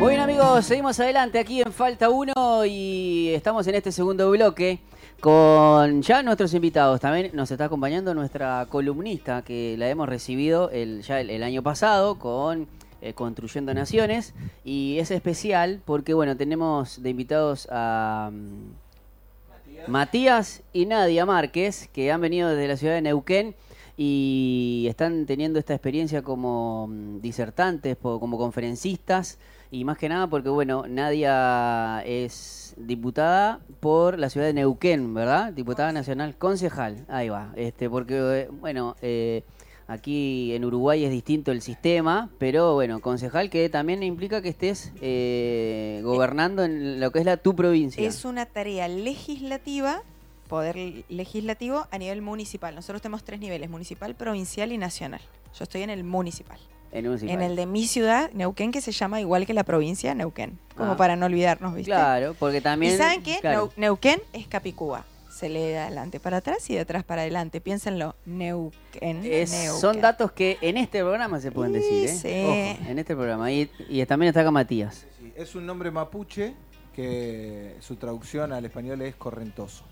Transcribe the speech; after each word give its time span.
Muy 0.00 0.12
bien 0.12 0.20
amigos, 0.22 0.64
seguimos 0.64 0.98
adelante 0.98 1.38
aquí 1.38 1.60
en 1.60 1.74
Falta 1.74 2.08
1 2.08 2.64
y 2.64 3.32
estamos 3.34 3.66
en 3.66 3.74
este 3.74 3.92
segundo 3.92 4.30
bloque 4.30 4.78
con 5.20 6.00
ya 6.00 6.22
nuestros 6.22 6.54
invitados. 6.54 7.02
También 7.02 7.32
nos 7.34 7.50
está 7.50 7.66
acompañando 7.66 8.14
nuestra 8.14 8.64
columnista 8.70 9.42
que 9.42 9.76
la 9.76 9.90
hemos 9.90 10.08
recibido 10.08 10.70
el, 10.70 11.02
ya 11.02 11.20
el, 11.20 11.42
año 11.42 11.62
pasado 11.62 12.18
con 12.18 12.66
eh, 13.02 13.12
Construyendo 13.12 13.74
Naciones 13.74 14.32
y 14.64 14.96
es 15.00 15.10
especial 15.10 15.82
porque 15.84 16.14
bueno, 16.14 16.34
tenemos 16.34 17.02
de 17.02 17.10
invitados 17.10 17.68
a 17.70 18.30
mm, 18.32 19.90
Matías 19.90 20.62
y 20.72 20.86
Nadia 20.86 21.26
Márquez 21.26 21.90
que 21.92 22.10
han 22.10 22.22
venido 22.22 22.48
desde 22.48 22.68
la 22.68 22.78
ciudad 22.78 22.94
de 22.94 23.02
Neuquén 23.02 23.54
y 23.98 24.86
están 24.88 25.26
teniendo 25.26 25.58
esta 25.58 25.74
experiencia 25.74 26.22
como 26.22 26.86
mm, 26.86 27.20
disertantes, 27.20 27.98
como 27.98 28.38
conferencistas 28.38 29.36
y 29.70 29.84
más 29.84 29.98
que 29.98 30.08
nada 30.08 30.26
porque 30.26 30.48
bueno, 30.48 30.84
Nadia 30.88 32.02
es 32.04 32.74
diputada 32.76 33.60
por 33.80 34.18
la 34.18 34.30
ciudad 34.30 34.46
de 34.46 34.52
Neuquén, 34.52 35.14
¿verdad? 35.14 35.52
Diputada 35.52 35.92
nacional, 35.92 36.36
concejal, 36.36 37.04
ahí 37.08 37.28
va, 37.28 37.52
este 37.56 37.88
porque 37.88 38.48
bueno, 38.50 38.96
eh, 39.02 39.44
aquí 39.86 40.54
en 40.54 40.64
Uruguay 40.64 41.04
es 41.04 41.10
distinto 41.10 41.52
el 41.52 41.62
sistema, 41.62 42.30
pero 42.38 42.74
bueno, 42.74 43.00
concejal 43.00 43.50
que 43.50 43.68
también 43.68 44.02
implica 44.02 44.42
que 44.42 44.48
estés 44.48 44.92
eh, 45.00 46.00
gobernando 46.02 46.64
en 46.64 47.00
lo 47.00 47.10
que 47.10 47.20
es 47.20 47.24
la 47.24 47.36
tu 47.36 47.54
provincia. 47.54 48.06
Es 48.06 48.24
una 48.24 48.46
tarea 48.46 48.88
legislativa, 48.88 50.02
poder 50.48 51.04
legislativo 51.08 51.86
a 51.90 51.98
nivel 51.98 52.22
municipal. 52.22 52.74
Nosotros 52.74 53.02
tenemos 53.02 53.24
tres 53.24 53.40
niveles, 53.40 53.70
municipal, 53.70 54.14
provincial 54.14 54.72
y 54.72 54.78
nacional. 54.78 55.20
Yo 55.56 55.64
estoy 55.64 55.82
en 55.82 55.90
el 55.90 56.04
municipal. 56.04 56.58
En, 56.92 57.08
un 57.08 57.28
En 57.28 57.40
el 57.42 57.56
de 57.56 57.66
mi 57.66 57.86
ciudad, 57.86 58.30
Neuquén, 58.32 58.72
que 58.72 58.80
se 58.80 58.92
llama 58.92 59.20
igual 59.20 59.46
que 59.46 59.54
la 59.54 59.64
provincia, 59.64 60.14
Neuquén. 60.14 60.58
Como 60.76 60.92
Ah. 60.92 60.96
para 60.96 61.14
no 61.16 61.26
olvidarnos, 61.26 61.74
¿viste? 61.74 61.90
Claro, 61.90 62.34
porque 62.38 62.60
también 62.60 62.94
¿Y 62.94 62.96
saben 62.96 63.22
qué? 63.22 63.38
claro. 63.40 63.70
Neuquén 63.76 64.20
es 64.32 64.46
Capicúa. 64.46 65.04
Se 65.30 65.48
lee 65.48 65.60
de 65.60 65.78
adelante 65.78 66.20
para 66.20 66.38
atrás 66.38 66.68
y 66.68 66.74
de 66.74 66.80
atrás 66.80 67.02
para 67.04 67.22
adelante. 67.22 67.60
Piénsenlo. 67.60 68.14
Neuquén. 68.26 69.18
Es- 69.24 69.52
Neuquén. 69.52 69.80
son 69.80 70.00
datos 70.00 70.32
que 70.32 70.58
en 70.60 70.76
este 70.76 71.00
programa 71.00 71.40
se 71.40 71.50
pueden 71.52 71.72
decir, 71.72 72.08
¿eh? 72.08 72.08
Sí. 72.08 72.44
Ojo, 72.78 72.90
en 72.90 72.98
este 72.98 73.14
programa. 73.14 73.50
Y, 73.52 73.70
y 73.88 74.04
también 74.06 74.28
está 74.28 74.40
acá 74.40 74.50
Matías. 74.50 75.06
Sí, 75.18 75.32
es 75.36 75.54
un 75.54 75.64
nombre 75.66 75.90
mapuche 75.90 76.54
que 76.94 77.76
su 77.80 77.96
traducción 77.96 78.52
al 78.52 78.64
español 78.64 79.00
es 79.02 79.14
correntoso. 79.14 79.84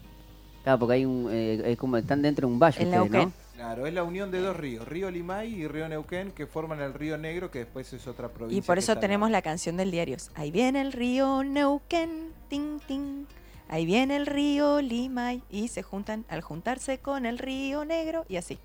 Claro, 0.64 0.80
porque 0.80 0.94
hay 0.94 1.05
un, 1.06 1.28
eh, 1.30 1.62
es 1.72 1.78
como 1.78 1.96
están 1.96 2.20
dentro 2.20 2.46
de 2.46 2.52
un 2.52 2.58
valle 2.58 2.83
El 2.83 2.88
ustedes, 2.88 3.10
¿no? 3.10 3.33
Claro, 3.59 3.89
es 3.89 3.92
la 3.92 4.05
unión 4.05 4.31
de 4.31 4.39
dos 4.39 4.56
ríos, 4.56 4.87
Río 4.87 5.11
Limay 5.11 5.53
y 5.53 5.67
Río 5.67 5.89
Neuquén, 5.89 6.31
que 6.31 6.47
forman 6.47 6.81
el 6.81 6.95
Río 6.95 7.19
Negro, 7.19 7.51
que 7.51 7.59
después 7.59 7.92
es 7.92 8.06
otra 8.06 8.28
provincia. 8.28 8.56
Y 8.56 8.62
por 8.62 8.78
eso 8.78 8.97
tenemos 8.98 9.33
la 9.33 9.42
canción 9.42 9.77
del 9.77 9.91
diario. 9.91 10.17
Ahí 10.37 10.53
viene 10.53 10.81
el 10.81 10.92
río 10.92 11.42
Neuquén, 11.42 12.33
ting, 12.48 12.79
ting. 12.86 13.25
Ahí 13.69 13.84
viene 13.84 14.14
el 14.14 14.27
río 14.27 14.81
Limay. 14.81 15.42
Y 15.51 15.67
se 15.67 15.83
juntan 15.83 16.25
al 16.29 16.41
juntarse 16.41 16.98
con 16.98 17.27
el 17.27 17.36
río 17.36 17.84
Negro 17.84 18.25
y 18.29 18.36
así. 18.36 18.61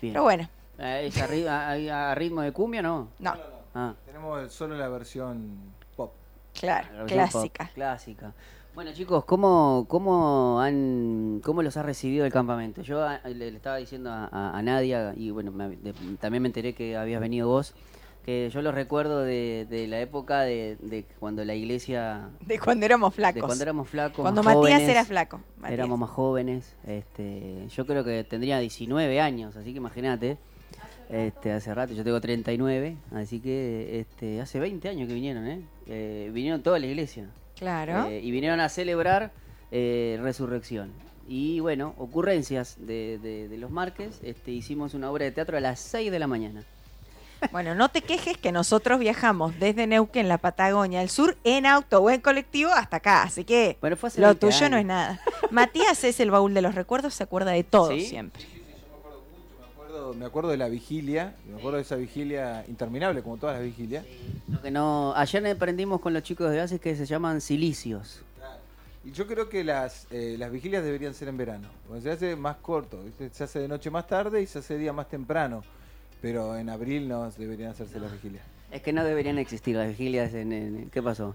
Bien. 0.00 0.14
Pero 0.14 0.22
bueno, 0.22 0.48
Eh, 0.78 1.08
¿es 1.08 1.20
a, 1.20 1.28
ri- 1.28 1.46
a- 1.46 2.10
a 2.10 2.14
ritmo 2.14 2.40
de 2.40 2.52
cumbia 2.52 2.80
no? 2.80 3.08
no, 3.18 3.34
Ah, 3.74 3.92
Tenemos 4.06 4.50
solo 4.54 4.74
la 4.74 4.88
versión 4.88 5.50
pop. 5.96 6.14
claro, 6.58 6.88
la 6.94 7.04
versión 7.04 7.42
pop, 7.50 7.52
clásica. 7.74 8.32
Bueno 8.74 8.92
chicos, 8.92 9.24
¿cómo, 9.24 9.84
cómo, 9.88 10.60
han, 10.60 11.40
¿cómo 11.44 11.62
los 11.62 11.76
ha 11.76 11.82
recibido 11.82 12.24
el 12.24 12.32
campamento? 12.32 12.82
Yo 12.82 13.02
a- 13.02 13.20
le, 13.24 13.50
le 13.50 13.56
estaba 13.56 13.76
diciendo 13.76 14.10
a, 14.10 14.26
a- 14.30 14.56
a 14.56 14.62
Nadia, 14.62 15.12
y 15.16 15.30
bueno, 15.30 15.50
me- 15.50 15.76
de- 15.76 15.92
también 16.20 16.42
me 16.42 16.48
enteré 16.48 16.72
que 16.72 16.96
habías 16.96 17.20
venido 17.20 17.48
vos, 17.48 17.74
que 18.24 18.48
yo 18.48 18.62
los 18.62 18.72
recuerdo 18.72 19.20
de, 19.22 19.66
de 19.68 19.88
la 19.88 20.00
época 20.00 20.42
de, 20.42 20.76
de 20.80 21.04
cuando 21.18 21.44
la 21.44 21.54
iglesia, 21.54 22.28
De 22.46 22.58
cuando 22.60 22.86
éramos 22.86 23.10
de 23.12 23.16
flacos. 23.16 23.42
cuando 23.42 23.62
éramos 23.62 23.88
flacos, 23.88 24.22
Cuando 24.22 24.42
más 24.44 24.54
Matías 24.54 24.72
jóvenes, 24.78 24.88
era 24.88 25.04
flaco. 25.04 25.40
Matías. 25.56 25.72
Éramos 25.72 25.98
más 25.98 26.10
jóvenes, 26.10 26.76
este, 26.86 27.66
yo 27.68 27.86
creo 27.86 28.04
que 28.04 28.22
tendría 28.24 28.60
19 28.60 29.20
años, 29.20 29.56
así 29.56 29.72
que 29.72 29.78
imagínate, 29.78 30.38
este, 31.10 31.50
hace 31.52 31.74
rato, 31.74 31.92
yo 31.92 32.04
tengo 32.04 32.20
39, 32.20 32.96
así 33.12 33.40
que 33.40 33.98
este, 33.98 34.40
hace 34.40 34.60
20 34.60 34.88
años 34.88 35.08
que 35.08 35.14
vinieron, 35.14 35.44
¿eh? 35.48 35.60
Eh, 35.86 36.30
vinieron 36.32 36.62
toda 36.62 36.78
la 36.78 36.86
iglesia 36.86 37.28
Claro. 37.60 38.06
eh, 38.08 38.20
y 38.20 38.30
vinieron 38.32 38.58
a 38.58 38.68
celebrar 38.68 39.30
eh, 39.70 40.18
resurrección. 40.20 40.90
Y 41.28 41.60
bueno, 41.60 41.94
ocurrencias 41.98 42.76
de, 42.80 43.18
de- 43.22 43.48
de 43.48 43.56
los 43.58 43.70
Márquez, 43.70 44.18
este, 44.24 44.50
hicimos 44.50 44.94
una 44.94 45.08
obra 45.12 45.26
de 45.26 45.30
teatro 45.30 45.56
a 45.56 45.60
las 45.60 45.78
6 45.78 46.10
de 46.10 46.18
la 46.18 46.26
mañana. 46.26 46.64
Bueno, 47.52 47.74
no 47.74 47.88
te 47.88 48.02
quejes 48.02 48.36
que 48.36 48.52
nosotros 48.52 48.98
viajamos 48.98 49.58
desde 49.58 49.86
Neuquén, 49.86 50.28
la 50.28 50.36
Patagonia, 50.38 51.00
al 51.00 51.08
sur, 51.08 51.36
en 51.44 51.64
auto 51.66 52.00
o 52.02 52.10
en 52.10 52.20
colectivo 52.20 52.70
hasta 52.70 52.96
acá. 52.98 53.22
Así 53.22 53.44
que 53.44 53.78
Bueno, 53.80 53.96
lo 54.02 54.08
20 54.26 54.34
tuyo 54.34 54.68
no 54.68 54.76
es 54.76 54.84
nada. 54.84 55.20
Matías 55.50 56.02
es 56.04 56.20
el 56.20 56.30
baúl 56.30 56.52
de 56.52 56.60
los 56.62 56.74
recuerdos, 56.74 57.14
se 57.14 57.22
acuerda 57.22 57.52
de 57.52 57.62
todo 57.64 57.92
¿Sí? 57.92 58.02
siempre. 58.06 58.42
Me 60.00 60.04
acuerdo, 60.06 60.14
me 60.18 60.24
acuerdo 60.26 60.50
de 60.50 60.56
la 60.56 60.68
vigilia, 60.68 61.34
me 61.46 61.58
acuerdo 61.58 61.76
de 61.76 61.82
esa 61.82 61.96
vigilia 61.96 62.64
interminable, 62.68 63.22
como 63.22 63.36
todas 63.36 63.56
las 63.56 63.64
vigilias. 63.64 64.04
Lo 64.48 64.62
que 64.62 64.70
no, 64.70 65.12
ayer 65.14 65.46
aprendimos 65.46 66.00
con 66.00 66.14
los 66.14 66.22
chicos 66.22 66.50
de 66.50 66.56
base 66.58 66.78
que 66.78 66.96
se 66.96 67.04
llaman 67.04 67.40
silicios. 67.42 68.22
Y 69.04 69.12
yo 69.12 69.26
creo 69.26 69.48
que 69.50 69.62
las, 69.62 70.06
eh, 70.10 70.36
las 70.38 70.50
vigilias 70.50 70.82
deberían 70.84 71.12
ser 71.12 71.28
en 71.28 71.36
verano, 71.36 71.68
porque 71.86 72.02
se 72.02 72.10
hace 72.12 72.36
más 72.36 72.56
corto, 72.56 73.02
¿viste? 73.04 73.28
se 73.32 73.44
hace 73.44 73.58
de 73.58 73.68
noche 73.68 73.90
más 73.90 74.06
tarde 74.06 74.40
y 74.42 74.46
se 74.46 74.60
hace 74.60 74.74
de 74.74 74.80
día 74.80 74.92
más 74.94 75.08
temprano, 75.08 75.64
pero 76.22 76.56
en 76.56 76.70
abril 76.70 77.06
no 77.08 77.30
deberían 77.32 77.70
hacerse 77.72 78.00
las 78.00 78.10
vigilias. 78.12 78.42
Es 78.70 78.80
que 78.82 78.92
no 78.94 79.04
deberían 79.04 79.38
existir 79.38 79.76
las 79.76 79.88
vigilias 79.88 80.32
en, 80.34 80.52
en- 80.52 80.90
¿Qué 80.90 81.02
pasó? 81.02 81.34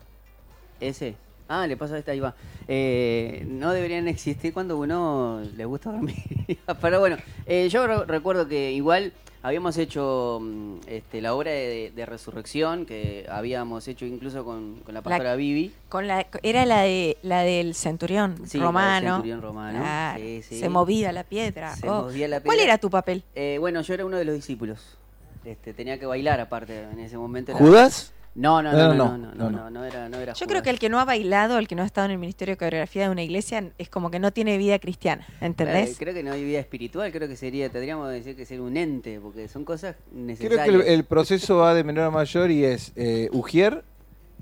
¿Ese? 0.80 1.16
Ah, 1.48 1.68
le 1.68 1.78
pasó 1.78 1.94
a 1.96 2.00
esta, 2.00 2.12
ahí 2.12 2.20
va. 2.20 2.34
Eh, 2.68 3.46
no 3.48 3.72
deberían 3.72 4.08
existir 4.08 4.52
cuando 4.54 4.78
uno 4.78 5.42
le 5.56 5.66
gusta 5.66 5.92
dormir. 5.92 6.16
Pero 6.82 7.00
bueno, 7.00 7.18
eh, 7.46 7.70
yo 7.70 7.86
re- 7.86 8.06
recuerdo 8.06 8.48
que 8.48 8.72
igual 8.72 9.14
habíamos 9.44 9.78
hecho 9.78 10.40
mm, 10.42 10.78
este, 10.88 11.22
la 11.22 11.36
obra 11.36 11.52
de, 11.52 11.92
de 11.96 12.06
Resurrección, 12.08 12.88
que 12.88 13.28
habíamos 13.30 13.88
hecho 13.88 14.06
incluso 14.06 14.44
con, 14.44 14.80
con 14.84 14.96
la 14.96 15.04
pastora 15.04 15.36
Vivi. 15.36 15.72
Con 15.88 16.08
la, 16.08 16.26
era 16.42 16.66
la 16.66 16.82
de 16.82 17.18
la 17.22 17.42
del 17.42 17.76
centurión 17.76 18.38
Sí, 18.48 18.58
la 18.58 18.64
del 18.64 18.68
romano. 18.68 19.10
centurión 19.18 19.42
romano. 19.44 19.80
Claro, 19.80 20.20
Sí, 20.20 20.42
sí. 20.42 20.60
Se 20.60 20.68
movía 20.70 21.12
la 21.12 21.24
piedra. 21.26 21.76
Se 21.76 21.88
Oh. 21.88 22.04
movía 22.06 22.28
la 22.28 22.42
¿Cuál 22.42 22.58
piedra. 22.58 22.74
era 22.74 22.78
tu 22.80 22.90
papel? 22.90 23.24
Eh, 23.36 23.58
bueno, 23.60 23.82
yo 23.82 23.94
era 23.94 24.04
uno 24.04 24.18
de 24.18 24.26
los 24.26 24.34
discípulos. 24.34 24.98
Este, 25.46 25.76
tenía 25.76 26.00
que 26.00 26.08
bailar 26.08 26.40
aparte 26.40 26.82
en 26.92 27.00
ese 27.00 27.20
momento. 27.20 27.54
¿Judas? 27.54 28.12
No, 28.35 28.62
no, 28.62 28.73
no, 28.73 28.94
no, 28.94 29.18
no, 29.18 29.34
no, 29.34 29.50
no, 29.50 29.69
no, 29.69 29.85
era, 29.85 30.09
no 30.09 30.18
era 30.18 30.34
Yo 30.34 30.46
creo 30.46 30.62
que 30.62 30.69
el 30.69 30.78
que 30.78 30.90
no 30.90 31.00
ha 31.00 31.06
bailado, 31.06 31.57
el 31.57 31.69
que 31.69 31.75
no 31.75 31.84
ha 31.84 31.85
estado 31.85 32.06
en 32.06 32.12
el 32.12 32.18
Ministerio 32.18 32.56
de 32.56 32.57
Coreografía 32.57 33.03
de 33.03 33.09
una 33.09 33.23
iglesia, 33.23 33.72
es 33.78 33.88
como 33.88 34.12
que 34.12 34.19
no 34.19 34.34
tiene 34.34 34.57
vida 34.57 34.78
cristiana, 34.78 35.25
¿entendés? 35.40 35.91
Eh, 35.91 35.96
creo 35.97 36.13
que 36.13 36.22
no 36.22 36.34
hay 36.34 36.44
vida 36.44 36.59
espiritual, 36.59 37.13
creo 37.13 37.29
que 37.29 37.38
sería, 37.38 37.69
tendríamos 37.69 38.09
que 38.09 38.16
decir 38.16 38.35
que 38.35 38.46
ser 38.46 38.59
un 38.59 38.75
ente, 38.75 39.22
porque 39.22 39.47
son 39.47 39.63
cosas 39.63 39.96
necesarias. 40.12 40.66
Creo 40.66 40.84
que 40.84 40.94
el, 40.94 41.06
proceso 41.06 41.57
va 41.57 41.73
de 41.73 41.85
menor 41.85 42.03
a 42.03 42.12
mayor 42.12 42.51
y 42.51 42.66
es 42.66 42.91
eh, 42.97 43.29
ujier, 43.31 43.85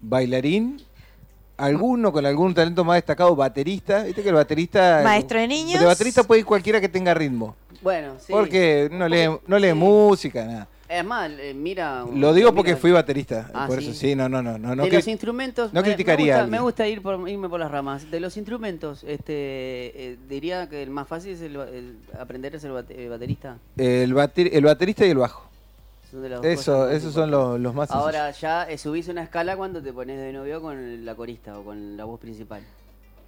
bailarín, 0.01 0.81
alguno 1.57 2.11
con 2.11 2.25
algún 2.25 2.55
talento 2.55 2.83
más 2.83 2.95
destacado, 2.95 3.35
baterista. 3.35 4.03
Viste 4.03 4.23
que 4.23 4.29
el 4.29 4.35
baterista. 4.35 5.01
Maestro 5.03 5.39
de 5.39 5.47
niños. 5.47 5.79
El 5.79 5.85
baterista 5.85 6.23
puede 6.23 6.39
ir 6.39 6.45
cualquiera 6.47 6.81
que 6.81 6.89
tenga 6.89 7.13
ritmo. 7.13 7.55
Bueno, 7.83 8.15
sí. 8.19 8.31
Porque 8.31 8.89
no 8.91 9.07
lee, 9.07 9.29
no 9.45 9.59
lee 9.59 9.73
música, 9.73 10.45
nada. 10.45 10.67
Es 10.99 11.05
más, 11.05 11.31
mira... 11.55 12.05
Lo 12.13 12.33
digo 12.33 12.53
porque 12.53 12.75
fui 12.75 12.91
baterista. 12.91 13.49
Ah, 13.53 13.65
por 13.67 13.79
eso 13.79 13.93
sí, 13.93 14.15
no, 14.15 14.29
no, 14.29 14.41
no. 14.41 14.57
no, 14.57 14.83
de 14.83 14.91
los 14.91 15.07
instrumentos... 15.07 15.73
no 15.73 15.81
me- 15.81 15.87
criticaría 15.87 16.45
Me 16.45 16.59
gusta, 16.59 16.87
ir 16.87 17.01
por, 17.01 17.27
irme 17.27 17.49
por 17.49 17.59
las 17.59 17.71
ramas. 17.71 18.11
De 18.11 18.19
los 18.19 18.37
instrumentos, 18.37 19.03
este, 19.03 19.33
eh, 19.33 20.17
diría 20.29 20.69
que 20.69 20.83
el 20.83 20.89
más 20.91 21.07
fácil 21.07 21.33
es 21.33 21.41
el, 21.41 21.55
el 21.55 21.97
aprender 22.19 22.55
a 22.55 22.59
ser 22.59 22.71
bate- 22.71 23.09
baterista. 23.09 23.57
el, 23.77 24.13
bater- 24.13 24.49
el 24.53 24.63
baterista 24.65 25.05
y 25.05 25.09
el 25.09 25.17
bajo. 25.17 25.49
Eso, 26.43 26.91
esos 26.91 27.11
son 27.11 27.31
los, 27.31 27.59
los 27.59 27.73
más. 27.73 27.89
Ahora 27.89 28.29
ya 28.29 28.69
eh, 28.69 28.77
subís 28.77 29.07
una 29.07 29.23
escala 29.23 29.57
cuando 29.57 29.81
te 29.81 29.91
pones 29.91 30.19
de 30.19 30.31
novio 30.31 30.61
con 30.61 31.03
la 31.05 31.15
corista 31.15 31.57
o 31.57 31.63
con 31.63 31.97
la 31.97 32.03
voz 32.05 32.19
principal. 32.19 32.61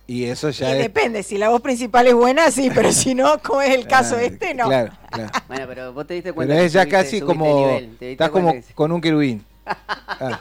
Y 0.08 0.26
eso 0.26 0.50
Y 0.50 0.54
ya 0.54 0.72
es. 0.74 0.78
depende, 0.80 1.24
si 1.24 1.38
la 1.38 1.50
voz 1.50 1.62
principal 1.62 2.06
es 2.08 2.14
buena, 2.14 2.52
sí, 2.52 2.70
pero 2.74 2.92
si 2.92 3.16
no, 3.16 3.40
como 3.44 3.62
es 3.62 3.74
el 3.74 3.88
caso 3.88 4.16
Ah, 4.18 4.24
este, 4.24 4.54
no. 4.54 4.68
Claro, 4.68 4.92
claro. 5.12 5.32
Bueno, 5.48 5.66
pero 5.68 5.94
vos 5.94 6.06
te 6.06 6.14
diste 6.14 6.30
Pero 6.30 6.36
cuenta 6.36 6.56
que 6.56 6.66
es 6.66 6.74
ya 6.74 6.84
subiste- 6.84 6.92
casi 6.92 7.10
subiste 7.20 7.26
como. 7.26 7.58
nivel, 7.58 7.98
Estás 8.00 8.30
como 8.30 8.52
que- 8.54 8.64
con 8.76 8.92
un 8.92 9.02
querubín. 9.02 9.44
Ah, 10.08 10.40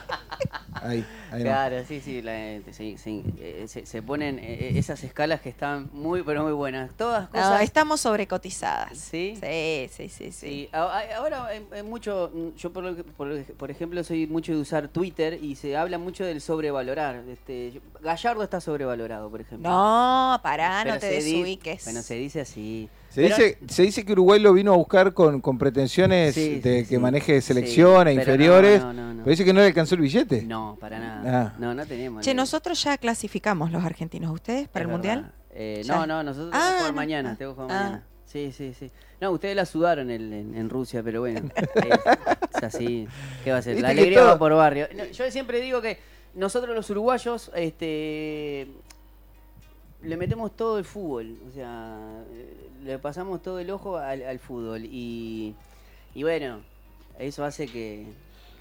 ahí, 0.83 1.05
ahí. 1.35 1.43
Claro, 1.43 1.83
sí, 1.87 2.01
sí, 2.01 2.21
la- 2.21 2.59
sí, 2.71 2.97
sí, 2.97 3.23
eh, 3.39 3.65
se, 3.67 3.85
se 3.85 4.01
ponen 4.01 4.39
eh, 4.39 4.73
esas 4.75 5.03
escalas 5.03 5.41
que 5.41 5.49
están 5.49 5.89
muy, 5.93 6.23
pero 6.23 6.43
muy 6.43 6.53
buenas. 6.53 6.91
Todas 6.95 7.23
No, 7.25 7.29
cosas... 7.31 7.61
estamos 7.61 8.01
sobrecotizadas. 8.01 8.97
¿Sí? 8.97 9.37
Sí, 9.41 9.89
sí, 9.91 10.09
sí, 10.09 10.31
sí. 10.31 10.69
Ahora 10.71 11.45
hay, 11.47 11.65
hay 11.71 11.83
mucho, 11.83 12.31
yo 12.57 12.71
por, 12.73 12.83
lo 12.83 12.95
que- 12.95 13.03
por, 13.03 13.43
por 13.55 13.71
ejemplo 13.71 14.03
soy 14.03 14.27
mucho 14.27 14.51
de 14.53 14.59
usar 14.59 14.87
Twitter 14.87 15.37
y 15.43 15.55
se 15.55 15.75
habla 15.77 15.97
mucho 15.97 16.25
del 16.25 16.41
sobrevalorar. 16.41 17.23
Este, 17.29 17.81
Gallardo 18.01 18.43
está 18.43 18.61
sobrevalorado, 18.61 19.29
por 19.29 19.41
ejemplo. 19.41 19.69
No, 19.69 20.39
pará, 20.43 20.81
Pero 20.83 20.95
no 20.95 20.99
te 20.99 21.07
desubiques. 21.07 21.83
Bueno, 21.83 22.01
se 22.01 22.15
dice 22.15 22.41
así. 22.41 22.89
Se 23.15 23.21
Pero- 23.21 23.35
dice, 23.37 23.57
se 23.69 23.83
dice 23.83 24.03
que 24.03 24.11
Uruguay 24.11 24.41
lo 24.41 24.51
vino 24.51 24.73
a 24.73 24.75
buscar 24.75 25.13
con, 25.13 25.39
con 25.39 25.57
pretensiones 25.57 26.35
Sí, 26.35 26.59
de 26.59 26.81
sí, 26.81 26.89
que 26.89 26.95
sí. 26.95 26.97
maneje 26.97 27.39
pero 28.07 28.15
no, 28.17 28.21
inferiores. 28.21 28.81
no, 28.81 28.91
no, 28.91 29.13
no. 29.13 29.23
Pero 29.23 29.29
dice 29.31 29.45
que 29.45 29.53
no 29.53 29.61
le 29.61 29.67
alcanzó 29.67 29.95
el 29.95 30.01
billete. 30.01 30.41
No, 30.41 30.77
para 30.81 30.99
nada. 30.99 31.53
Ah. 31.53 31.55
no, 31.57 31.73
no 31.73 31.85
tenemos. 31.85 32.25
Che, 32.25 32.33
nosotros 32.33 32.83
ya 32.83 32.97
clasificamos 32.97 33.71
los 33.71 33.85
argentinos. 33.85 34.33
¿Ustedes 34.33 34.67
para 34.67 34.83
Es 34.83 34.91
el 34.91 34.97
verdad. 34.97 35.15
mundial? 35.15 35.33
Eh, 35.51 35.83
no, 35.87 36.05
no, 36.05 36.23
nosotros 36.23 36.51
Ah, 36.53 36.57
tenemos 36.57 36.73
que 36.73 36.77
jugar 36.79 36.91
no. 36.91 36.95
mañana. 36.97 37.31
Ah. 37.31 37.35
tenemos 37.37 37.55
que 37.57 37.61
jugar 37.63 37.77
Ah. 37.77 37.83
mañana. 37.83 38.03
Sí, 38.25 38.51
sí, 38.51 38.73
sí. 38.77 38.91
No, 39.21 39.31
ustedes 39.31 39.55
la 39.55 39.65
sudaron 39.65 40.11
en, 40.11 40.33
en- 40.33 40.55
en 40.55 40.69
Rusia, 40.69 41.01
pero 41.01 41.21
bueno. 41.21 41.39
es, 41.55 41.63
es 42.57 42.63
así. 42.63 43.07
¿Qué 43.45 43.51
va 43.51 43.59
a 43.59 43.61
ser? 43.61 43.79
La 43.79 43.89
alegría 43.89 44.19
todo- 44.19 44.27
va 44.27 44.37
por 44.39 44.53
barrio. 44.55 44.89
No, 44.93 45.05
yo 45.05 45.31
siempre 45.31 45.61
digo 45.61 45.81
que 45.81 45.99
nosotros 46.33 46.75
los 46.75 46.89
uruguayos 46.89 47.49
este, 47.55 48.67
le 50.03 50.17
metemos 50.17 50.53
todo 50.57 50.77
el 50.77 50.83
fútbol. 50.83 51.37
O 51.49 51.51
sea, 51.53 51.97
eh, 52.33 52.64
le 52.85 52.99
pasamos 52.99 53.41
todo 53.41 53.59
el 53.59 53.69
ojo 53.71 53.97
al, 53.97 54.23
al 54.23 54.39
fútbol. 54.39 54.85
Y, 54.85 55.53
y 56.13 56.23
bueno, 56.23 56.59
eso 57.19 57.43
hace 57.43 57.67
que, 57.67 58.05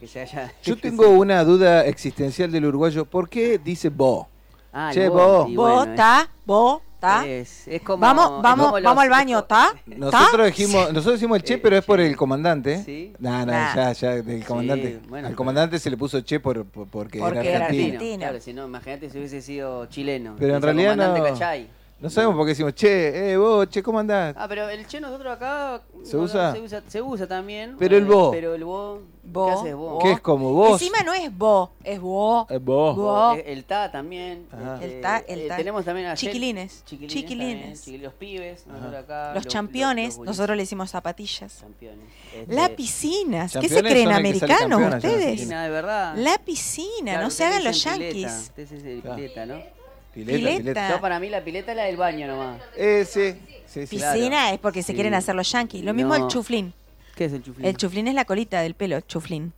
que 0.01 0.07
se 0.07 0.21
haya... 0.21 0.53
Yo 0.63 0.77
tengo 0.81 1.09
una 1.11 1.45
duda 1.45 1.85
existencial 1.87 2.51
del 2.51 2.65
uruguayo. 2.67 3.05
¿Por 3.05 3.29
qué 3.29 3.59
dice 3.59 3.91
bo? 3.91 4.29
Ah, 4.73 4.89
el 4.91 4.95
Che, 4.95 5.09
vos, 5.09 5.45
vos. 5.45 5.51
y 5.51 5.57
bueno, 5.57 5.85
es- 5.85 5.95
ta, 5.95 6.29
vos, 6.45 6.83
ta. 6.99 7.25
Es, 7.25 7.69
es 7.69 7.81
como, 7.83 8.01
Vamos, 8.01 8.25
es 8.39 8.43
vamos, 8.43 8.67
como 8.67 8.79
los- 8.81 8.85
vamos 8.85 9.05
al 9.05 9.11
baño, 9.11 9.45
¿ta? 9.49 9.73
Nosotros 9.87 10.47
dijimos, 10.47 10.93
nosotros 10.93 11.21
decimos 11.21 11.37
el 11.37 11.45
che, 11.45 11.55
Eh, 11.55 11.59
pero 11.59 11.77
es 11.77 11.85
por 11.85 12.01
el 12.01 12.17
comandante. 12.17 12.83
Sí. 12.83 13.13
No, 13.21 13.31
no, 13.47 13.53
Nah. 13.53 13.75
ya, 13.77 13.93
ya, 13.93 14.11
del 14.23 14.45
comandante. 14.45 14.99
bueno, 15.09 15.27
Al 15.29 15.33
pero- 15.33 15.37
comandante 15.37 15.79
se 15.79 15.91
le 15.91 15.97
puso 15.97 16.21
che 16.23 16.41
por, 16.41 16.65
por- 16.65 16.89
porque, 16.89 17.21
Porque 17.21 17.39
era 17.41 17.57
era 17.57 17.67
argentino. 17.67 18.19
Claro, 18.19 18.41
si 18.41 18.53
no, 18.53 18.65
imagínate 18.65 19.11
si 19.11 19.19
hubiese 19.19 19.43
sido 19.43 19.87
chileno. 19.87 20.35
Pero 20.39 20.57
en 20.57 20.63
realidad 20.63 20.93
comandante 20.97 21.21
no- 21.21 21.39
Cachay. 21.39 21.69
No 22.05 22.11
sabemos 22.11 22.37
por 22.37 22.45
qué 22.45 22.51
decimos 22.51 22.75
che, 22.75 23.33
eh, 23.33 23.37
vos, 23.39 23.67
che, 23.71 23.83
¿cómo 23.83 23.99
andás? 23.99 24.35
Ah, 24.37 24.47
pero 24.47 24.69
el 24.69 24.87
che 24.87 25.01
nosotros 25.01 25.33
acá... 25.33 25.81
¿Se 26.03 26.19
usa? 26.19 26.53
se 26.53 26.61
usa? 26.61 26.83
se 26.87 27.01
usa 27.01 27.27
también. 27.27 27.77
Pero 27.79 27.97
el 27.97 28.03
eh, 28.03 28.07
vos. 28.07 28.31
Pero 28.31 28.55
el 28.55 28.63
vos... 28.63 29.01
¿Qué 29.33 29.51
haces 29.53 29.75
vos? 29.75 29.93
vos. 29.95 30.05
¿Qué 30.05 30.13
es 30.13 30.21
como 30.21 30.53
vos? 30.53 30.73
Encima 30.83 31.03
no 31.03 31.15
es 31.15 31.35
vos, 31.35 31.71
es 31.83 31.99
vos. 31.99 32.47
Eh, 32.51 32.59
vos. 32.59 32.95
Vos. 32.95 33.39
El, 33.39 33.47
el 33.47 33.65
ta 33.65 33.91
también. 33.91 34.47
Ajá. 34.53 34.85
El 34.85 35.01
ta, 35.01 35.17
el 35.27 35.41
eh, 35.41 35.49
ta. 35.49 35.57
tenemos 35.57 35.83
también 35.83 36.09
a 36.09 36.15
Chiquilines. 36.15 36.85
Chiquilines. 36.85 37.15
Chiquilines. 37.15 37.81
también, 37.85 38.03
los 38.03 38.13
pibes. 38.13 38.67
Nosotros 38.67 38.95
acá. 38.97 39.33
Los 39.33 39.47
championes, 39.47 40.19
los 40.19 40.27
nosotros 40.27 40.59
le 40.59 40.65
decimos 40.65 40.91
zapatillas. 40.91 41.59
Championes. 41.59 42.05
La 42.49 42.65
Este, 42.65 42.77
piscina, 42.77 43.49
¿qué 43.49 43.67
se 43.67 43.83
creen 43.83 44.13
americanos 44.13 44.95
ustedes? 44.95 45.37
piscina, 45.37 45.65
de 45.65 45.71
verdad. 45.71 46.17
La 46.19 46.37
piscina, 46.37 47.13
Claro, 47.13 47.23
no 47.23 47.31
se 47.31 47.45
hagan 47.45 47.65
los 47.65 47.83
yanquis. 47.83 48.53
pileta, 48.55 49.47
¿no? 49.47 49.84
Pileta, 50.15 50.37
Pileta. 50.39 50.57
pileta. 50.59 50.89
Yo 50.91 51.01
para 51.01 51.19
mí 51.21 51.29
la 51.29 51.43
pileta 51.43 51.73
es 51.73 51.77
la 51.77 51.85
del 51.85 51.97
baño 51.97 52.27
nomás. 52.27 52.61
Eh, 52.77 53.05
sí, 53.09 53.35
sí, 53.67 53.87
sí. 53.87 53.97
Claro. 53.97 54.15
Piscina 54.15 54.53
es 54.53 54.59
porque 54.61 54.83
se 54.83 54.89
Sí. 54.89 54.95
quieren 54.95 55.15
hacer 55.15 55.35
los 55.35 55.51
yanquis. 55.51 55.83
Lo 55.85 55.93
mismo 55.95 56.17
No. 56.17 56.25
el 56.25 56.31
chuflín. 56.31 56.73
¿Qué 57.17 57.25
es 57.27 57.33
el 57.33 57.43
chuflín? 57.43 57.67
El 57.67 57.77
chuflín 57.77 58.09
es 58.09 58.15
la 58.15 58.25
colita 58.25 58.61
del 58.61 58.75
pelo, 58.75 59.01
chuflín. 59.01 59.53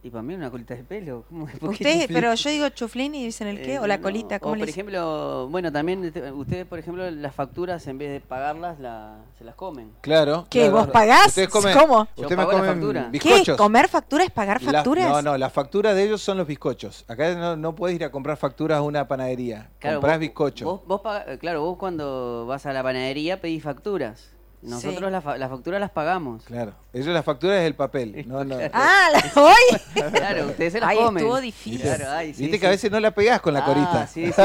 Y 0.00 0.10
para 0.10 0.22
mí 0.22 0.32
una 0.32 0.48
colita 0.48 0.76
de 0.76 0.84
pelo. 0.84 1.24
¿Cómo, 1.28 1.46
por 1.46 1.70
qué 1.76 1.84
Ustedes, 1.84 2.06
pero 2.06 2.32
yo 2.32 2.50
digo 2.50 2.68
chuflín 2.68 3.16
y 3.16 3.24
dicen 3.24 3.48
el 3.48 3.60
qué, 3.60 3.74
Eh, 3.74 3.78
o 3.80 3.86
la 3.88 3.96
no, 3.96 4.02
colita, 4.04 4.36
o 4.36 4.40
¿cómo 4.40 4.54
le 4.54 4.60
por 4.60 4.68
ejemplo, 4.68 5.48
bueno, 5.50 5.72
también 5.72 6.04
este, 6.04 6.30
ustedes, 6.30 6.66
por 6.66 6.78
ejemplo, 6.78 7.10
las 7.10 7.34
facturas 7.34 7.84
en 7.88 7.98
vez 7.98 8.10
de 8.12 8.20
pagarlas, 8.20 8.78
la, 8.78 9.16
se 9.36 9.42
las 9.44 9.56
comen. 9.56 9.90
Claro. 10.00 10.46
¿Qué, 10.50 10.60
claro. 10.68 10.76
vos 10.76 10.86
pagás? 10.88 11.26
Ustedes 11.28 11.48
comen, 11.48 11.76
¿Cómo? 11.76 12.06
Yo 12.16 12.22
Ustedes 12.28 12.38
me 12.38 12.46
comen. 12.46 13.10
¿Qué? 13.12 13.56
¿Comer 13.56 13.88
factura 13.88 14.22
es 14.22 14.30
pagar 14.30 14.62
la- 14.62 14.72
facturas? 14.72 15.08
no, 15.10 15.20
no, 15.22 15.36
la 15.36 15.50
factura 15.50 15.92
de 15.94 16.04
ellos 16.04 16.22
son 16.22 16.38
los 16.38 16.46
bizcochos. 16.46 17.04
Acá 17.08 17.34
no, 17.34 17.56
no 17.56 17.74
puedes 17.74 17.96
ir 17.96 18.04
a 18.04 18.10
comprar 18.12 18.36
facturas 18.36 18.78
a 18.78 18.82
una 18.82 19.08
panadería. 19.08 19.68
Comprás 19.82 20.14
vos- 20.14 20.20
bizcochos. 20.20 20.64
Vos, 20.64 20.80
vos 20.86 21.00
paga- 21.00 21.24
eh, 21.32 21.38
claro, 21.38 21.62
vos 21.62 21.76
cuando 21.76 22.46
vas 22.46 22.64
a 22.66 22.72
la 22.72 22.84
panadería 22.84 23.40
pedís 23.40 23.64
facturas. 23.64 24.30
Nosotros 24.60 24.96
Sí. 25.04 25.10
las 25.12 25.22
fa- 25.22 25.38
las 25.38 25.48
facturas 25.50 25.80
las 25.80 25.90
pagamos. 25.90 26.42
Claro. 26.42 26.72
Ellos 26.92 27.06
la 27.08 27.22
factura 27.22 27.60
es 27.60 27.66
el 27.68 27.76
papel. 27.76 28.24
No, 28.26 28.44
no. 28.44 28.56
Ah, 28.72 29.06
la 29.12 29.40
hoy. 29.42 30.10
Claro, 30.10 30.46
ustedes 30.46 30.72
se 30.72 30.80
las 30.80 30.88
Ay, 30.90 30.96
comen. 30.98 31.22
estuvo 31.22 31.40
difícil. 31.40 31.80
Claro, 31.80 32.04
ay, 32.10 32.34
sí, 32.34 32.42
Viste 32.42 32.56
sí. 32.56 32.60
que 32.60 32.66
a 32.66 32.70
veces 32.70 32.90
no 32.90 32.98
la 32.98 33.12
pegás 33.12 33.40
con 33.40 33.54
la 33.54 33.60
Ah, 33.60 33.64
corita. 33.64 34.06
Sí, 34.08 34.26
sí, 34.26 34.32
sí, 34.32 34.42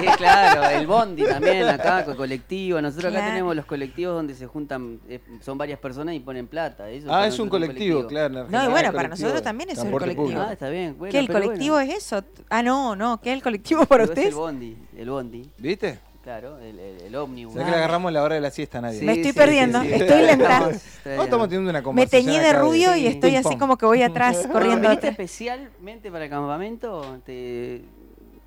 sí, 0.00 0.06
claro. 0.16 0.64
El 0.78 0.86
bondi 0.86 1.24
también 1.24 1.68
acá, 1.68 2.04
con 2.06 2.16
colectivo. 2.16 2.80
Nosotros 2.80 3.12
acá 3.12 3.26
tenemos 3.26 3.54
los 3.54 3.66
colectivos 3.66 4.14
donde 4.14 4.34
se 4.34 4.46
juntan, 4.46 4.98
eh, 5.08 5.20
son 5.42 5.58
varias 5.58 5.78
personas 5.78 6.14
y 6.14 6.20
ponen 6.20 6.46
plata. 6.46 6.88
Eso 6.88 7.12
Ah, 7.12 7.26
es 7.26 7.38
un 7.38 7.50
colectivo, 7.50 8.06
claro. 8.06 8.46
en 8.46 8.50
No, 8.50 8.64
y 8.64 8.68
bueno, 8.68 8.88
es 8.88 8.94
para 8.94 9.08
nosotros 9.08 9.42
también 9.42 9.68
es 9.70 9.78
un 9.78 9.90
colectivo. 9.90 10.22
público. 10.24 10.40
Ah, 10.48 10.52
está 10.54 10.70
bien. 10.70 10.96
Bueno, 10.98 11.12
¿Qué 11.12 11.18
el 11.18 11.28
colectivo 11.28 11.74
bueno. 11.74 11.92
es 11.92 11.98
eso? 11.98 12.24
Ah, 12.48 12.62
no, 12.62 12.96
no, 12.96 13.20
¿qué 13.20 13.32
el 13.34 13.42
colectivo 13.42 13.84
para 13.84 14.04
Pero 14.04 14.04
es 14.04 14.10
ustedes? 14.10 14.28
el 14.28 14.34
bondi, 14.34 14.78
el 14.96 15.10
bondi. 15.10 15.50
¿Viste? 15.58 15.98
Claro, 16.30 16.58
el, 16.60 16.78
el, 16.78 17.00
el 17.00 17.16
ómnibus. 17.16 17.54
¿Sabés 17.54 17.66
que 17.66 17.72
la 17.72 17.78
agarramos 17.78 18.10
en 18.10 18.14
la 18.14 18.22
hora 18.22 18.36
de 18.36 18.40
la 18.40 18.52
siesta 18.52 18.80
nadie? 18.80 19.00
Sí, 19.00 19.04
Me 19.04 19.14
estoy 19.14 19.32
sí, 19.32 19.36
perdiendo, 19.36 19.80
sí, 19.80 19.88
sí. 19.88 19.94
estoy 19.94 20.22
lenta. 20.22 20.68
Hoy 20.68 21.24
estamos 21.24 21.48
teniendo 21.48 21.70
una 21.70 21.80
Me 21.80 21.82
conversación 21.82 22.24
teñí 22.24 22.38
de 22.38 22.52
rubio 22.52 22.94
y 22.94 23.08
estoy 23.08 23.34
así 23.34 23.56
como 23.56 23.76
que 23.76 23.84
voy 23.84 24.02
atrás 24.02 24.46
corriendo. 24.52 24.88
¿Viniste 24.88 25.08
especialmente 25.08 26.08
para 26.08 26.26
el 26.26 26.30
campamento? 26.30 27.18
¿Te 27.26 27.82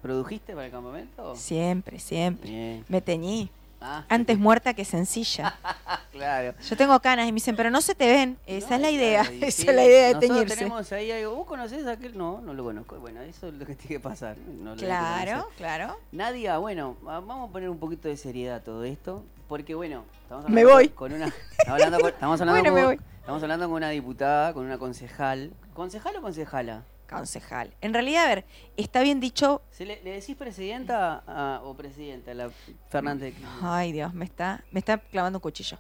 produjiste 0.01 0.53
para 0.53 0.67
el 0.67 0.71
campamento? 0.71 1.35
Siempre, 1.35 1.99
siempre. 1.99 2.49
Bien. 2.49 2.85
Me 2.87 3.01
teñí. 3.01 3.49
Ah, 3.85 4.05
Antes 4.07 4.39
muerta 4.39 4.73
que 4.73 4.85
sencilla. 4.85 5.55
claro. 6.11 6.53
Yo 6.69 6.77
tengo 6.77 6.97
canas 7.01 7.27
y 7.27 7.31
me 7.31 7.35
dicen, 7.35 7.55
pero 7.57 7.69
no 7.69 7.81
se 7.81 7.95
te 7.95 8.07
ven. 8.07 8.37
Esa 8.47 8.69
No, 8.69 8.75
es 8.77 8.81
la 8.81 8.91
idea. 8.91 9.21
claro, 9.23 9.37
Esa 9.45 9.51
sí, 9.61 9.67
es 9.69 9.75
la 9.75 9.83
idea 9.85 10.07
de 10.07 10.13
nosotros 10.13 10.31
teñirse. 10.37 10.55
tenemos 10.55 10.91
ahí 10.93 11.11
algo. 11.11 11.35
¿Vos 11.35 11.47
conocés 11.47 11.85
a 11.85 11.91
aquel? 11.91 12.17
No, 12.17 12.39
no 12.41 12.53
lo 12.53 12.63
conozco. 12.63 12.95
Bueno, 12.99 13.21
eso 13.21 13.47
es 13.49 13.53
lo 13.55 13.65
que 13.65 13.75
tiene 13.75 13.95
que 13.95 13.99
pasar. 13.99 14.37
No 14.37 14.75
que 14.75 14.85
Claro, 14.85 15.49
claro. 15.57 15.97
Nadia, 16.13 16.57
bueno, 16.59 16.95
va- 17.05 17.19
vamos 17.19 17.49
a 17.49 17.51
poner 17.51 17.69
un 17.69 17.77
poquito 17.77 18.07
de 18.07 18.15
seriedad 18.17 18.55
a 18.55 18.63
todo 18.63 18.83
esto. 18.85 19.23
Porque, 19.49 19.75
bueno, 19.75 20.05
estamos 20.23 20.45
Me 20.49 20.61
hablando 20.61 20.73
voy. 20.73 20.89
con 20.89 21.11
una. 21.13 21.25
Estamos 21.27 21.81
hablando 21.81 21.99
con, 21.99 22.09
estamos 22.09 22.41
hablando 22.41 22.61
Bueno, 22.61 22.75
me 22.75 22.85
voy. 22.85 22.99
estamos 23.19 23.43
hablando 23.43 23.65
con 23.67 23.75
una 23.75 23.89
diputada, 23.89 24.53
con 24.53 24.65
una 24.65 24.77
concejal. 24.77 25.51
¿Concejal 25.73 26.15
o 26.15 26.21
concejala? 26.21 26.83
Concejal. 27.17 27.73
En 27.81 27.93
realidad, 27.93 28.25
a 28.25 28.27
ver, 28.29 28.45
está 28.77 29.01
bien 29.01 29.19
dicho. 29.19 29.61
¿Se 29.71 29.85
le, 29.85 30.01
le 30.03 30.11
decís 30.11 30.35
presidenta 30.35 31.23
a- 31.27 31.61
o 31.63 31.73
presidenta 31.75 32.31
a 32.31 32.33
la 32.33 32.49
Fernández? 32.89 33.33
Ay, 33.61 33.91
Dios, 33.91 34.13
me 34.13 34.25
está, 34.25 34.63
me 34.71 34.79
está 34.79 34.97
clavando 34.97 35.37
un 35.37 35.41
cuchillo. 35.41 35.77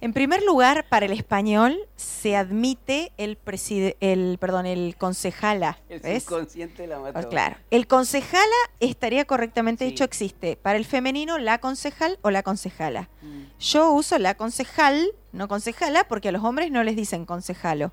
En 0.00 0.12
primer 0.12 0.42
lugar, 0.42 0.84
para 0.88 1.06
el 1.06 1.12
español 1.12 1.78
se 1.94 2.34
admite 2.36 3.12
el 3.18 3.36
preside, 3.36 3.96
el, 4.00 4.36
perdón, 4.40 4.66
el 4.66 4.96
concejala. 4.98 5.78
El 5.88 6.00
¿Ves? 6.00 6.24
subconsciente 6.24 6.88
la 6.88 6.98
mató. 6.98 7.20
Ah, 7.20 7.22
claro. 7.28 7.56
El 7.70 7.86
concejala 7.86 8.42
estaría 8.80 9.24
correctamente 9.26 9.84
Sí. 9.84 9.92
dicho, 9.92 10.02
existe. 10.02 10.56
Para 10.56 10.76
el 10.76 10.84
femenino, 10.86 11.38
la 11.38 11.58
concejal 11.58 12.18
o 12.22 12.32
la 12.32 12.42
concejala. 12.42 13.08
Mm. 13.22 13.42
Yo 13.60 13.92
uso 13.92 14.18
la 14.18 14.34
concejal, 14.34 15.08
no 15.30 15.46
concejala, 15.46 16.02
porque 16.08 16.30
a 16.30 16.32
los 16.32 16.42
hombres 16.42 16.72
no 16.72 16.82
les 16.82 16.96
dicen 16.96 17.24
concejalo. 17.24 17.92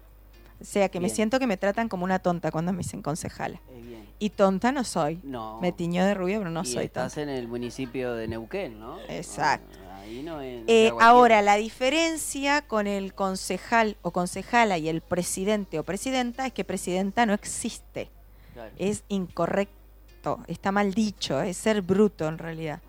O 0.62 0.66
sea 0.66 0.90
que 0.90 1.00
me 1.00 1.10
siento 1.10 1.40
que 1.40 1.48
me 1.48 1.58
tratan 1.58 1.88
como 1.88 2.04
una 2.04 2.20
tonta 2.20 2.52
cuando 2.52 2.72
me 2.74 2.80
dicen 2.80 3.02
concejala. 3.02 3.62
Eh, 3.70 3.82
bien. 3.82 4.06
Y 4.20 4.32
tonta 4.32 4.72
no 4.74 4.84
soy. 4.84 5.20
No. 5.24 5.60
Me 5.62 5.72
tiñó 5.72 6.04
de 6.06 6.14
rubio, 6.14 6.40
pero 6.40 6.50
no 6.52 6.64
y 6.64 6.66
soy 6.66 6.86
estás 6.86 7.14
tonta. 7.14 7.22
en 7.32 7.38
el 7.38 7.48
municipio 7.48 8.14
de 8.14 8.28
Neuquén, 8.28 8.80
¿no? 8.80 9.00
Exacto. 9.08 9.78
Ah, 9.90 10.00
Ahí 10.02 10.22
no 10.24 10.42
es. 10.42 10.64
Eh, 10.68 10.92
ahora, 11.00 11.42
la 11.42 11.56
diferencia 11.56 12.62
con 12.64 12.88
el 12.88 13.14
concejal 13.14 13.96
o 14.02 14.12
concejala 14.12 14.78
y 14.78 14.90
el 14.90 15.02
presidente 15.02 15.80
o 15.80 15.84
presidenta 15.84 16.46
es 16.48 16.54
que 16.54 16.66
presidenta 16.66 17.26
no 17.26 17.34
existe. 17.34 18.10
Claro. 18.54 18.72
Es 18.78 19.04
incorrecto, 19.08 20.40
está 20.48 20.72
mal 20.72 20.94
dicho, 20.94 21.42
es 21.42 21.56
ser 21.58 21.82
bruto 21.82 22.28
en 22.28 22.38
realidad. 22.38 22.82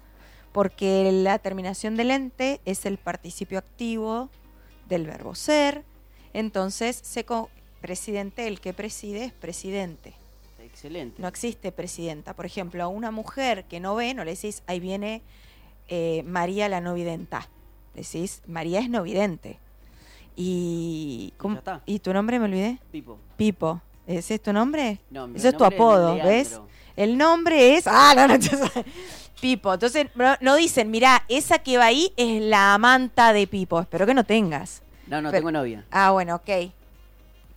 Porque 0.52 1.10
la 1.12 1.38
terminación 1.38 1.96
del 1.96 2.10
ente 2.10 2.60
es 2.64 2.84
el 2.86 2.98
participio 2.98 3.58
activo 3.58 4.28
del 4.88 5.06
verbo 5.06 5.34
ser. 5.36 5.84
Entonces, 6.32 6.98
se 7.02 7.24
co- 7.24 7.50
presidente, 7.80 8.46
el 8.46 8.60
que 8.60 8.72
preside 8.72 9.24
es 9.24 9.32
presidente. 9.32 10.14
Excelente. 10.62 11.20
No 11.20 11.28
existe 11.28 11.72
presidenta. 11.72 12.34
Por 12.34 12.46
ejemplo, 12.46 12.82
a 12.84 12.88
una 12.88 13.10
mujer 13.10 13.64
que 13.64 13.80
no 13.80 13.94
ve, 13.96 14.14
no 14.14 14.24
le 14.24 14.32
decís, 14.34 14.62
ahí 14.66 14.78
viene 14.80 15.22
eh, 15.88 16.22
María 16.26 16.68
la 16.68 16.80
no 16.80 16.94
videnta. 16.94 17.48
Decís, 17.94 18.42
María 18.46 18.80
es 18.80 18.88
no 18.88 19.02
vidente. 19.02 19.58
Y, 20.36 21.32
¿cómo-. 21.38 21.60
¿y 21.86 21.98
tu 21.98 22.12
nombre 22.12 22.38
me 22.38 22.44
olvidé? 22.46 22.78
Pipo. 22.92 23.18
Pipo. 23.36 23.80
¿Ese 24.06 24.34
es 24.36 24.42
tu 24.42 24.52
nombre? 24.52 25.00
No, 25.10 25.26
mi 25.26 25.36
Ese 25.36 25.48
es 25.48 25.54
tu 25.56 25.60
nombre 25.64 25.76
apodo, 25.76 26.14
Leandro. 26.14 26.28
¿ves? 26.28 26.60
El 26.96 27.18
nombre 27.18 27.76
es. 27.76 27.86
Ah, 27.86 28.12
no, 28.16 28.28
no, 28.28 28.34
entonces- 28.36 28.84
Pipo. 29.40 29.72
Entonces, 29.72 30.06
no, 30.14 30.36
no 30.40 30.54
dicen, 30.56 30.90
mira, 30.90 31.24
esa 31.28 31.58
que 31.58 31.78
va 31.78 31.86
ahí 31.86 32.12
es 32.16 32.42
la 32.42 32.74
amanta 32.74 33.32
de 33.32 33.46
Pipo. 33.46 33.80
Espero 33.80 34.06
que 34.06 34.14
no 34.14 34.24
tengas. 34.24 34.82
No, 35.06 35.20
no 35.20 35.30
Pero- 35.30 35.40
tengo 35.40 35.52
novia. 35.52 35.84
Ah, 35.90 36.10
bueno, 36.12 36.36
ok. 36.36 36.72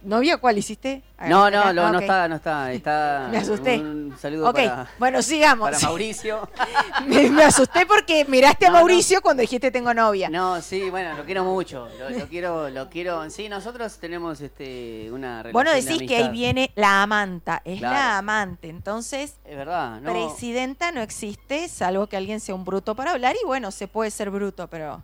¿Novia 0.04 0.38
cuál 0.38 0.58
hiciste? 0.58 1.02
No, 1.28 1.50
no, 1.50 1.72
no, 1.74 1.92
no 1.92 2.00
está, 2.00 2.28
no 2.28 2.36
está. 2.36 2.72
Está. 2.74 3.28
Me 3.32 3.38
asusté. 3.38 3.80
Un 3.80 4.16
saludo 4.20 4.50
Ok, 4.50 4.56
para, 4.56 4.88
bueno, 5.00 5.22
sigamos. 5.22 5.70
para 5.72 5.80
Mauricio. 5.80 6.50
me, 7.08 7.30
me 7.30 7.44
asusté 7.44 7.86
porque 7.86 8.26
miraste 8.26 8.66
a 8.66 8.70
No, 8.70 8.74
no. 8.76 8.80
Mauricio 8.82 9.22
cuando 9.22 9.42
dijiste 9.42 9.72
tengo 9.72 9.94
novia. 9.94 10.30
No, 10.30 10.62
sí, 10.62 10.90
bueno, 10.90 11.16
lo 11.16 11.24
quiero 11.24 11.44
mucho. 11.46 11.88
Lo, 11.98 12.10
lo 12.10 12.28
quiero, 12.28 12.70
lo 12.70 12.90
quiero. 12.90 13.30
Sí, 13.30 13.48
nosotros 13.50 13.98
tenemos 14.00 14.42
este 14.42 15.10
una 15.12 15.44
relación 15.44 15.54
Bueno, 15.54 15.72
de 15.72 15.82
decís 15.82 16.08
que 16.08 16.18
ahí 16.18 16.30
viene 16.30 16.72
la 16.76 17.04
amanta, 17.04 17.62
es 17.64 17.80
Claro. 17.80 17.96
la 17.96 18.18
amante. 18.18 18.70
Entonces, 18.70 19.36
Es 19.46 19.56
verdad, 19.56 20.02
¿no? 20.02 20.12
presidenta 20.12 20.92
no 20.92 21.02
existe, 21.02 21.70
salvo 21.70 22.08
que 22.08 22.18
alguien 22.18 22.40
sea 22.40 22.56
un 22.56 22.66
bruto 22.66 22.96
para 22.96 23.12
hablar. 23.12 23.36
Y 23.42 23.46
bueno, 23.46 23.72
se 23.72 23.88
puede 23.88 24.12
ser 24.12 24.30
bruto, 24.30 24.68
pero, 24.68 25.02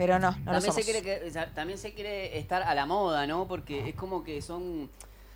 pero 0.00 0.18
no, 0.18 0.30
no 0.30 0.36
lo 0.38 0.44
también 0.44 0.62
se 0.62 0.68
somos. 0.82 0.84
quiere 0.84 1.02
que, 1.02 1.28
o 1.28 1.30
sea, 1.30 1.52
también 1.52 1.78
se 1.78 1.92
quiere 1.92 2.38
estar 2.38 2.62
a 2.62 2.74
la 2.74 2.86
moda, 2.86 3.26
¿no? 3.26 3.46
Porque 3.46 3.90
es 3.90 3.94
como 3.94 4.24
que 4.24 4.40
son 4.40 4.88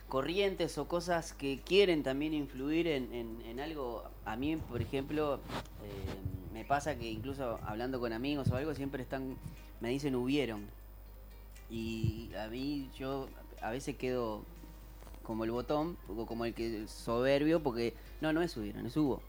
corrientes 0.08 0.78
o 0.78 0.88
cosas 0.88 1.34
que 1.34 1.60
quieren 1.60 2.02
también 2.02 2.32
influir 2.32 2.86
en, 2.86 3.12
en- 3.12 3.42
en 3.46 3.60
algo. 3.60 4.04
A 4.24 4.36
mí, 4.36 4.56
por 4.56 4.80
ejemplo, 4.80 5.34
eh, 5.34 6.50
me 6.54 6.64
pasa 6.64 6.96
que 6.96 7.10
incluso 7.10 7.60
hablando 7.66 8.00
con 8.00 8.14
amigos 8.14 8.48
o 8.50 8.56
algo, 8.56 8.74
siempre 8.74 9.02
están, 9.02 9.36
me 9.80 9.90
dicen 9.90 10.14
hubieron. 10.14 10.66
Y 11.70 12.30
a 12.42 12.48
mí 12.48 12.88
yo 12.98 13.28
a 13.60 13.70
veces 13.70 13.96
quedo 13.96 14.44
como 15.24 15.44
el 15.44 15.50
botón, 15.50 15.96
o 16.08 16.24
como 16.26 16.44
el 16.46 16.54
que 16.54 16.86
soberbio, 16.88 17.62
porque 17.62 17.94
no, 18.22 18.32
no 18.32 18.40
es 18.40 18.56
hubieron, 18.56 18.86
es 18.86 18.96
hubo. 18.96 19.20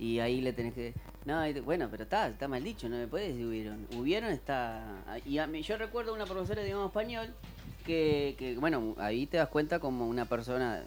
Y 0.00 0.18
ahí 0.18 0.40
le 0.40 0.52
tenés 0.52 0.72
que. 0.74 0.94
No, 1.26 1.46
y 1.46 1.52
te- 1.52 1.60
bueno, 1.60 1.88
pero 1.90 2.04
está, 2.04 2.26
está 2.28 2.48
mal 2.48 2.64
dicho, 2.64 2.88
no 2.88 2.96
me 2.96 3.06
puedes 3.06 3.28
decir 3.28 3.46
hubieron. 3.46 3.86
Hubieron 3.96 4.30
está. 4.32 4.82
Y 5.26 5.36
a 5.38 5.46
mí, 5.46 5.62
yo 5.62 5.76
recuerdo 5.76 6.14
una 6.14 6.24
profesora 6.24 6.62
de 6.62 6.68
idioma 6.68 6.86
español 6.86 7.34
que, 7.84 8.34
que, 8.38 8.56
bueno, 8.56 8.94
ahí 8.98 9.26
te 9.26 9.36
das 9.36 9.48
cuenta 9.48 9.78
como 9.78 10.08
una 10.08 10.24
persona 10.24 10.82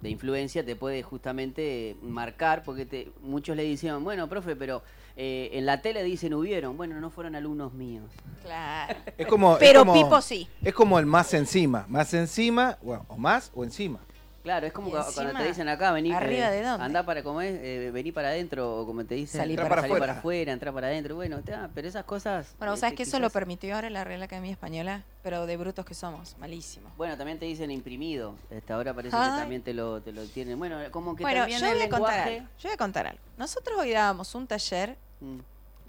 de 0.00 0.10
influencia 0.10 0.64
te 0.64 0.76
puede 0.76 1.02
justamente 1.02 1.96
marcar, 2.02 2.62
porque 2.64 2.84
te, 2.84 3.10
muchos 3.22 3.56
le 3.56 3.66
decían, 3.68 4.04
bueno, 4.04 4.28
profe, 4.28 4.54
pero 4.56 4.82
eh, 5.16 5.50
en 5.54 5.64
la 5.64 5.80
tele 5.80 6.02
dicen 6.02 6.34
hubieron. 6.34 6.76
Bueno, 6.76 7.00
no 7.00 7.10
fueron 7.10 7.34
alumnos 7.36 7.72
míos. 7.72 8.10
Claro. 8.42 8.98
Es 9.16 9.26
como, 9.26 9.52
es 9.54 9.58
Pero 9.60 9.80
como- 9.80 9.94
Pipo 9.94 10.20
sí. 10.20 10.48
Es 10.62 10.74
como 10.74 10.98
el 10.98 11.06
más 11.06 11.32
encima. 11.34 11.86
Más 11.88 12.12
encima, 12.14 12.78
bueno, 12.82 13.04
o 13.08 13.16
más 13.16 13.50
o 13.54 13.62
encima. 13.64 14.00
Claro, 14.46 14.64
es 14.64 14.72
como 14.72 14.90
cuando 14.92 15.32
te 15.32 15.42
dicen 15.42 15.68
acá, 15.68 15.90
vení, 15.90 16.12
¿arriba 16.12 16.52
eh, 16.52 16.58
de 16.58 16.62
dónde? 16.62 16.84
andá 16.84 17.04
para 17.04 17.24
comer, 17.24 17.58
eh, 17.64 17.90
vení 17.90 18.12
para 18.12 18.28
adentro, 18.28 18.78
o 18.80 18.86
como 18.86 19.04
te 19.04 19.16
dicen, 19.16 19.40
Salí 19.40 19.56
para 19.56 19.80
afuera. 19.80 19.98
para 19.98 20.12
afuera, 20.20 20.52
entrá 20.52 20.70
para 20.70 20.86
adentro. 20.86 21.16
Bueno, 21.16 21.42
ta, 21.42 21.68
pero 21.74 21.88
esas 21.88 22.04
cosas. 22.04 22.54
Bueno, 22.56 22.76
¿sabes 22.76 22.94
que 22.94 23.02
eso 23.02 23.18
lo 23.18 23.28
permitió 23.28 23.74
ahora 23.74 23.90
la 23.90 24.04
Real 24.04 24.22
Academia 24.22 24.52
Española? 24.52 25.02
Pero 25.24 25.46
de 25.46 25.56
brutos 25.56 25.84
que 25.84 25.94
somos, 25.94 26.36
malísimo. 26.38 26.88
Bueno, 26.96 27.16
también 27.16 27.40
te 27.40 27.44
dicen 27.46 27.72
imprimido. 27.72 28.36
Este, 28.48 28.72
ahora 28.72 28.94
parece 28.94 29.16
Ay. 29.16 29.32
que 29.32 29.36
también 29.40 29.62
te 29.62 29.74
lo, 29.74 30.00
te 30.00 30.12
lo 30.12 30.24
tienen. 30.26 30.56
Bueno, 30.60 30.78
como 30.92 31.16
que 31.16 31.24
Bueno, 31.24 31.40
también 31.40 31.58
yo 31.60 31.66
el 31.66 31.74
voy 31.74 31.82
a 31.82 31.88
contar 31.88 32.10
lenguaje. 32.14 32.36
algo. 32.38 32.48
Yo 32.60 32.68
voy 32.68 32.74
a 32.74 32.76
contar 32.76 33.06
algo. 33.08 33.20
Nosotros 33.38 33.76
hoy 33.80 33.90
dábamos 33.90 34.32
un 34.36 34.46
taller 34.46 34.96
Mm. 35.18 35.38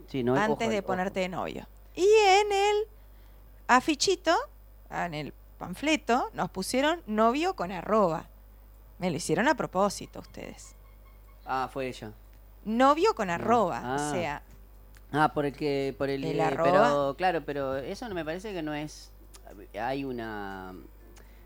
Sí, 0.09 0.23
no, 0.23 0.35
antes 0.35 0.65
ojo, 0.65 0.71
de 0.71 0.79
ojo. 0.79 0.87
ponerte 0.87 1.19
de 1.19 1.29
novio. 1.29 1.67
Y 1.95 2.07
en 2.07 2.51
el 2.51 2.77
afichito, 3.67 4.35
en 4.89 5.13
el 5.13 5.33
panfleto, 5.59 6.31
nos 6.33 6.49
pusieron 6.49 7.03
novio 7.05 7.55
con 7.55 7.71
arroba. 7.71 8.25
Me 8.99 9.09
lo 9.11 9.17
hicieron 9.17 9.47
a 9.47 9.55
propósito 9.55 10.19
ustedes. 10.19 10.75
Ah, 11.45 11.69
fue 11.71 11.87
ella. 11.87 12.11
Novio 12.65 13.13
con 13.15 13.29
arroba. 13.29 13.81
Ah. 13.83 13.95
O 13.95 14.11
sea, 14.13 14.41
Ah, 15.11 15.31
por 15.33 15.45
el 15.45 15.53
que. 15.53 15.95
Por 15.97 16.09
el, 16.09 16.23
El 16.25 16.37
eh, 16.39 16.43
arroba. 16.43 16.71
Pero, 16.71 17.15
claro, 17.17 17.41
pero 17.45 17.77
eso 17.77 18.09
no 18.09 18.15
me 18.15 18.25
parece 18.25 18.51
que 18.53 18.61
no 18.61 18.73
es. 18.73 19.11
Hay 19.79 20.03
una. 20.03 20.73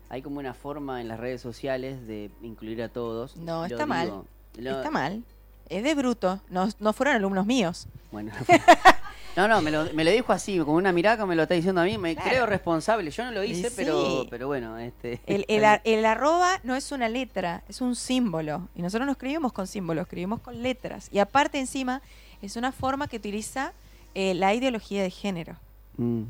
Hay 0.08 0.20
como 0.20 0.40
una 0.40 0.52
forma 0.52 1.00
en 1.00 1.06
las 1.08 1.20
redes 1.20 1.40
sociales 1.40 2.06
de 2.06 2.30
incluir 2.42 2.82
a 2.82 2.88
todos. 2.88 3.36
No, 3.36 3.64
está 3.64 3.86
mal. 3.86 4.24
Lo- 4.56 4.70
está 4.78 4.90
mal. 4.90 5.22
Es 5.68 5.84
de 5.84 5.94
bruto. 5.94 6.40
No, 6.50 6.68
no 6.80 6.92
fueron 6.92 7.14
alumnos 7.14 7.46
míos. 7.46 7.86
Bueno. 8.10 8.32
No, 9.36 9.48
no, 9.48 9.62
me 9.62 9.70
lo, 9.70 9.90
me 9.94 10.04
lo 10.04 10.10
dijo 10.10 10.32
así, 10.32 10.58
con 10.58 10.74
una 10.74 10.92
mirada 10.92 11.16
que 11.16 11.24
me 11.24 11.34
lo 11.34 11.42
está 11.42 11.54
diciendo 11.54 11.80
a 11.80 11.84
mí. 11.84 11.96
Me 11.96 12.14
Claro. 12.14 12.30
creo 12.30 12.46
responsable. 12.46 13.10
Yo 13.10 13.24
no 13.24 13.30
lo 13.32 13.42
hice, 13.42 13.70
sí. 13.70 13.74
pero, 13.76 14.26
pero 14.28 14.46
bueno. 14.46 14.76
Este, 14.78 15.20
El, 15.26 15.44
el 15.48 15.64
ar- 15.64 15.80
el 15.84 16.04
arroba 16.04 16.60
no 16.64 16.76
es 16.76 16.92
una 16.92 17.08
letra, 17.08 17.62
es 17.68 17.80
un 17.80 17.96
símbolo. 17.96 18.68
Y 18.74 18.82
nosotros 18.82 19.06
no 19.06 19.12
escribimos 19.12 19.52
con 19.52 19.66
símbolos, 19.66 20.02
escribimos 20.02 20.40
con 20.40 20.62
letras. 20.62 21.08
Y 21.10 21.18
aparte 21.18 21.58
encima 21.58 22.02
es 22.42 22.56
una 22.56 22.72
forma 22.72 23.08
que 23.08 23.16
utiliza 23.16 23.72
eh, 24.14 24.34
la 24.34 24.52
ideología 24.52 25.02
de 25.02 25.10
género. 25.10 25.56
Mm. 25.96 26.24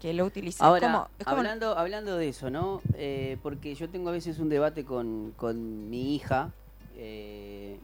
Que 0.00 0.12
lo 0.12 0.24
utiliza. 0.24 0.64
Ahora, 0.64 0.86
es 0.86 0.92
como, 0.92 1.08
es 1.20 1.24
como- 1.26 1.36
hablando, 1.38 1.78
hablando 1.78 2.16
de 2.16 2.28
eso, 2.28 2.50
¿no? 2.50 2.82
Eh, 2.94 3.36
porque 3.42 3.74
yo 3.76 3.88
tengo 3.88 4.08
a 4.08 4.12
veces 4.12 4.38
un 4.40 4.48
debate 4.48 4.84
con, 4.84 5.32
con 5.36 5.88
mi 5.90 6.14
hija 6.16 6.50
eh, 6.96 7.78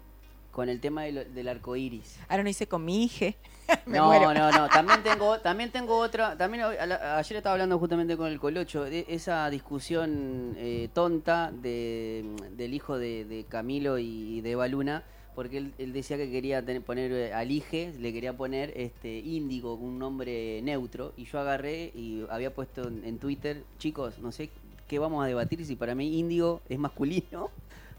con 0.51 0.69
el 0.69 0.81
tema 0.81 1.03
del, 1.05 1.33
del 1.33 1.49
arco 1.49 1.77
iris. 1.77 2.17
Ahora 2.29 2.43
no 2.43 2.49
hice 2.49 2.67
con 2.67 2.85
mi 2.85 3.05
hija. 3.05 3.27
Me 3.87 3.99
no, 3.99 4.07
muero. 4.07 4.35
no, 4.35 4.51
no. 4.51 4.69
También 4.69 5.03
tengo, 5.03 5.39
también 5.41 5.71
tengo 5.71 5.97
otra. 5.99 6.37
También 6.37 6.65
hoy- 6.65 6.77
a 6.77 6.87
la- 6.87 7.19
ayer 7.19 7.37
estaba 7.39 7.55
hablando 7.55 7.79
justamente 7.79 8.17
con 8.17 8.29
el 8.31 8.39
Colocho 8.39 8.85
de 8.85 9.05
esa 9.09 9.49
discusión 9.51 10.55
eh, 10.59 10.89
tonta 10.93 11.51
de, 11.53 12.25
del 12.57 12.75
hijo 12.75 12.99
de, 12.99 13.25
de 13.25 13.45
Camilo 13.45 13.99
y 13.99 14.41
de 14.43 14.51
Eva 14.53 14.69
Luna, 14.69 15.03
porque 15.35 15.59
él, 15.59 15.75
él 15.79 15.93
decía 15.93 16.17
que 16.17 16.31
quería 16.31 16.65
tener- 16.65 16.83
poner 16.83 17.11
eh, 17.13 17.33
al 17.35 17.51
Ige, 17.51 17.93
le 17.99 18.13
quería 18.13 18.37
poner 18.37 18.73
este 18.77 19.19
Índigo, 19.19 19.75
un 19.75 19.99
nombre 19.99 20.61
neutro, 20.63 21.13
y 21.17 21.25
yo 21.25 21.39
agarré 21.41 21.91
y 21.95 22.25
había 22.31 22.55
puesto 22.55 22.87
en, 22.89 23.05
en 23.05 23.19
Twitter, 23.19 23.63
chicos, 23.79 24.19
no 24.19 24.31
sé 24.33 24.51
qué 24.87 24.99
vamos 24.99 25.25
a 25.25 25.27
debatir 25.27 25.65
si 25.65 25.77
para 25.77 25.95
mí 25.95 26.19
Índigo 26.19 26.61
es 26.69 26.79
masculino. 26.79 27.51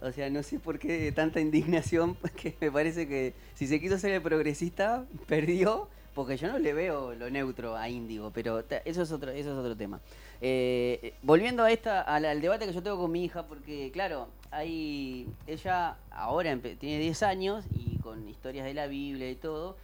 O 0.06 0.12
sea, 0.12 0.30
no 0.30 0.44
sé 0.44 0.60
por 0.60 0.78
qué 0.78 1.12
tanta 1.12 1.40
indignación, 1.40 2.14
porque 2.22 2.56
me 2.62 2.72
parece 2.72 3.08
que 3.08 3.34
si 3.56 3.66
se 3.66 3.80
quiso 3.80 3.98
ser 3.98 4.12
el 4.12 4.22
progresista, 4.22 5.04
perdió, 5.26 5.88
porque 6.14 6.38
yo 6.38 6.48
no 6.48 6.60
le 6.60 6.74
veo 6.74 7.16
lo 7.16 7.28
neutro 7.32 7.76
a 7.76 7.90
Índigo, 7.90 8.30
pero 8.32 8.64
eso 8.86 9.02
es 9.02 9.12
otro, 9.12 9.32
eso 9.32 9.52
es 9.52 9.58
otro 9.58 9.76
tema. 9.76 10.00
Eh, 10.42 11.00
eh, 11.02 11.14
volviendo 11.24 11.64
a 11.64 11.72
esta, 11.72 12.02
al, 12.02 12.40
debate 12.40 12.68
que 12.68 12.74
yo 12.74 12.84
tengo 12.84 13.00
con 13.00 13.12
mi 13.12 13.26
hija, 13.26 13.48
porque 13.48 13.90
claro, 13.92 14.28
hay, 14.52 15.28
ella 15.48 15.98
ahora 16.12 16.56
tiene 16.80 17.00
10 17.00 17.24
años 17.24 17.66
y 17.76 17.98
con 17.98 18.30
historias 18.30 18.66
de 18.66 18.76
la 18.76 18.86
Biblia 18.86 19.32
y 19.32 19.36
todo, 19.36 19.76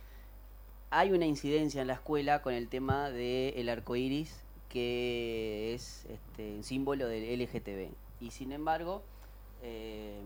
hay 0.92 1.14
una 1.14 1.26
incidencia 1.26 1.82
en 1.82 1.88
la 1.88 1.94
escuela 1.94 2.44
con 2.44 2.54
el 2.54 2.68
tema 2.68 3.10
del 3.10 3.70
arco 3.70 3.96
iris, 3.96 4.40
que 4.70 5.74
es 5.74 6.06
este, 6.06 6.58
un 6.58 6.64
símbolo 6.64 7.08
del 7.08 7.42
LGTB. 7.42 7.90
Y 8.22 8.30
sin 8.30 8.52
embargo, 8.52 9.02
eh, 9.62 10.22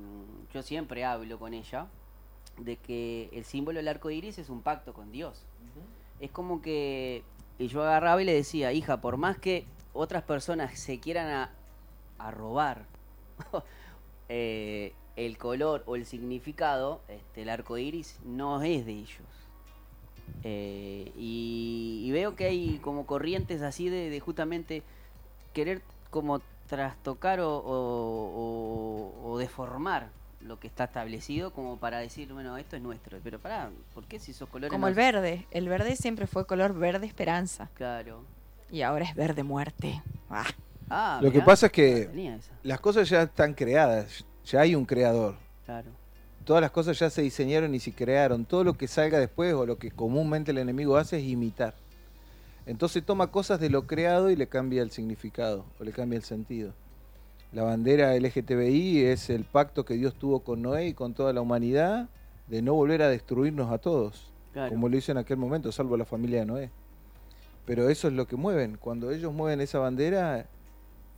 yo 0.53 0.63
siempre 0.63 1.05
hablo 1.05 1.39
con 1.39 1.53
ella 1.53 1.87
de 2.57 2.77
que 2.77 3.29
el 3.33 3.43
símbolo 3.43 3.77
del 3.77 3.87
arco 3.87 4.09
iris 4.09 4.37
es 4.37 4.49
un 4.49 4.61
pacto 4.61 4.93
con 4.93 5.11
Dios. 5.11 5.43
Es 6.19 6.31
como 6.31 6.61
que 6.61 7.23
y 7.57 7.67
yo 7.67 7.83
agarraba 7.83 8.21
y 8.21 8.25
le 8.25 8.33
decía, 8.33 8.73
hija, 8.73 8.99
por 8.99 9.17
más 9.17 9.37
que 9.37 9.65
otras 9.93 10.23
personas 10.23 10.77
se 10.77 10.99
quieran 10.99 11.29
a, 11.29 11.51
a 12.17 12.31
robar 12.31 12.85
eh, 14.29 14.93
el 15.15 15.37
color 15.37 15.83
o 15.85 15.95
el 15.95 16.05
significado, 16.05 17.01
este, 17.07 17.43
el 17.43 17.49
arco 17.49 17.77
iris 17.77 18.19
no 18.25 18.61
es 18.61 18.85
de 18.85 18.91
ellos. 18.91 19.21
Eh, 20.43 21.11
y, 21.15 22.01
y 22.03 22.11
veo 22.11 22.35
que 22.35 22.45
hay 22.45 22.79
como 22.79 23.05
corrientes 23.05 23.61
así 23.61 23.89
de, 23.89 24.09
de 24.09 24.19
justamente 24.19 24.83
querer 25.53 25.81
como 26.09 26.41
trastocar 26.67 27.39
o, 27.39 27.57
o- 27.57 29.13
o- 29.23 29.31
o 29.31 29.37
deformar 29.37 30.07
lo 30.41 30.59
que 30.59 30.67
está 30.67 30.83
establecido 30.85 31.51
como 31.51 31.77
para 31.77 31.97
decir, 31.99 32.31
bueno, 32.31 32.57
esto 32.57 32.75
es 32.75 32.81
nuestro. 32.81 33.17
Pero 33.23 33.39
pará, 33.39 33.69
¿por 33.93 34.03
qué 34.05 34.19
si 34.19 34.31
esos 34.31 34.47
colores 34.49 34.71
como 34.71 34.81
no- 34.85 34.87
el 34.89 34.93
verde. 34.95 35.47
El 35.51 35.67
verde 35.69 35.95
siempre 35.95 36.27
fue 36.27 36.45
color 36.45 36.73
verde 36.73 37.07
esperanza. 37.07 37.69
Claro. 37.73 38.23
Y 38.71 38.81
ahora 38.81 39.05
es 39.05 39.15
verde 39.15 39.43
muerte. 39.43 40.01
Ah, 40.29 40.45
Ah, 40.87 41.19
Lo 41.19 41.31
que 41.31 41.41
pasa 41.41 41.65
es 41.65 41.71
que- 41.71 42.37
Las 42.61 42.79
cosas 42.79 43.09
ya 43.09 43.23
están 43.23 43.55
creadas, 43.55 44.23
ya 44.45 44.61
hay 44.61 44.75
un 44.75 44.85
creador. 44.85 45.35
claro. 45.65 45.89
Todas 46.43 46.61
las 46.61 46.69
cosas 46.69 46.99
ya 46.99 47.09
se 47.09 47.23
diseñaron 47.23 47.73
y 47.73 47.79
se 47.79 47.91
crearon. 47.91 48.45
Todo 48.45 48.63
lo 48.63 48.75
que 48.75 48.87
salga 48.87 49.17
después 49.17 49.51
o 49.55 49.65
lo 49.65 49.79
que 49.79 49.89
comúnmente 49.89 50.51
el 50.51 50.59
enemigo 50.59 50.95
hace 50.95 51.17
es 51.17 51.23
imitar. 51.23 51.73
Entonces 52.65 53.05
toma 53.05 53.27
cosas 53.31 53.59
de 53.59 53.69
lo 53.69 53.85
creado 53.85 54.29
y 54.31 54.35
le 54.35 54.47
cambia 54.47 54.81
el 54.81 54.91
significado 54.91 55.65
o 55.79 55.83
le 55.83 55.91
cambia 55.91 56.17
el 56.17 56.23
sentido. 56.23 56.73
La 57.51 57.63
bandera 57.63 58.15
LGTBI 58.15 59.05
es 59.05 59.29
el 59.29 59.43
pacto 59.43 59.85
que 59.85 59.93
Dios 59.93 60.15
tuvo 60.15 60.39
con 60.41 60.61
Noé 60.61 60.87
y 60.87 60.93
con 60.93 61.13
toda 61.13 61.31
la 61.31 61.41
humanidad 61.41 62.09
de 62.47 62.61
no 62.61 62.73
volver 62.73 63.01
a 63.01 63.09
destruirnos 63.09 63.71
a 63.71 63.77
todos, 63.77 64.31
Claro. 64.53 64.71
como 64.71 64.89
lo 64.89 64.97
hizo 64.97 65.11
en 65.11 65.17
aquel 65.17 65.37
momento, 65.37 65.71
salvo 65.71 65.95
la 65.97 66.05
familia 66.05 66.39
de 66.39 66.45
Noé. 66.45 66.71
Pero 67.65 67.89
eso 67.89 68.07
es 68.07 68.13
lo 68.13 68.27
que 68.27 68.35
mueven. 68.35 68.77
Cuando 68.77 69.11
ellos 69.11 69.33
mueven 69.33 69.61
esa 69.61 69.79
bandera, 69.79 70.47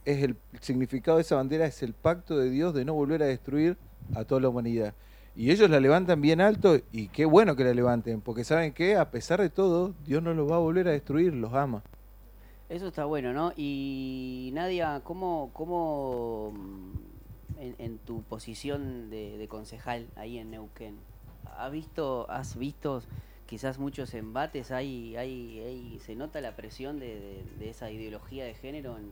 es 0.05 0.23
el, 0.23 0.37
el 0.53 0.59
significado 0.61 1.17
de 1.17 1.21
esa 1.21 1.35
bandera 1.35 1.65
es 1.65 1.83
el 1.83 1.93
pacto 1.93 2.37
de 2.37 2.49
Dios 2.49 2.73
de 2.73 2.85
no 2.85 2.93
volver 2.93 3.21
a 3.23 3.25
destruir 3.25 3.77
a 4.15 4.23
toda 4.23 4.41
la 4.41 4.49
humanidad. 4.49 4.93
Y 5.37 5.51
ellos 5.51 5.69
la 5.69 5.79
levantan 5.79 6.19
bien 6.19 6.41
alto 6.41 6.77
y 6.91 7.09
qué 7.09 7.25
bueno 7.25 7.55
que 7.55 7.63
la 7.63 7.71
levanten, 7.75 8.21
porque 8.21 8.43
saben 8.43 8.73
que 8.73 8.95
a 8.95 9.11
pesar 9.11 9.39
de 9.39 9.51
todo, 9.51 9.93
Dios 10.03 10.23
no 10.23 10.33
los 10.33 10.49
va 10.51 10.55
a 10.55 10.59
volver 10.59 10.87
a 10.87 10.91
destruir, 10.91 11.31
los 11.35 11.53
ama. 11.53 11.83
Eso 12.69 12.87
está 12.87 13.05
bueno, 13.05 13.33
¿no? 13.33 13.53
Y 13.55 14.49
Nadia, 14.53 15.01
¿cómo, 15.03 15.51
cómo 15.53 16.53
mm, 16.55 16.91
en, 17.77 17.97
tu 17.99 18.23
posición 18.23 19.11
de, 19.11 19.37
de 19.37 19.47
concejal 19.47 20.07
ahí 20.15 20.39
en 20.39 20.49
Neuquén, 20.49 20.95
¿has 21.55 21.71
visto, 21.71 22.29
has 22.31 22.57
visto 22.57 23.03
quizás 23.45 23.77
muchos 23.77 24.15
embates? 24.15 24.71
¿Hay, 24.71 25.15
hay, 25.17 25.59
hay- 25.59 25.99
¿Se 25.99 26.15
nota 26.15 26.41
la 26.41 26.55
presión 26.55 26.99
de, 26.99 27.43
esa 27.61 27.91
ideología 27.91 28.43
de 28.43 28.55
género 28.55 28.97
en- 28.97 29.11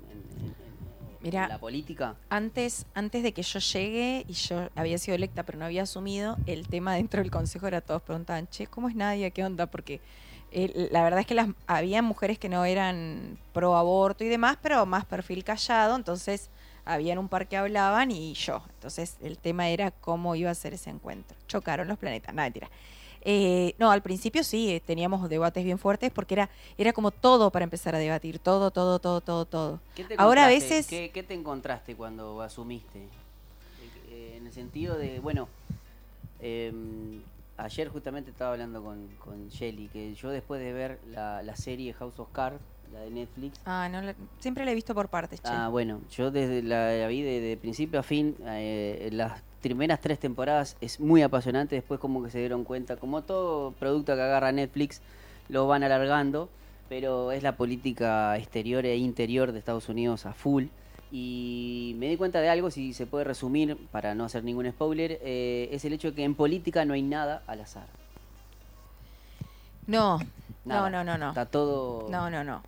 en 1.24 1.34
la 1.34 1.60
política? 1.60 2.16
Antes, 2.30 2.86
antes 2.94 3.24
de 3.24 3.34
que 3.34 3.44
yo 3.44 3.60
llegue 3.60 4.26
y 4.28 4.34
yo 4.34 4.70
había 4.76 4.98
sido 4.98 5.16
electa 5.16 5.44
pero 5.44 5.58
no 5.58 5.66
había 5.66 5.84
asumido, 5.84 6.38
el 6.46 6.68
tema 6.68 6.96
dentro 6.96 7.22
del 7.22 7.32
consejo 7.32 7.68
era 7.68 7.82
todos 7.82 8.02
preguntaban, 8.02 8.48
che, 8.50 8.68
¿cómo 8.68 8.90
es 8.90 8.96
Nadia? 8.96 9.30
¿Qué 9.30 9.44
onda? 9.44 9.66
Porque 9.66 10.02
eh, 10.52 10.90
la 10.92 11.04
verdad 11.04 11.20
es 11.20 11.26
que 11.26 11.36
las, 11.36 11.50
había 11.68 12.02
mujeres 12.02 12.40
que 12.40 12.50
no 12.50 12.66
eran 12.66 13.38
pro 13.54 13.76
aborto 13.76 14.24
y 14.24 14.28
demás, 14.28 14.58
pero 14.62 14.86
más 14.86 15.06
perfil 15.06 15.44
callado, 15.44 15.96
entonces 15.96 16.50
habían 16.86 17.18
un 17.18 17.28
par 17.28 17.48
que 17.48 17.58
hablaban 17.58 18.12
y 18.12 18.34
yo. 18.36 18.64
Entonces 18.76 19.18
el 19.22 19.38
tema 19.38 19.70
era 19.70 19.92
cómo 19.92 20.36
iba 20.36 20.52
a 20.52 20.56
ser 20.56 20.74
ese 20.74 20.92
encuentro. 20.92 21.36
Chocaron 21.48 21.88
los 21.88 21.98
planetas, 21.98 22.34
nada, 22.34 22.46
mentira. 22.46 22.70
Eh, 23.27 23.74
no, 23.79 23.89
al 23.91 24.03
principio 24.03 24.44
sí, 24.44 24.72
eh, 24.72 24.79
teníamos 24.79 25.27
debates 25.27 25.63
bien 25.65 25.79
fuertes 25.79 26.12
porque 26.12 26.36
era, 26.36 26.50
era 26.77 26.94
como 26.94 27.10
todo 27.12 27.50
para 27.50 27.63
empezar 27.63 27.96
a 27.96 27.98
debatir, 27.98 28.38
todo, 28.38 28.70
todo, 28.70 29.00
todo, 29.00 29.20
todo, 29.20 29.46
todo. 29.46 29.79
¿Qué 29.96 30.03
te 30.03 30.13
Ahora 30.13 30.46
a 30.46 30.50
encontraste? 30.50 30.75
veces... 30.75 30.88
¿Qué, 30.88 31.10
qué 31.12 31.24
te 31.24 31.34
encontraste 31.34 31.96
cuando 31.96 32.39
asumiste? 32.41 33.00
Eh, 34.12 34.36
en 34.38 34.46
el 34.46 34.53
sentido 34.53 34.96
de, 34.98 35.20
bueno, 35.20 35.48
eh, 36.39 36.72
ayer 37.58 37.89
justamente 37.89 38.29
estaba 38.29 38.51
hablando 38.51 38.84
con, 38.84 39.08
con 39.24 39.50
Shelly, 39.50 39.88
que 39.88 40.13
yo 40.13 40.29
después 40.29 40.62
de 40.62 40.74
ver 40.74 41.00
la, 41.12 41.41
la 41.41 41.55
serie 41.55 41.94
House 41.94 42.20
of 42.20 42.27
Cards, 42.32 42.60
la 42.94 43.00
de 43.00 43.10
Netflix, 43.10 43.60
Ah, 43.65 43.89
no, 43.91 44.01
la- 44.03 44.15
siempre 44.39 44.63
la 44.65 44.72
he 44.72 44.75
visto 44.75 44.94
por 44.94 45.08
partes, 45.10 45.41
che. 45.41 45.50
Ah, 45.50 45.70
bueno, 45.70 46.00
yo 46.15 46.29
desde 46.29 46.62
la, 46.62 46.91
la 46.91 47.08
vi 47.08 47.24
de, 47.24 47.39
de 47.41 47.58
principio 47.58 48.00
a 48.00 48.03
fin, 48.03 48.36
eh, 48.46 49.10
las 49.12 49.41
primeras 49.66 50.00
tres 50.00 50.20
temporadas 50.20 50.78
es 50.80 51.00
muy 51.00 51.24
apasionante, 51.24 51.74
después 51.74 52.00
como 52.00 52.24
que 52.24 52.30
se 52.30 52.38
dieron 52.38 52.64
cuenta, 52.64 52.98
como 52.98 53.24
todo 53.24 53.72
producto 53.72 54.14
que 54.16 54.22
agarra 54.22 54.52
Netflix, 54.52 55.02
lo 55.50 55.66
van 55.66 55.82
alargando, 55.82 56.50
pero 56.88 57.32
es 57.32 57.42
la 57.42 57.58
política 57.58 58.38
exterior 58.38 58.86
e 58.86 58.96
interior 58.96 59.52
de 59.52 59.58
Estados 59.58 59.90
Unidos 59.90 60.28
a 60.28 60.34
full. 60.34 60.66
Y 61.12 61.96
me 61.98 62.10
di 62.10 62.16
cuenta 62.16 62.42
de 62.42 62.50
algo, 62.50 62.70
si 62.70 62.94
se 62.94 63.08
puede 63.08 63.24
resumir, 63.24 63.76
para 63.92 64.14
no 64.14 64.26
hacer 64.26 64.44
ningún 64.44 64.70
spoiler, 64.70 65.20
eh, 65.24 65.70
es 65.72 65.84
el 65.84 65.94
hecho 65.94 66.10
de 66.12 66.16
que 66.18 66.24
en 66.24 66.36
política 66.36 66.86
no 66.86 66.94
hay 66.94 67.02
nada 67.02 67.42
al 67.48 67.62
azar. 67.62 67.88
no, 69.88 70.20
Nada. 70.64 70.92
no, 70.92 71.04
no, 71.04 71.04
no, 71.04 71.18
no. 71.18 71.30
Está 71.30 71.48
todo... 71.48 72.08
No, 72.12 72.30
no, 72.30 72.44
no. 72.44 72.62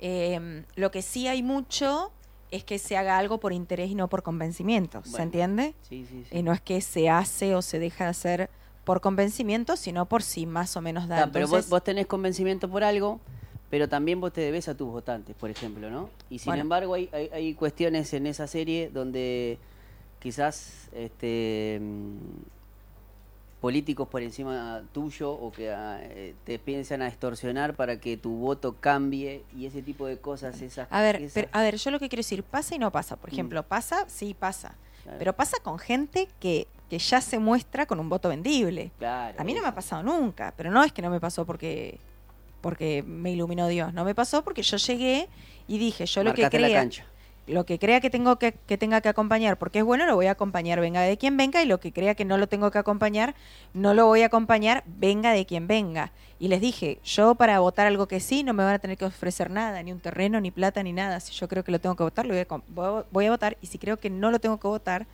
Eh, 0.00 0.64
lo 0.74 0.90
que 0.90 1.02
sí 1.02 1.28
hay 1.28 1.44
mucho 1.44 2.10
es 2.50 2.64
que 2.64 2.78
se 2.78 2.96
haga 2.96 3.18
algo 3.18 3.38
por 3.38 3.52
interés 3.52 3.90
y 3.90 3.94
no 3.94 4.08
por 4.08 4.22
convencimiento, 4.22 5.02
¿se 5.04 5.22
entiende? 5.22 5.74
Sí, 5.88 6.04
sí, 6.08 6.24
sí. 6.28 6.38
Y 6.38 6.42
no 6.42 6.52
es 6.52 6.60
que 6.60 6.80
se 6.80 7.08
hace 7.08 7.54
o 7.54 7.62
se 7.62 7.78
deja 7.78 8.04
de 8.04 8.10
hacer 8.10 8.50
por 8.84 9.00
convencimiento, 9.00 9.76
sino 9.76 10.06
por 10.06 10.22
si 10.22 10.46
más 10.46 10.76
o 10.76 10.80
menos 10.80 11.06
da. 11.08 11.30
Pero 11.32 11.46
vos, 11.48 11.68
vos 11.68 11.84
tenés 11.84 12.06
convencimiento 12.06 12.68
por 12.68 12.82
algo, 12.82 13.20
pero 13.68 13.88
también 13.88 14.20
vos 14.20 14.32
te 14.32 14.40
debes 14.40 14.68
a 14.68 14.76
tus 14.76 14.88
votantes, 14.88 15.36
por 15.36 15.50
ejemplo, 15.50 15.90
¿no? 15.90 16.10
Y 16.28 16.38
sin 16.38 16.50
Bueno. 16.50 16.62
embargo 16.62 16.94
hay, 16.94 17.08
hay, 17.12 17.28
hay 17.32 17.54
cuestiones 17.54 18.12
en 18.14 18.26
esa 18.26 18.46
serie 18.46 18.90
donde 18.92 19.58
quizás 20.18 20.88
este 20.92 21.80
políticos 23.60 24.08
por 24.08 24.22
encima 24.22 24.82
tuyo 24.92 25.30
o 25.32 25.52
que 25.52 25.70
ah, 25.70 25.98
eh, 26.02 26.34
te 26.44 26.58
piensan 26.58 27.02
a 27.02 27.08
extorsionar 27.08 27.74
para 27.74 28.00
que 28.00 28.16
tu 28.16 28.30
voto 28.36 28.76
cambie 28.80 29.42
y 29.56 29.66
ese 29.66 29.82
tipo 29.82 30.06
de 30.06 30.18
cosas. 30.18 30.60
Esas, 30.62 30.88
a 30.90 31.02
ver, 31.02 31.16
esas- 31.16 31.32
pero- 31.34 31.48
a 31.52 31.62
ver, 31.62 31.76
yo 31.76 31.90
lo 31.90 31.98
que 31.98 32.08
quiero 32.08 32.20
decir, 32.20 32.42
pasa 32.42 32.74
y 32.74 32.78
no 32.78 32.90
pasa. 32.90 33.16
Por 33.16 33.30
Mm. 33.30 33.32
ejemplo, 33.34 33.62
pasa, 33.62 34.04
sí 34.08 34.34
pasa. 34.38 34.74
Claro. 35.02 35.18
Pero 35.18 35.32
pasa 35.34 35.58
con 35.62 35.78
gente 35.78 36.28
que, 36.40 36.66
que 36.88 36.98
ya 36.98 37.20
se 37.20 37.38
muestra 37.38 37.86
con 37.86 38.00
un 38.00 38.08
voto 38.08 38.28
vendible. 38.28 38.92
Claro, 38.98 39.38
A 39.40 39.44
mí 39.44 39.52
no 39.54 39.62
me 39.62 39.68
ha 39.68 39.74
pasado 39.74 40.02
nunca, 40.02 40.54
pero 40.56 40.70
no 40.70 40.82
es 40.82 40.92
que 40.92 41.02
no 41.02 41.10
me 41.10 41.20
pasó 41.20 41.44
porque 41.46 41.98
porque 42.62 43.02
me 43.02 43.30
iluminó 43.30 43.68
Dios, 43.68 43.94
no 43.94 44.04
me 44.04 44.14
pasó 44.14 44.44
porque 44.44 44.62
yo 44.62 44.76
llegué 44.76 45.28
y 45.66 45.78
dije, 45.78 46.04
yo 46.04 46.22
lo 46.22 46.34
que 46.34 46.42
Marcaste 46.42 46.58
la 46.68 46.78
cancha. 46.78 47.06
Lo 47.46 47.66
que 47.66 47.78
crea 47.78 48.00
que 48.00 48.10
tengo 48.10 48.36
que, 48.36 48.52
que 48.52 48.78
tenga 48.78 49.00
que 49.00 49.08
acompañar, 49.08 49.58
porque 49.58 49.80
es 49.80 49.84
bueno, 49.84 50.06
lo 50.06 50.14
voy 50.14 50.26
a 50.26 50.32
acompañar, 50.32 50.80
venga 50.80 51.00
de 51.02 51.16
quien 51.16 51.36
venga, 51.36 51.62
y 51.62 51.66
lo 51.66 51.80
que 51.80 51.92
crea 51.92 52.14
que 52.14 52.24
no 52.24 52.38
lo 52.38 52.48
tengo 52.48 52.70
que 52.70 52.78
acompañar, 52.78 53.34
no 53.74 53.94
lo 53.94 54.06
voy 54.06 54.22
a 54.22 54.26
acompañar, 54.26 54.84
venga 54.86 55.32
de 55.32 55.46
quien 55.46 55.66
venga. 55.66 56.12
Y 56.38 56.48
les 56.48 56.60
dije, 56.60 57.00
yo 57.04 57.34
para 57.34 57.60
votar 57.60 57.86
algo 57.86 58.08
que 58.08 58.20
sí, 58.20 58.42
no 58.42 58.54
me 58.54 58.64
van 58.64 58.74
a 58.74 58.78
tener 58.78 58.96
que 58.96 59.04
ofrecer 59.04 59.50
nada, 59.50 59.82
ni 59.82 59.92
un 59.92 60.00
terreno, 60.00 60.40
ni 60.40 60.50
plata, 60.50 60.82
ni 60.82 60.92
nada. 60.92 61.20
Si 61.20 61.32
yo 61.32 61.48
creo 61.48 61.64
que 61.64 61.72
lo 61.72 61.80
tengo 61.80 61.96
que 61.96 62.02
votar, 62.02 62.26
lo 62.26 62.34
voy 62.34 62.46
a, 62.48 63.04
voy 63.10 63.26
a 63.26 63.30
votar, 63.30 63.56
y 63.60 63.66
si 63.66 63.78
creo 63.78 63.98
que 63.98 64.10
no 64.10 64.30
lo 64.30 64.38
tengo 64.38 64.58
que 64.58 64.68
votar, 64.68 65.06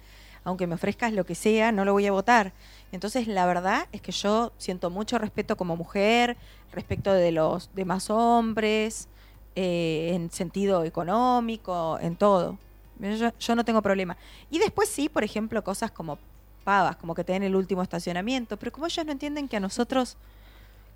aunque 0.45 0.68
me 0.68 0.76
ofrezcas 0.76 1.12
lo 1.12 1.26
que 1.26 1.35
sea, 1.35 1.73
no 1.73 1.85
lo 1.85 1.92
voy 1.92 2.06
a 2.06 2.12
votar. 2.12 2.52
Entonces, 2.92 3.26
la 3.26 3.47
verdad 3.47 3.88
es 3.90 4.00
que 4.00 4.12
yo 4.12 4.52
siento 4.59 4.90
mucho 4.90 5.18
respeto 5.18 5.56
como 5.56 5.77
mujer, 5.77 6.37
respecto 6.72 7.12
de 7.12 7.33
los 7.33 7.70
demás 7.74 8.11
hombres, 8.11 9.09
eh, 9.57 10.12
en 10.14 10.31
sentido 10.31 10.85
económico, 10.85 11.99
en 12.01 12.14
todo. 12.16 12.59
Yo, 13.01 13.31
yo 13.38 13.55
no 13.57 13.64
tengo 13.64 13.83
problema. 13.83 14.16
Y 14.51 14.59
después 14.59 14.88
sí, 14.88 15.09
por 15.09 15.25
ejemplo, 15.25 15.62
cosas 15.64 15.90
como 15.90 16.19
pavas, 16.64 16.97
como 16.97 17.14
que 17.14 17.25
te 17.25 17.33
den 17.33 17.42
el 17.42 17.57
último 17.57 17.83
estacionamiento, 17.83 18.57
pero 18.57 18.73
como 18.73 18.87
ellos 18.87 19.05
no 19.05 19.12
entienden 19.12 19.49
que 19.49 19.57
a 19.57 19.61
nosotros, 19.61 20.16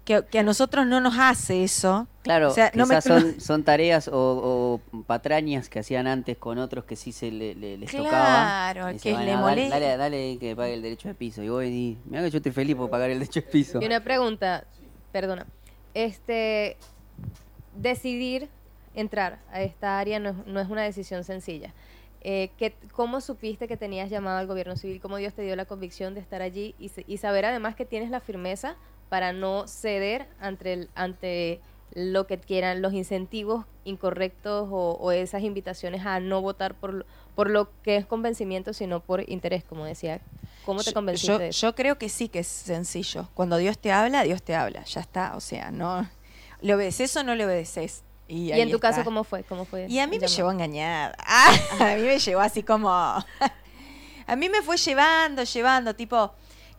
que, 0.04 0.24
que 0.30 0.38
a 0.38 0.42
nosotros 0.42 0.86
no 0.86 1.00
nos 1.00 1.14
hace 1.18 1.62
eso, 1.64 2.06
Claro, 2.22 2.50
O 2.50 2.54
sea, 2.54 2.70
no 2.74 2.84
me- 2.86 2.96
quizás 2.96 3.04
son, 3.22 3.40
son 3.40 3.64
tareas 3.64 4.06
o, 4.08 4.12
o 4.92 5.02
patrañas 5.04 5.70
que 5.70 5.78
hacían 5.78 6.06
antes 6.06 6.36
con 6.36 6.58
otros 6.58 6.84
que 6.84 6.94
sí 6.94 7.12
se 7.12 7.30
le, 7.30 7.54
le- 7.54 7.78
les 7.78 7.90
tocaba. 7.90 8.44
Claro, 8.72 8.90
Y 8.94 8.98
que 8.98 9.10
le 9.12 9.16
"Ah, 9.16 9.24
dale, 9.24 9.36
molesta". 9.36 9.78
dale, 9.78 9.96
dale 9.96 10.38
que 10.38 10.54
pague 10.54 10.74
el 10.74 10.82
derecho 10.82 11.08
de 11.08 11.14
piso. 11.14 11.42
Y 11.42 11.48
vos 11.48 11.62
decís, 11.62 11.96
mira 12.04 12.22
que 12.22 12.30
yo 12.30 12.36
estoy 12.36 12.52
feliz 12.52 12.76
por 12.76 12.90
pagar 12.90 13.08
el 13.10 13.20
derecho 13.20 13.40
de 13.40 13.46
piso. 13.46 13.78
Y 13.80 13.86
una 13.86 14.00
pregunta, 14.04 14.64
perdona. 15.12 15.46
Este, 15.94 16.76
decidir 17.80 18.48
entrar 18.94 19.38
a 19.52 19.62
esta 19.62 19.98
área 19.98 20.18
no 20.18 20.30
es, 20.30 20.46
no 20.46 20.60
es 20.60 20.68
una 20.68 20.82
decisión 20.82 21.24
sencilla. 21.24 21.72
Eh, 22.22 22.50
¿qué- 22.58 22.74
¿Cómo 22.92 23.20
supiste 23.20 23.66
que 23.68 23.76
tenías 23.76 24.10
llamado 24.10 24.38
al 24.38 24.46
gobierno 24.46 24.76
civil? 24.76 25.00
¿Cómo 25.00 25.16
Dios 25.16 25.32
te 25.32 25.42
dio 25.42 25.56
la 25.56 25.64
convicción 25.64 26.12
de 26.14 26.20
estar 26.20 26.42
allí 26.42 26.74
y, 26.78 27.16
saber 27.16 27.44
además 27.46 27.76
que 27.76 27.84
tienes 27.86 28.10
la 28.10 28.20
firmeza 28.20 28.76
para 29.08 29.32
no 29.32 29.66
ceder 29.66 30.26
ante, 30.40 30.72
el- 30.74 30.88
ante 30.94 31.60
lo 31.94 32.26
que 32.26 32.38
quieran, 32.38 32.82
los 32.82 32.92
incentivos 32.92 33.64
incorrectos 33.84 34.68
o, 34.70 34.92
o 35.00 35.10
esas 35.12 35.42
invitaciones 35.42 36.04
a 36.06 36.20
no 36.20 36.42
votar 36.42 36.74
por, 36.74 36.92
lo- 36.94 37.04
por 37.34 37.48
lo 37.50 37.68
que 37.82 37.96
es 37.96 38.06
convencimiento, 38.06 38.72
sino 38.74 39.00
por 39.00 39.28
interés, 39.28 39.64
como 39.64 39.84
decía? 39.84 40.20
¿Cómo 40.66 40.82
te 40.84 40.90
Yo- 40.90 40.94
convenciste 40.94 41.32
yo, 41.32 41.40
eso? 41.40 41.66
yo 41.68 41.74
creo 41.74 41.96
que 41.98 42.08
sí 42.10 42.28
que 42.28 42.40
es 42.40 42.46
sencillo. 42.46 43.28
Cuando 43.34 43.56
Dios 43.56 43.78
te 43.78 43.90
habla, 43.92 44.22
Dios 44.24 44.42
te 44.42 44.54
habla. 44.54 44.84
Ya 44.84 45.00
está. 45.00 45.34
O 45.36 45.40
sea, 45.40 45.70
no. 45.70 46.06
¿Le 46.60 46.74
obedeces 46.74 47.16
o 47.16 47.24
no 47.24 47.34
le 47.34 47.44
obedeces? 47.44 48.02
Y, 48.28 48.52
¿Y 48.52 48.60
en 48.60 48.70
tu 48.70 48.78
caso 48.78 49.02
cómo 49.02 49.24
fue? 49.24 49.42
¿Cómo 49.42 49.64
fue 49.64 49.86
Y 49.88 49.98
a 49.98 50.06
mí 50.06 50.18
me 50.18 50.28
llevó 50.28 50.50
engañada. 50.52 51.16
Ah, 51.26 51.52
a 51.80 51.96
mí 51.96 52.02
me 52.02 52.18
llevó 52.18 52.40
así 52.40 52.62
como. 52.62 52.90
A 54.26 54.36
mí 54.36 54.48
me 54.48 54.62
fue 54.62 54.76
llevando, 54.76 55.42
llevando, 55.42 55.92
tipo, 55.96 56.32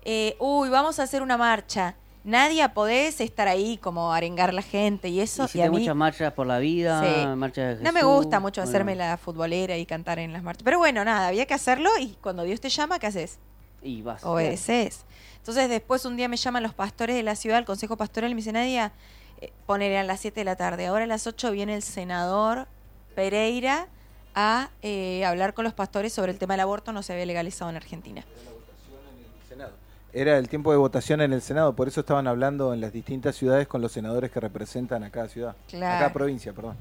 eh, 0.05 0.37
uy, 0.39 0.69
vamos 0.69 0.99
a 0.99 1.03
hacer 1.03 1.21
una 1.21 1.35
marcha. 1.37 1.95
Nadie 2.23 2.67
podés 2.69 3.19
estar 3.19 3.49
ahí 3.49 3.77
como 3.77 4.13
arengar 4.13 4.53
la 4.53 4.61
gente 4.61 5.09
y 5.09 5.19
eso. 5.19 5.43
Hiciste 5.43 5.57
y 5.57 5.61
a 5.63 5.69
mí 5.69 5.79
muchas 5.79 5.95
marchas 5.95 6.31
por 6.31 6.47
la 6.47 6.59
vida, 6.59 7.03
Sí. 7.03 7.27
marchas 7.35 7.79
de 7.79 7.83
no 7.83 7.91
me 7.91 8.03
gusta 8.03 8.39
mucho 8.39 8.61
bueno. 8.61 8.69
hacerme 8.69 8.95
la 8.95 9.17
futbolera 9.17 9.75
y 9.75 9.85
cantar 9.85 10.19
en 10.19 10.31
las 10.31 10.43
marchas. 10.43 10.63
Pero 10.63 10.77
bueno, 10.77 11.03
nada, 11.03 11.27
había 11.27 11.45
que 11.45 11.53
hacerlo 11.53 11.89
y 11.99 12.15
cuando 12.21 12.43
Dios 12.43 12.61
te 12.61 12.69
llama, 12.69 12.99
¿qué 12.99 13.07
haces? 13.07 13.37
Y 13.81 14.01
vas. 14.01 14.23
Obedeces. 14.23 15.03
Entonces 15.37 15.67
después 15.67 16.05
un 16.05 16.15
día 16.15 16.29
me 16.29 16.37
llaman 16.37 16.63
los 16.63 16.73
pastores 16.73 17.15
de 17.17 17.23
la 17.23 17.35
ciudad, 17.35 17.57
el 17.57 17.65
consejo 17.65 17.97
pastoral, 17.97 18.31
y 18.31 18.35
me 18.35 18.39
dicen, 18.39 18.53
Nadia, 18.53 18.93
poner 19.65 19.95
a 19.97 20.03
las 20.03 20.19
7 20.19 20.39
de 20.41 20.45
la 20.45 20.55
tarde. 20.55 20.85
Ahora 20.87 21.03
a 21.05 21.07
las 21.07 21.27
8 21.27 21.51
viene 21.51 21.75
el 21.75 21.81
senador 21.83 22.67
Pereira 23.15 23.87
a 24.35 24.69
eh, 24.81 25.25
hablar 25.25 25.53
con 25.53 25.65
los 25.65 25.73
pastores 25.73 26.13
sobre 26.13 26.31
el 26.31 26.37
tema 26.39 26.53
del 26.53 26.61
aborto, 26.61 26.91
no 26.93 27.03
se 27.03 27.13
había 27.13 27.25
legalizado 27.25 27.69
en 27.69 27.77
Argentina. 27.77 28.23
Era 30.13 30.37
el 30.37 30.49
tiempo 30.49 30.71
de 30.71 30.77
votación 30.77 31.21
en 31.21 31.31
el 31.31 31.41
Senado, 31.41 31.73
por 31.73 31.87
eso 31.87 32.01
estaban 32.01 32.27
hablando 32.27 32.73
en 32.73 32.81
las 32.81 32.91
distintas 32.91 33.33
ciudades 33.37 33.65
con 33.67 33.81
los 33.81 33.93
senadores 33.93 34.29
que 34.29 34.41
representan 34.41 35.05
a 35.05 35.09
cada 35.09 35.29
ciudad, 35.29 35.51
a 35.51 35.69
Claro. 35.69 35.99
cada 35.99 36.11
provincia, 36.13 36.51
perdón. 36.51 36.75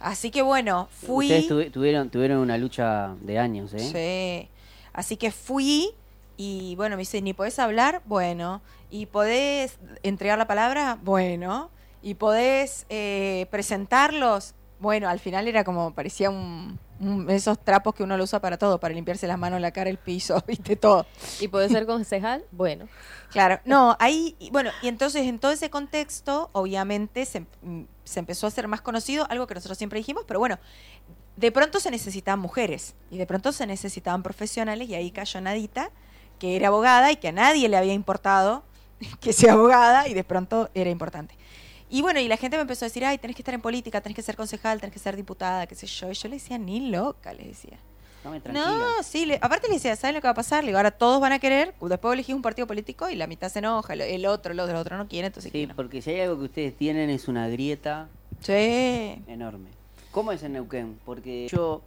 Así 0.00 0.30
que 0.30 0.40
bueno, 0.40 0.88
fui... 0.90 1.26
Ustedes 1.26 1.50
tuvi- 1.50 1.70
tuvieron, 1.70 2.08
tuvieron 2.08 2.38
una 2.38 2.56
lucha 2.56 3.14
de 3.20 3.38
años, 3.38 3.74
¿eh? 3.74 4.48
Sí. 4.48 4.48
Así 4.94 5.18
que 5.18 5.30
fui 5.30 5.90
y 6.38 6.74
bueno, 6.76 6.96
me 6.96 7.00
dice, 7.00 7.20
¿ni 7.20 7.34
podés 7.34 7.58
hablar? 7.58 8.00
Bueno. 8.06 8.62
¿Y 8.90 9.04
podés 9.06 9.78
entregar 10.02 10.38
la 10.38 10.46
palabra? 10.46 10.98
Bueno. 11.02 11.68
¿Y 12.02 12.14
podés 12.14 12.86
eh, 12.88 13.46
presentarlos? 13.50 14.54
Bueno, 14.80 15.08
al 15.08 15.20
final 15.20 15.46
era 15.46 15.62
como, 15.62 15.94
parecía 15.94 16.30
un, 16.30 16.78
un- 16.98 17.30
esos 17.30 17.58
trapos 17.64 17.94
que 17.94 18.02
uno 18.02 18.16
lo 18.16 18.24
usa 18.24 18.40
para 18.40 18.58
todo, 18.58 18.80
para 18.80 18.92
limpiarse 18.94 19.28
las 19.28 19.38
manos, 19.38 19.60
la 19.60 19.70
cara, 19.70 19.88
el 19.90 19.98
piso, 19.98 20.42
viste, 20.48 20.74
todo. 20.76 21.06
¿Y 21.38 21.48
puede 21.48 21.68
ser 21.68 21.86
concejal? 21.86 22.44
Bueno. 22.50 22.88
Claro, 23.30 23.60
no, 23.64 23.96
ahí, 24.00 24.36
bueno, 24.50 24.70
y 24.82 24.88
entonces 24.88 25.22
en 25.26 25.38
todo 25.38 25.52
ese 25.52 25.70
contexto, 25.70 26.50
obviamente 26.52 27.24
se, 27.24 27.46
mm, 27.62 27.84
se 28.04 28.18
empezó 28.20 28.46
a 28.46 28.50
ser 28.50 28.66
más 28.68 28.80
conocido, 28.82 29.26
algo 29.30 29.46
que 29.46 29.54
nosotros 29.54 29.78
siempre 29.78 29.98
dijimos, 30.00 30.24
pero 30.26 30.40
bueno, 30.40 30.58
de 31.36 31.52
pronto 31.52 31.80
se 31.80 31.90
necesitaban 31.90 32.40
mujeres 32.40 32.94
y 33.10 33.18
de 33.18 33.26
pronto 33.26 33.52
se 33.52 33.66
necesitaban 33.66 34.22
profesionales 34.22 34.88
y 34.88 34.94
ahí 34.94 35.10
cayó 35.10 35.40
Nadita, 35.40 35.90
que 36.38 36.56
era 36.56 36.68
abogada 36.68 37.10
y 37.12 37.16
que 37.16 37.28
a 37.28 37.32
nadie 37.32 37.68
le 37.68 37.76
había 37.76 37.94
importado 37.94 38.64
que 39.20 39.32
sea 39.32 39.54
abogada 39.54 40.08
y 40.08 40.14
de 40.14 40.24
pronto 40.24 40.70
era 40.74 40.90
importante. 40.90 41.36
Y 41.92 42.00
bueno, 42.00 42.20
y 42.20 42.26
la 42.26 42.38
gente 42.38 42.56
me 42.56 42.62
empezó 42.62 42.86
a 42.86 42.88
decir, 42.88 43.04
ay, 43.04 43.18
tenés 43.18 43.36
que 43.36 43.42
estar 43.42 43.54
en 43.54 43.60
política, 43.60 44.00
tenés 44.00 44.16
que 44.16 44.22
ser 44.22 44.34
concejal, 44.34 44.80
tenés 44.80 44.94
que 44.94 44.98
ser 44.98 45.14
diputada, 45.14 45.66
qué 45.66 45.74
sé 45.74 45.86
yo. 45.86 46.10
Y 46.10 46.14
yo 46.14 46.28
le 46.28 46.36
decía, 46.36 46.56
ni 46.56 46.88
loca, 46.90 47.34
le 47.34 47.44
decía. 47.44 47.76
Dame 48.24 48.40
tranquila. 48.40 48.66
No, 48.66 49.02
sí, 49.02 49.26
le- 49.26 49.38
aparte 49.42 49.68
le 49.68 49.74
decía, 49.74 49.94
¿saben 49.94 50.14
lo 50.14 50.22
que 50.22 50.26
va 50.26 50.30
a 50.30 50.34
pasar? 50.34 50.64
Le 50.64 50.68
digo, 50.68 50.78
ahora 50.78 50.90
todos 50.92 51.20
van 51.20 51.32
a 51.32 51.38
querer, 51.38 51.74
después 51.82 52.14
elegís 52.14 52.34
un 52.34 52.40
partido 52.40 52.66
político 52.66 53.10
y 53.10 53.14
la 53.16 53.26
mitad 53.26 53.50
se 53.50 53.58
enoja, 53.58 53.92
el- 53.92 54.24
otro, 54.26 54.52
el 54.52 54.60
otro, 54.60 54.72
el 54.74 54.80
otro 54.80 54.96
no 54.96 55.06
quiere, 55.06 55.26
entonces 55.26 55.52
Sí, 55.52 55.58
¿quién 55.58 55.68
no? 55.68 55.76
porque 55.76 56.00
si 56.00 56.10
hay 56.12 56.20
algo 56.20 56.38
que 56.38 56.44
ustedes 56.44 56.74
tienen 56.78 57.10
es 57.10 57.28
una 57.28 57.46
grieta 57.48 58.08
Sí. 58.40 59.22
enorme. 59.26 59.68
¿Cómo 60.12 60.32
es 60.32 60.42
en 60.44 60.54
Neuquén? 60.54 60.98
Porque 61.04 61.46
yo 61.50 61.82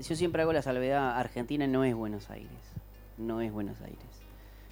yo 0.00 0.16
siempre 0.16 0.42
hago 0.42 0.52
la 0.52 0.62
salvedad, 0.62 1.16
Argentina 1.18 1.68
no 1.68 1.84
es 1.84 1.94
Buenos 1.94 2.30
Aires, 2.30 2.50
no 3.16 3.40
es 3.42 3.52
Buenos 3.52 3.80
Aires. 3.82 3.98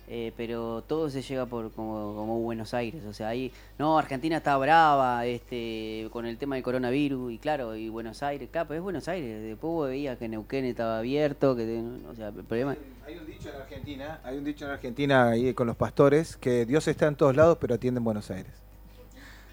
Eh, 0.07 0.33
pero 0.37 0.83
todo 0.87 1.09
se 1.09 1.23
llega 1.23 1.47
por 1.47 1.73
como, 1.73 2.15
como 2.15 2.39
Buenos 2.41 2.75
Aires, 2.75 3.03
o 3.07 3.15
sea, 3.15 3.29
ahí, 3.29 3.51
no, 3.79 3.99
Argentina 3.99 4.37
está 4.37 4.55
brava 4.59 5.25
este, 5.25 6.09
con 6.13 6.27
el 6.27 6.37
tema 6.37 6.57
del 6.57 6.63
coronavirus, 6.63 7.33
y 7.33 7.39
claro, 7.39 7.75
y 7.75 7.89
Buenos 7.89 8.23
Aires, 8.23 8.51
claro, 8.53 8.69
pero 8.69 8.79
es 8.81 8.85
Buenos 8.85 9.09
Aires, 9.09 9.43
después 9.43 9.71
vos 9.73 9.89
veías 9.89 10.19
que 10.19 10.29
Neuquén 10.29 10.67
estaba 10.67 10.99
abierto, 10.99 11.57
que, 11.57 11.83
o 12.07 12.15
sea, 12.15 12.29
el 12.29 12.45
problema... 12.45 12.77
Hay 13.07 13.17
un 13.17 13.25
dicho 13.27 13.49
en 13.49 13.57
Argentina, 13.57 14.21
hay 14.23 14.37
un 14.37 14.45
dicho 14.45 14.67
en 14.67 14.71
Argentina 14.73 15.29
ahí 15.31 15.55
con 15.55 15.67
los 15.67 15.77
pastores, 15.77 16.37
que 16.37 16.67
Dios 16.67 16.87
está 16.87 17.07
en 17.07 17.17
todos 17.17 17.35
lados, 17.35 17.57
pero 17.59 17.75
atiende 17.75 17.97
en 17.99 18.05
Buenos 18.05 18.31
Aires. 18.31 18.53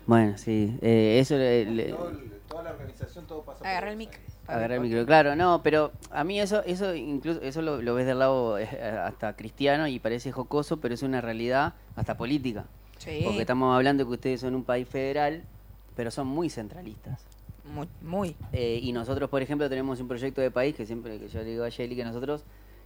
Bueno, 0.05 0.37
sí, 0.37 0.77
eh, 0.81 1.19
eso... 1.21 1.37
le- 1.37 1.63
le- 1.65 1.95
toda 2.51 2.63
la 2.63 2.71
organización, 2.71 3.25
todo 3.25 3.41
pasa 3.43 3.59
por 3.59 3.67
Agarra 3.67 3.91
el 3.91 3.95
Buenos 3.95 4.13
mic. 4.13 4.19
Aires. 4.21 4.37
Agarrar 4.47 4.71
el 4.73 4.81
micro, 4.81 5.05
claro, 5.05 5.35
no, 5.35 5.61
pero 5.63 5.91
a 6.11 6.23
mí 6.23 6.39
eso, 6.39 6.63
eso 6.65 6.93
incluso, 6.95 7.41
eso 7.41 7.61
lo, 7.61 7.81
lo 7.81 7.95
ves 7.95 8.05
del 8.05 8.19
lado 8.19 8.57
eh, 8.59 8.67
hasta 9.03 9.35
cristiano 9.35 9.87
y 9.87 9.99
parece 9.99 10.31
jocoso, 10.31 10.77
pero 10.77 10.93
es 10.93 11.03
una 11.03 11.21
realidad 11.21 11.73
hasta 11.95 12.17
política. 12.17 12.65
Sí, 12.97 13.21
Porque 13.23 13.41
estamos 13.41 13.75
hablando 13.75 14.05
que 14.05 14.11
ustedes 14.13 14.41
son 14.41 14.53
un 14.55 14.63
país 14.63 14.87
federal, 14.87 15.41
pero 15.95 16.11
son 16.11 16.27
muy 16.27 16.49
centralistas. 16.49 17.19
muy, 17.73 17.87
muy. 18.01 18.35
Eh, 18.51 18.79
y 18.81 18.91
nosotros, 18.91 19.29
por 19.29 19.41
ejemplo, 19.41 19.67
tenemos 19.69 19.99
un 19.99 20.07
proyecto 20.07 20.41
de 20.41 20.51
país 20.51 20.75
que 20.75 20.85
siempre 20.85 21.17
que 21.17 21.27
yo 21.29 21.39
le 21.39 21.45
digo 21.45 21.63
a 21.63 21.69
Shelly 21.69 21.95
que 21.95 22.03
nosotros, 22.03 22.43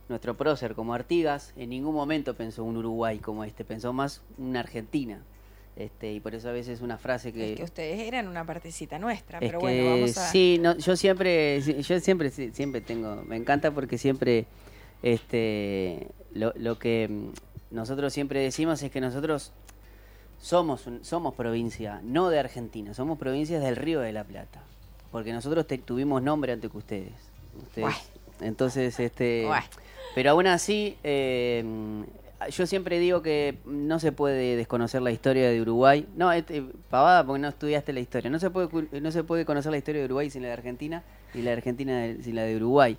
nuestro 0.08 0.36
prócer 0.36 0.76
como 0.76 0.94
Artigas, 0.94 1.52
en 1.58 1.70
ningún 1.70 1.96
momento 1.96 2.34
pensó 2.36 2.64
un 2.64 2.78
Uruguay 2.78 3.18
como 3.20 3.44
este, 3.44 3.66
pensó 3.66 3.92
más 3.92 4.22
una 4.38 4.60
Argentina. 4.62 5.20
Este, 5.76 6.14
y 6.14 6.20
por 6.22 6.34
eso 6.34 6.48
a 6.48 6.52
veces 6.54 6.80
una 6.80 6.98
frase 6.98 7.34
que, 7.34 7.52
Es 7.52 7.58
que 7.58 7.64
ustedes 7.66 8.00
eran 8.08 8.30
una 8.30 8.46
partecita 8.46 8.98
nuestra, 8.98 9.40
es 9.40 9.46
pero 9.48 9.60
bueno, 9.60 9.90
vamos 9.90 10.18
a... 10.18 10.32
sí, 10.32 10.58
no, 10.62 10.78
yo 10.78 10.96
siempre, 10.96 11.60
yo 11.62 12.00
siempre, 12.00 12.30
siempre 12.32 12.80
tengo, 12.80 13.24
me 13.28 13.36
encanta 13.36 13.72
porque 13.72 13.98
siempre, 13.98 14.46
este, 15.04 16.08
lo, 16.34 16.54
lo 16.56 16.80
que 16.80 17.10
nosotros 17.72 18.14
siempre 18.14 18.40
decimos 18.40 18.82
es 18.84 18.90
que 18.92 19.02
nosotros 19.02 19.52
somos, 20.42 20.88
somos 21.02 21.34
provincia, 21.36 22.00
no 22.04 22.30
de 22.30 22.40
Argentina, 22.40 22.94
somos 22.94 23.18
provincias 23.18 23.62
del 23.62 23.76
Río 23.76 24.00
de 24.00 24.14
la 24.14 24.24
Plata, 24.24 24.64
porque 25.12 25.34
nosotros 25.34 25.68
te- 25.68 25.78
tuvimos 25.78 26.22
nombre 26.22 26.54
antes 26.54 26.72
que 26.72 26.78
ustedes. 26.78 27.12
ustedes 27.62 27.94
entonces, 28.42 28.98
este, 29.00 29.44
Guay. 29.46 29.64
pero 30.14 30.32
aún 30.32 30.48
así, 30.48 30.98
eh, 31.04 31.64
yo 32.50 32.66
siempre 32.68 33.00
digo 33.00 33.22
que 33.22 33.58
no 33.66 34.00
se 34.00 34.12
puede 34.12 34.56
desconocer 34.56 35.02
la 35.02 35.12
historia 35.12 35.50
de 35.50 35.62
Uruguay. 35.62 36.08
No, 36.16 36.32
este, 36.32 36.64
pavada 36.90 37.26
porque 37.26 37.40
no 37.42 37.48
estudiaste 37.50 37.94
la 37.94 38.00
historia. 38.00 38.30
No 38.30 38.40
se 38.40 38.50
puede 38.50 38.70
no 39.02 39.12
se 39.12 39.24
puede 39.24 39.46
conocer 39.46 39.72
la 39.72 39.78
historia 39.78 40.02
de 40.02 40.06
Uruguay 40.06 40.30
sin 40.30 40.42
la 40.42 40.48
de 40.50 40.54
Argentina 40.54 41.04
y 41.34 41.40
la 41.40 41.52
de 41.52 41.58
Argentina 41.58 42.00
de- 42.00 42.24
sin 42.24 42.36
la 42.36 42.44
de 42.44 42.56
Uruguay. 42.56 42.98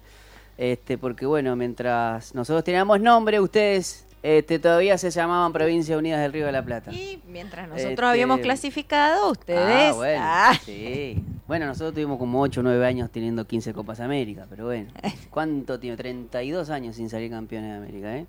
Este, 0.58 0.96
porque 0.98 1.26
bueno, 1.26 1.54
mientras 1.56 2.34
nosotros 2.34 2.64
teníamos 2.64 3.00
nombre, 3.00 3.40
ustedes 3.40 4.06
este, 4.22 4.58
todavía 4.58 4.96
se 4.98 5.10
llamaban 5.10 5.52
Provincias 5.52 5.96
Unidas 5.98 6.20
del 6.20 6.32
Río 6.32 6.46
de 6.46 6.52
la 6.52 6.64
Plata. 6.64 6.92
Y 6.92 7.22
mientras 7.28 7.68
nosotros 7.68 7.90
Este- 7.92 8.04
habíamos 8.06 8.40
clasificado, 8.40 9.30
ustedes... 9.30 9.92
Ah, 9.92 9.92
bueno, 9.94 10.20
ah, 10.24 10.58
sí. 10.64 11.22
Bueno, 11.46 11.66
nosotros 11.66 11.94
tuvimos 11.94 12.18
como 12.18 12.40
8 12.40 12.58
o 12.60 12.62
9 12.64 12.84
años 12.86 13.08
teniendo 13.12 13.46
15 13.46 13.72
Copas 13.72 14.00
América, 14.00 14.46
pero 14.50 14.64
bueno. 14.64 14.90
¿Cuánto 15.30 15.78
tiene? 15.78 15.96
32 15.96 16.70
años 16.70 16.96
sin 16.96 17.08
salir 17.08 17.30
campeones 17.30 17.70
de 17.70 17.76
América, 17.76 18.16
¿eh? 18.16 18.26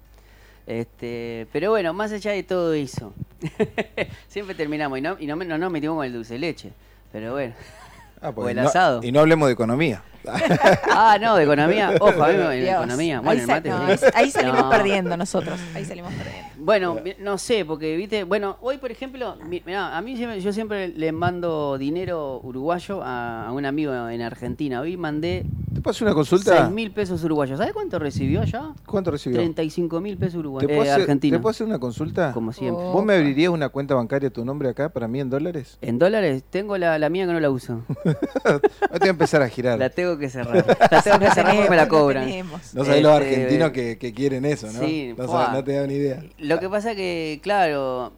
Este, 0.67 1.47
pero 1.53 1.69
bueno, 1.71 1.93
más 1.93 2.11
allá 2.11 2.31
de 2.31 2.43
todo 2.43 2.73
eso, 2.73 3.13
siempre 4.27 4.53
terminamos 4.53 4.97
y 4.99 5.01
no, 5.01 5.15
y 5.17 5.25
no, 5.25 5.35
me- 5.37 5.45
no 5.45 5.57
nos 5.57 5.71
metimos 5.71 5.95
con 5.95 6.05
el 6.05 6.11
dulce 6.13 6.33
de 6.33 6.39
leche, 6.39 6.71
pero 7.11 7.31
bueno. 7.33 7.53
Ah, 8.19 8.29
O 8.29 8.33
porque 8.33 8.49
el 8.53 8.57
no- 8.57 8.67
asado. 8.67 8.99
y 9.03 9.11
no 9.11 9.19
hablemos 9.19 9.47
de 9.47 9.53
economía. 9.53 10.01
Ah, 10.89 11.17
no, 11.21 11.35
de 11.35 11.43
economía. 11.43 11.93
Ojo, 11.99 12.23
a 12.23 12.27
mí 12.29 12.33
me 12.33 12.43
de 12.55 12.71
economía. 12.71 13.19
Ahí 13.19 13.23
Bueno, 13.23 13.41
el 13.41 13.45
sa- 13.47 13.53
mate 13.53 13.69
no, 13.69 13.77
ahí, 13.85 13.97
ahí 14.15 14.31
salimos 14.31 14.59
No. 14.61 14.69
perdiendo 14.71 15.15
nosotros. 15.15 15.59
Ahí 15.75 15.85
salimos 15.85 16.11
perdiendo. 16.13 16.49
Bueno, 16.59 16.97
no 17.19 17.37
sé, 17.37 17.63
porque 17.65 17.95
viste, 17.95 18.23
bueno, 18.23 18.57
hoy 18.61 18.77
por 18.77 18.91
ejemplo, 18.91 19.35
mi- 19.47 19.61
mirá, 19.65 19.95
a 19.97 20.01
mí 20.01 20.15
siempre- 20.17 20.41
yo 20.41 20.51
siempre 20.53 20.87
le 20.89 21.11
mando 21.11 21.77
dinero 21.77 22.39
uruguayo 22.43 23.01
a, 23.03 23.47
a 23.47 23.51
un 23.51 23.65
amigo 23.65 23.93
en 24.09 24.21
Argentina. 24.21 24.81
Hoy 24.81 24.97
mandé 24.97 25.45
¿Te 25.73 25.81
paso 25.81 26.03
una 26.03 26.15
consulta? 26.15 26.57
6 26.57 26.71
mil 26.71 26.89
pesos 26.91 27.23
uruguayos. 27.23 27.59
¿Sabes 27.59 27.71
cuánto 27.73 27.99
recibió 27.99 28.41
allá? 28.41 28.73
¿Cuánto 28.87 29.11
recibió? 29.11 29.37
35 29.37 30.01
mil 30.01 30.17
pesos 30.17 30.33
¿Te 30.33 30.39
uruguayos. 30.39 30.71
puedo, 30.71 30.95
Eh. 30.97 31.15
¿Te 31.19 31.29
puedo 31.39 31.49
hacer 31.49 31.67
una 31.67 31.77
consulta? 31.77 32.31
Como 32.33 32.51
siempre. 32.51 32.83
Oh. 32.83 32.93
¿Vos 32.93 33.05
me 33.05 33.13
abrirías 33.13 33.51
una 33.51 33.69
cuenta 33.69 33.93
bancaria 33.93 34.29
a 34.29 34.31
tu 34.31 34.43
nombre 34.43 34.69
acá 34.69 34.89
para 34.89 35.07
mí 35.07 35.19
en 35.19 35.29
dólares? 35.29 35.77
En 35.81 35.99
dólares, 35.99 36.43
tengo 36.49 36.77
la, 36.79 36.97
la 36.97 37.09
mía 37.09 37.27
que 37.27 37.33
no 37.33 37.39
la 37.39 37.51
uso. 37.51 37.81
Ahora 38.43 38.59
te 38.93 38.97
voy 38.99 39.07
a 39.07 39.11
empezar 39.11 39.41
a 39.43 39.49
girar. 39.49 39.77
La 39.77 39.89
tengo 39.91 40.17
que 40.17 40.29
cerrar. 40.29 40.65
La 40.91 41.01
tengo 41.03 41.19
que 41.19 41.29
cerrar 41.31 41.55
porque 41.55 41.69
me 41.69 41.75
la 41.75 41.83
No 41.85 41.89
cobran. 41.89 42.25
tenemos. 42.25 42.73
No 42.73 42.83
sabés 42.83 43.03
los 43.03 43.21
Este, 43.21 43.35
argentinos 43.35 43.71
que, 43.71 43.97
que 43.99 44.13
quieren 44.13 44.45
eso, 44.45 44.65
¿no? 44.71 44.79
sí, 44.79 45.13
no, 45.15 45.27
sabés, 45.27 45.51
no 45.53 45.63
te 45.63 45.73
da 45.73 45.85
ni 45.85 45.93
idea. 45.93 46.23
Lo 46.47 46.59
que 46.59 46.69
pasa 46.69 46.95
que, 46.95 47.39
claro, 47.43 48.05
a 48.05 48.11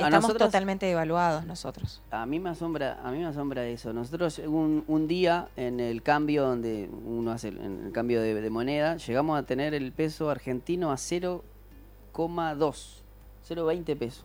Estamos 0.00 0.12
nosotros, 0.22 0.48
totalmente 0.48 0.84
devaluados 0.86 1.46
nosotros. 1.46 2.02
a 2.10 2.26
mí 2.26 2.38
me 2.38 2.50
asombra, 2.50 3.00
a 3.02 3.10
mí 3.12 3.18
me 3.18 3.26
asombra 3.26 3.66
eso. 3.66 3.92
Nosotros 3.94 4.38
un, 4.40 4.84
un 4.88 5.08
día 5.08 5.48
en 5.56 5.80
el 5.80 6.02
cambio 6.02 6.44
donde 6.44 6.88
uno 7.06 7.30
hace 7.32 7.48
el, 7.48 7.58
en 7.58 7.86
el 7.86 7.92
cambio 7.92 8.20
de, 8.20 8.34
de 8.34 8.50
moneda, 8.50 8.96
llegamos 8.98 9.38
a 9.38 9.44
tener 9.44 9.72
el 9.74 9.92
peso 9.92 10.28
argentino 10.28 10.90
a 10.92 10.96
0,2, 10.96 11.40
0,20 13.48 13.96
pesos. 13.96 14.24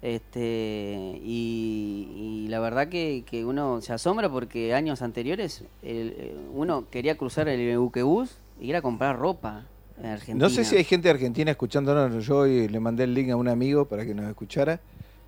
Este 0.00 1.20
y, 1.24 2.44
y 2.44 2.48
la 2.48 2.60
verdad 2.60 2.88
que, 2.88 3.24
que 3.26 3.44
uno 3.44 3.80
se 3.80 3.92
asombra 3.92 4.28
porque 4.30 4.72
años 4.72 5.02
anteriores 5.02 5.64
el- 5.82 6.14
eh, 6.16 6.36
uno 6.54 6.84
quería 6.88 7.16
cruzar 7.18 7.48
el 7.48 7.76
buquebús 7.78 8.36
y 8.60 8.68
ir 8.68 8.76
a 8.76 8.82
comprar 8.82 9.18
ropa 9.18 9.64
Argentina. 10.04 10.38
No 10.38 10.50
sé 10.50 10.64
si 10.64 10.76
hay 10.76 10.84
gente 10.84 11.10
argentina 11.10 11.50
escuchándonos. 11.50 12.24
Yo 12.24 12.38
hoy 12.38 12.68
le 12.68 12.80
mandé 12.80 13.04
el 13.04 13.14
link 13.14 13.30
a 13.30 13.36
un 13.36 13.48
amigo 13.48 13.86
para 13.86 14.04
que 14.04 14.14
nos 14.14 14.26
escuchara. 14.26 14.80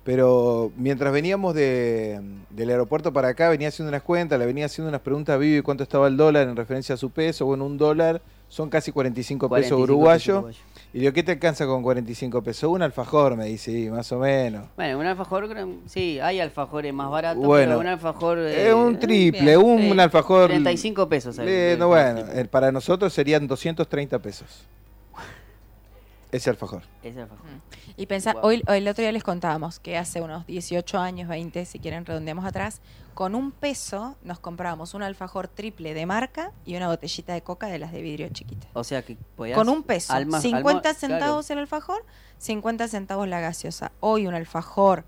Pero 0.03 0.71
mientras 0.77 1.13
veníamos 1.13 1.53
de, 1.53 2.19
del 2.49 2.69
aeropuerto 2.71 3.13
para 3.13 3.29
acá, 3.29 3.49
venía 3.49 3.67
haciendo 3.67 3.89
unas 3.89 4.01
cuentas, 4.01 4.39
le 4.39 4.47
venía 4.47 4.65
haciendo 4.65 4.89
unas 4.89 5.01
preguntas 5.01 5.35
a 5.35 5.37
Vivi 5.37 5.61
cuánto 5.61 5.83
estaba 5.83 6.07
el 6.07 6.17
dólar 6.17 6.47
en 6.47 6.55
referencia 6.55 6.95
a 6.95 6.97
su 6.97 7.11
peso. 7.11 7.45
Bueno, 7.45 7.65
un 7.65 7.77
dólar 7.77 8.19
son 8.49 8.69
casi 8.69 8.91
45, 8.91 9.47
45 9.47 9.75
pesos 9.77 9.83
uruguayos. 9.83 10.21
pesos 10.21 10.37
uruguayos. 10.37 10.63
Y 10.93 10.99
digo, 10.99 11.13
¿qué 11.13 11.23
te 11.23 11.31
alcanza 11.31 11.65
con 11.65 11.83
45 11.83 12.41
pesos? 12.41 12.69
Un 12.69 12.81
alfajor, 12.81 13.37
me 13.37 13.45
dice, 13.45 13.89
más 13.89 14.11
o 14.11 14.19
menos. 14.19 14.65
Bueno, 14.75 14.99
un 14.99 15.05
alfajor, 15.05 15.47
sí, 15.85 16.19
hay 16.19 16.41
alfajores 16.41 16.93
más 16.93 17.09
baratos, 17.09 17.45
Bueno, 17.45 17.69
pero 17.69 17.79
un 17.79 17.87
alfajor... 17.87 18.39
Es 18.39 18.67
eh, 18.67 18.73
un 18.73 18.99
triple, 18.99 19.55
bien, 19.55 19.57
un, 19.57 19.93
sí, 19.93 19.99
alfajor. 19.99 20.49
35 20.49 21.07
pesos. 21.07 21.37
Eh, 21.39 21.77
no, 21.79 21.87
bueno, 21.87 22.25
eh, 22.33 22.43
para 22.43 22.73
nosotros 22.73 23.13
serían 23.13 23.47
230 23.47 24.19
pesos. 24.19 24.65
Ese 26.31 26.49
alfajor. 26.49 26.83
Ese 27.03 27.21
alfajor. 27.21 27.45
Y 27.97 28.05
pensá, 28.05 28.33
Guau. 28.33 28.45
hoy, 28.45 28.63
hoy 28.67 28.77
el 28.77 28.87
otro 28.87 29.01
día 29.01 29.11
les 29.11 29.23
contábamos 29.23 29.79
que 29.79 29.97
hace 29.97 30.21
unos 30.21 30.45
18 30.47 30.97
años, 30.97 31.27
20, 31.27 31.65
si 31.65 31.79
quieren 31.79 32.05
redondeamos 32.05 32.45
atrás, 32.45 32.81
con 33.13 33.35
un 33.35 33.51
peso 33.51 34.15
nos 34.23 34.39
comprábamos 34.39 34.93
un 34.93 35.03
alfajor 35.03 35.49
triple 35.49 35.93
de 35.93 36.05
marca 36.05 36.51
y 36.65 36.77
una 36.77 36.87
botellita 36.87 37.33
de 37.33 37.41
coca 37.41 37.67
de 37.67 37.79
las 37.79 37.91
de 37.91 38.01
vidrio 38.01 38.29
chiquita. 38.29 38.67
O 38.73 38.83
sea 38.85 39.03
que 39.03 39.17
podías... 39.35 39.57
Con 39.57 39.67
un 39.67 39.83
peso. 39.83 40.13
alma- 40.13 40.39
50 40.39 40.89
alma- 40.89 40.99
centavos 40.99 41.49
el 41.51 41.57
alfajor, 41.59 42.05
50 42.37 42.87
centavos 42.87 43.27
la 43.27 43.41
gaseosa. 43.41 43.91
Hoy 43.99 44.25
un 44.27 44.33
alfajor 44.33 45.03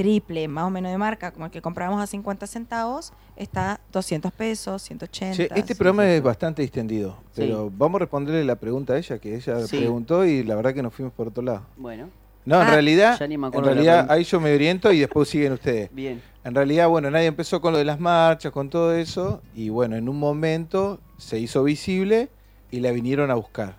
triple, 0.00 0.48
más 0.48 0.64
o 0.64 0.70
menos 0.70 0.90
de 0.90 0.96
marca, 0.96 1.30
como 1.30 1.44
el 1.44 1.50
que 1.50 1.60
comprábamos 1.60 2.02
a 2.02 2.06
50 2.06 2.46
centavos, 2.46 3.12
está 3.36 3.80
200 3.92 4.32
pesos, 4.32 4.80
180. 4.82 5.36
Che, 5.36 5.60
este 5.60 5.74
sí. 5.74 5.78
programa 5.78 6.04
sí, 6.04 6.08
es 6.08 6.14
sí. 6.16 6.20
bastante 6.22 6.62
distendido, 6.62 7.16
Sí. 7.32 7.42
pero 7.42 7.70
vamos 7.76 7.96
a 7.96 7.98
responderle 8.00 8.44
la 8.44 8.56
pregunta 8.56 8.94
a 8.94 8.98
ella, 8.98 9.18
que 9.18 9.34
ella 9.36 9.60
Sí. 9.66 9.76
preguntó 9.76 10.24
y 10.24 10.42
la 10.42 10.54
verdad 10.54 10.72
que 10.72 10.82
nos 10.82 10.94
fuimos 10.94 11.12
por 11.12 11.28
otro 11.28 11.42
lado. 11.42 11.62
Bueno, 11.76 12.08
No, 12.46 12.56
en 12.62 12.68
Ah, 12.68 12.70
realidad, 12.70 13.18
ya 13.20 13.26
ni 13.28 13.36
me 13.36 13.48
en 13.48 13.62
realidad 13.62 14.06
ahí 14.10 14.24
yo 14.24 14.40
me 14.40 14.54
oriento 14.54 14.90
y 14.90 15.00
después 15.00 15.28
siguen 15.28 15.52
ustedes. 15.52 15.94
bien. 15.94 16.22
En 16.42 16.54
realidad, 16.54 16.88
bueno, 16.88 17.10
nadie 17.10 17.26
empezó 17.26 17.60
con 17.60 17.72
lo 17.72 17.78
de 17.78 17.84
las 17.84 18.00
marchas, 18.00 18.50
con 18.50 18.70
todo 18.70 18.94
eso, 18.94 19.42
y 19.54 19.68
bueno, 19.68 19.94
en 19.96 20.08
un 20.08 20.18
momento 20.18 20.98
se 21.18 21.38
hizo 21.38 21.62
visible 21.62 22.30
y 22.70 22.80
la 22.80 22.92
vinieron 22.92 23.30
a 23.30 23.34
buscar. 23.34 23.76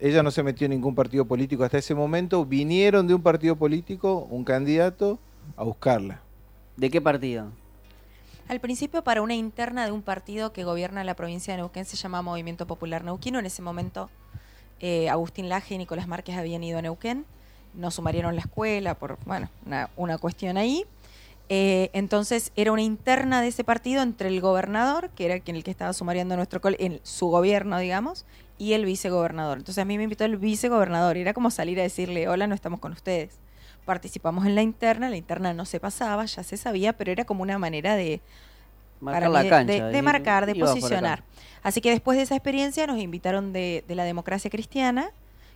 Ella 0.00 0.24
no 0.24 0.32
se 0.32 0.42
metió 0.42 0.64
en 0.64 0.72
ningún 0.72 0.96
partido 0.96 1.24
político 1.24 1.62
hasta 1.62 1.78
ese 1.78 1.94
momento, 1.94 2.44
vinieron 2.44 3.06
de 3.06 3.14
un 3.14 3.22
partido 3.22 3.54
político, 3.54 4.26
un 4.28 4.42
candidato, 4.42 5.20
a 5.56 5.64
buscarla. 5.64 6.20
¿De 6.76 6.90
qué 6.90 7.00
partido? 7.00 7.50
Al 8.48 8.60
principio 8.60 9.04
para 9.04 9.20
una 9.20 9.34
interna 9.34 9.84
de 9.84 9.92
un 9.92 10.02
partido 10.02 10.52
que 10.52 10.64
gobierna 10.64 11.04
la 11.04 11.14
provincia 11.14 11.52
de 11.52 11.58
Neuquén 11.58 11.84
se 11.84 11.96
llama 11.96 12.22
Movimiento 12.22 12.66
Popular 12.66 13.04
Neuquino. 13.04 13.38
En 13.38 13.46
ese 13.46 13.60
momento 13.60 14.08
eh, 14.80 15.10
Agustín 15.10 15.48
Laje 15.48 15.74
y 15.74 15.78
Nicolás 15.78 16.08
Márquez 16.08 16.36
habían 16.36 16.62
ido 16.64 16.78
a 16.78 16.82
Neuquén, 16.82 17.26
nos 17.74 17.94
sumarieron 17.94 18.34
la 18.36 18.42
escuela 18.42 18.94
por, 18.94 19.18
bueno, 19.26 19.50
una, 19.66 19.90
una 19.96 20.18
cuestión 20.18 20.56
ahí. 20.56 20.84
Eh, 21.50 21.90
entonces 21.94 22.52
era 22.56 22.72
una 22.72 22.82
interna 22.82 23.40
de 23.40 23.48
ese 23.48 23.64
partido 23.64 24.02
entre 24.02 24.28
el 24.28 24.40
gobernador, 24.40 25.10
que 25.10 25.24
era 25.24 25.40
quien 25.40 25.56
el 25.56 25.64
que 25.64 25.70
estaba 25.70 25.92
sumariando 25.92 26.36
nuestro 26.36 26.60
en 26.78 27.00
su 27.02 27.28
gobierno, 27.28 27.78
digamos, 27.78 28.26
y 28.58 28.74
el 28.74 28.84
vicegobernador. 28.84 29.58
Entonces 29.58 29.80
a 29.82 29.84
mí 29.84 29.96
me 29.96 30.04
invitó 30.04 30.24
el 30.24 30.36
vicegobernador 30.36 31.16
y 31.16 31.22
era 31.22 31.34
como 31.34 31.50
salir 31.50 31.78
a 31.80 31.82
decirle, 31.82 32.28
hola, 32.28 32.46
no 32.46 32.54
estamos 32.54 32.80
con 32.80 32.92
ustedes. 32.92 33.38
Participamos 33.88 34.44
en 34.44 34.54
la 34.54 34.60
interna, 34.60 35.08
la 35.08 35.16
interna 35.16 35.54
no 35.54 35.64
se 35.64 35.80
pasaba, 35.80 36.26
ya 36.26 36.42
se 36.42 36.58
sabía, 36.58 36.92
pero 36.92 37.10
era 37.10 37.24
como 37.24 37.40
una 37.42 37.56
manera 37.58 37.96
de 37.96 38.20
Marcar 39.00 39.22
para 39.22 39.32
la 39.32 39.38
mí 39.38 39.44
de- 39.44 39.48
cancha, 39.50 39.72
de, 39.72 39.80
de 39.80 39.88
decís, 39.88 40.02
marcar, 40.04 40.44
de 40.44 40.52
ibas 40.52 40.60
por 40.60 40.76
acá. 40.76 40.80
posicionar. 40.80 41.22
Así 41.62 41.80
que 41.80 41.88
después 41.90 42.18
de 42.18 42.24
esa 42.24 42.34
experiencia 42.36 42.86
nos 42.86 42.98
invitaron 42.98 43.54
de, 43.54 43.82
de 43.88 43.94
la 43.94 44.04
democracia 44.04 44.50
cristiana, 44.50 45.08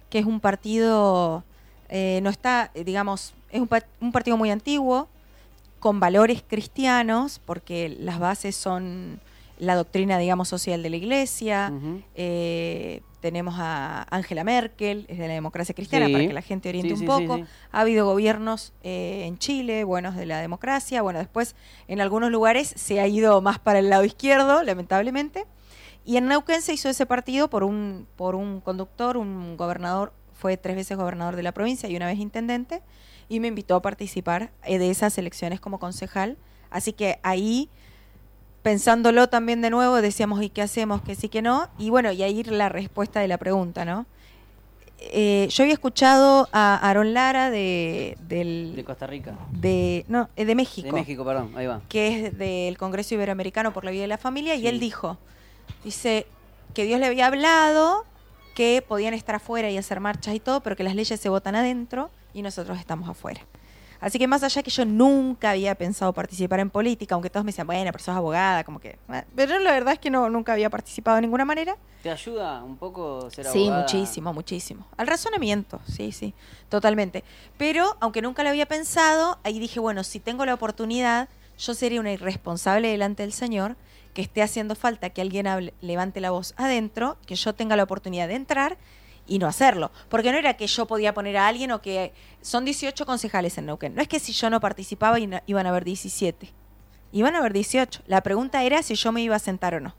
que 0.08 0.18
es 0.18 0.24
un 0.24 0.40
partido, 0.40 1.44
eh, 1.90 2.20
no 2.22 2.30
está, 2.30 2.70
digamos, 2.74 3.34
es 3.50 3.60
un, 3.60 3.68
un 4.00 4.12
partido 4.12 4.38
muy 4.38 4.50
antiguo, 4.50 5.08
con 5.78 6.00
valores 6.00 6.42
cristianos, 6.48 7.38
porque 7.44 7.90
las 8.00 8.18
bases 8.18 8.56
son 8.56 9.20
la 9.58 9.74
doctrina, 9.74 10.16
digamos, 10.16 10.48
social 10.48 10.82
de 10.82 10.88
la 10.88 10.96
iglesia. 10.96 11.70
Eh, 12.14 13.02
tenemos 13.22 13.54
a 13.56 14.04
Angela 14.10 14.44
Merkel, 14.44 15.06
es 15.08 15.16
de 15.16 15.28
la 15.28 15.32
democracia 15.34 15.74
cristiana, 15.74 16.06
Sí. 16.06 16.12
para 16.12 16.26
que 16.26 16.32
la 16.34 16.42
gente 16.42 16.68
oriente 16.68 16.88
Sí, 16.88 16.94
un 16.94 17.00
sí, 17.00 17.06
poco. 17.06 17.46
Ha 17.70 17.80
habido 17.80 18.04
gobiernos 18.04 18.74
eh, 18.82 19.22
en 19.26 19.38
Chile, 19.38 19.84
buenos 19.84 20.16
de 20.16 20.26
la 20.26 20.40
democracia. 20.40 21.00
Bueno, 21.00 21.20
después 21.20 21.54
en 21.88 22.00
algunos 22.02 22.30
lugares 22.30 22.74
se 22.76 23.00
ha 23.00 23.06
ido 23.06 23.40
más 23.40 23.58
para 23.60 23.78
el 23.78 23.88
lado 23.88 24.04
izquierdo, 24.04 24.62
lamentablemente. 24.64 25.46
Y 26.04 26.16
en 26.16 26.26
Neuquén 26.26 26.60
se 26.62 26.74
hizo 26.74 26.88
ese 26.88 27.06
partido 27.06 27.48
por 27.48 27.62
un, 27.62 28.08
por 28.16 28.34
un 28.34 28.60
conductor, 28.60 29.16
un 29.16 29.56
gobernador, 29.56 30.12
fue 30.34 30.56
tres 30.56 30.74
veces 30.74 30.98
gobernador 30.98 31.36
de 31.36 31.44
la 31.44 31.52
provincia 31.52 31.88
y 31.88 31.94
una 31.96 32.06
vez 32.06 32.18
intendente, 32.18 32.82
y 33.28 33.38
me 33.38 33.46
invitó 33.46 33.76
a 33.76 33.82
participar 33.82 34.50
eh, 34.64 34.78
de 34.78 34.90
esas 34.90 35.16
elecciones 35.16 35.60
como 35.60 35.78
concejal. 35.78 36.36
Así 36.70 36.92
que 36.92 37.20
ahí, 37.22 37.70
pensándolo 38.62 39.28
también 39.28 39.60
de 39.60 39.70
nuevo, 39.70 40.00
decíamos, 40.00 40.42
¿y 40.42 40.48
qué 40.48 40.62
hacemos? 40.62 41.02
Que 41.02 41.14
sí, 41.14 41.28
que 41.28 41.42
no. 41.42 41.68
Y 41.78 41.90
bueno, 41.90 42.12
y 42.12 42.22
ahí 42.22 42.42
la 42.44 42.68
respuesta 42.68 43.20
de 43.20 43.28
la 43.28 43.38
pregunta, 43.38 43.84
¿no? 43.84 44.06
Eh, 44.98 45.48
yo 45.50 45.64
había 45.64 45.74
escuchado 45.74 46.48
a 46.52 46.76
Aaron 46.76 47.12
Lara 47.12 47.50
de, 47.50 48.16
del, 48.28 48.74
De 48.76 48.84
Costa 48.84 49.08
Rica. 49.08 49.34
de, 49.50 50.04
no, 50.06 50.28
eh, 50.36 50.44
de 50.44 50.54
México, 50.54 50.86
De 50.86 50.92
México, 50.92 51.24
perdón, 51.24 51.50
ahí 51.56 51.66
va. 51.66 51.80
que 51.88 52.26
es 52.26 52.38
del 52.38 52.78
Congreso 52.78 53.14
Iberoamericano 53.14 53.72
por 53.72 53.84
la 53.84 53.90
Vida 53.90 54.02
de 54.02 54.08
la 54.08 54.18
Familia, 54.18 54.54
y 54.54 54.68
él 54.68 54.78
dijo, 54.78 55.18
dice, 55.82 56.26
que 56.72 56.84
Dios 56.84 57.00
le 57.00 57.06
había 57.06 57.26
hablado 57.26 58.04
que 58.54 58.84
podían 58.86 59.14
estar 59.14 59.34
afuera 59.34 59.70
y 59.70 59.76
hacer 59.76 59.98
marchas 59.98 60.34
y 60.34 60.40
todo, 60.40 60.60
pero 60.60 60.76
que 60.76 60.84
las 60.84 60.94
leyes 60.94 61.18
se 61.18 61.28
votan 61.28 61.56
adentro 61.56 62.10
y 62.32 62.42
nosotros 62.42 62.78
estamos 62.78 63.08
afuera. 63.08 63.40
Así 64.02 64.18
que 64.18 64.26
más 64.26 64.42
allá 64.42 64.62
que 64.62 64.70
yo 64.70 64.84
nunca 64.84 65.50
había 65.52 65.74
pensado 65.76 66.12
participar 66.12 66.60
en 66.60 66.68
política, 66.70 67.14
aunque 67.14 67.30
todos 67.30 67.44
me 67.44 67.50
decían, 67.52 67.66
bueno, 67.66 67.90
pero 67.92 68.02
sos 68.04 68.14
abogada, 68.16 68.64
como 68.64 68.80
que... 68.80 68.98
eh, 69.10 69.24
Pero 69.34 69.58
la 69.60 69.70
verdad 69.72 69.94
es 69.94 69.98
que 70.00 70.10
no, 70.10 70.28
nunca 70.28 70.52
había 70.52 70.68
participado 70.68 71.14
de 71.14 71.22
ninguna 71.22 71.44
manera. 71.44 71.76
¿Te 72.02 72.10
ayuda 72.10 72.62
un 72.64 72.76
poco 72.76 73.30
ser 73.30 73.46
Sí, 73.46 73.62
abogada? 73.68 73.80
muchísimo, 73.82 74.32
muchísimo. 74.34 74.86
Al 74.96 75.06
razonamiento, 75.06 75.80
sí, 75.86 76.10
sí, 76.12 76.34
totalmente. 76.68 77.22
Pero, 77.56 77.96
aunque 78.00 78.20
nunca 78.22 78.42
lo 78.42 78.48
había 78.50 78.66
pensado, 78.66 79.38
ahí 79.44 79.58
dije, 79.60 79.78
bueno, 79.78 80.02
si 80.02 80.18
tengo 80.18 80.44
la 80.44 80.54
oportunidad, 80.54 81.28
yo 81.56 81.72
sería 81.74 82.00
una 82.00 82.10
irresponsable 82.12 82.88
delante 82.88 83.22
del 83.22 83.32
Señor, 83.32 83.76
que 84.14 84.22
esté 84.22 84.42
haciendo 84.42 84.74
falta 84.74 85.10
que 85.10 85.22
alguien 85.22 85.46
hable- 85.46 85.74
levante 85.80 86.20
la 86.20 86.32
voz 86.32 86.54
adentro, 86.56 87.16
que 87.24 87.36
yo 87.36 87.54
tenga 87.54 87.76
la 87.76 87.84
oportunidad 87.84 88.26
de 88.26 88.34
entrar 88.34 88.76
y 89.32 89.38
no 89.38 89.46
hacerlo. 89.46 89.90
Porque 90.10 90.30
no 90.30 90.36
era 90.36 90.58
que 90.58 90.66
yo 90.66 90.86
podía 90.86 91.14
poner 91.14 91.38
a 91.38 91.48
alguien 91.48 91.72
o 91.72 91.80
que... 91.80 92.12
Son 92.42 92.66
18 92.66 93.06
concejales 93.06 93.56
en 93.56 93.64
Neuquén. 93.64 93.94
No 93.94 94.02
es 94.02 94.08
que 94.08 94.20
si 94.20 94.32
yo 94.32 94.50
no 94.50 94.60
participaba 94.60 95.18
iban 95.18 95.66
a 95.66 95.68
haber 95.70 95.84
17. 95.84 96.52
Iban 97.12 97.34
a 97.34 97.38
haber 97.38 97.54
18. 97.54 98.02
La 98.06 98.22
pregunta 98.22 98.62
era 98.62 98.82
si 98.82 98.94
yo 98.94 99.10
me 99.10 99.22
iba 99.22 99.34
a 99.34 99.38
sentar 99.38 99.74
o 99.74 99.80
no. 99.80 99.94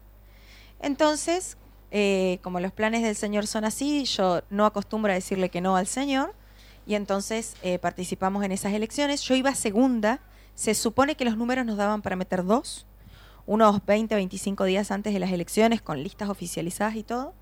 Entonces, 0.79 1.57
eh, 1.89 2.37
como 2.43 2.59
los 2.59 2.71
planes 2.71 3.01
del 3.01 3.15
Señor 3.15 3.47
son 3.47 3.65
así, 3.65 4.05
yo 4.05 4.43
no 4.51 4.67
acostumbro 4.67 5.11
a 5.11 5.15
decirle 5.15 5.49
que 5.49 5.61
no 5.61 5.77
al 5.77 5.87
Señor, 5.87 6.35
y 6.85 6.93
entonces 6.93 7.55
eh, 7.63 7.79
participamos 7.79 8.43
en 8.43 8.51
esas 8.51 8.73
elecciones. 8.73 9.23
Yo 9.23 9.33
iba 9.33 9.55
segunda, 9.55 10.19
se 10.53 10.75
supone 10.75 11.15
que 11.15 11.25
los 11.25 11.37
números 11.37 11.65
nos 11.65 11.77
daban 11.77 12.03
para 12.03 12.15
meter 12.15 12.43
dos, 12.45 12.85
unos 13.47 13.83
20, 13.83 14.13
25 14.13 14.65
días 14.65 14.91
antes 14.91 15.11
de 15.11 15.19
las 15.19 15.31
elecciones, 15.31 15.81
con 15.81 16.03
listas 16.03 16.29
oficializadas 16.29 16.95
y 16.97 17.03
todo. 17.03 17.33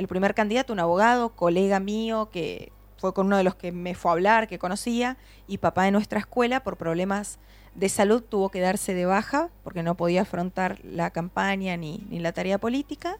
El 0.00 0.08
primer 0.08 0.32
candidato, 0.32 0.72
un 0.72 0.80
abogado, 0.80 1.28
colega 1.36 1.78
mío, 1.78 2.30
que 2.32 2.72
fue 2.96 3.12
con 3.12 3.26
uno 3.26 3.36
de 3.36 3.44
los 3.44 3.54
que 3.54 3.70
me 3.70 3.94
fue 3.94 4.10
a 4.10 4.14
hablar, 4.14 4.48
que 4.48 4.58
conocía, 4.58 5.18
y 5.46 5.58
papá 5.58 5.84
de 5.84 5.90
nuestra 5.90 6.18
escuela, 6.18 6.60
por 6.60 6.78
problemas 6.78 7.38
de 7.74 7.90
salud, 7.90 8.22
tuvo 8.22 8.48
que 8.48 8.60
darse 8.60 8.94
de 8.94 9.04
baja, 9.04 9.50
porque 9.62 9.82
no 9.82 9.98
podía 9.98 10.22
afrontar 10.22 10.78
la 10.84 11.10
campaña 11.10 11.76
ni, 11.76 12.06
ni 12.08 12.18
la 12.18 12.32
tarea 12.32 12.56
política. 12.56 13.18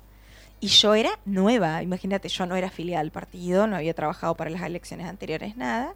Y 0.58 0.68
yo 0.68 0.94
era 0.94 1.10
nueva, 1.26 1.82
imagínate, 1.82 2.30
yo 2.30 2.46
no 2.46 2.56
era 2.56 2.68
afiliada 2.68 3.02
al 3.02 3.10
partido, 3.10 3.66
no 3.66 3.76
había 3.76 3.92
trabajado 3.92 4.34
para 4.34 4.48
las 4.48 4.62
elecciones 4.62 5.06
anteriores, 5.06 5.58
nada. 5.58 5.92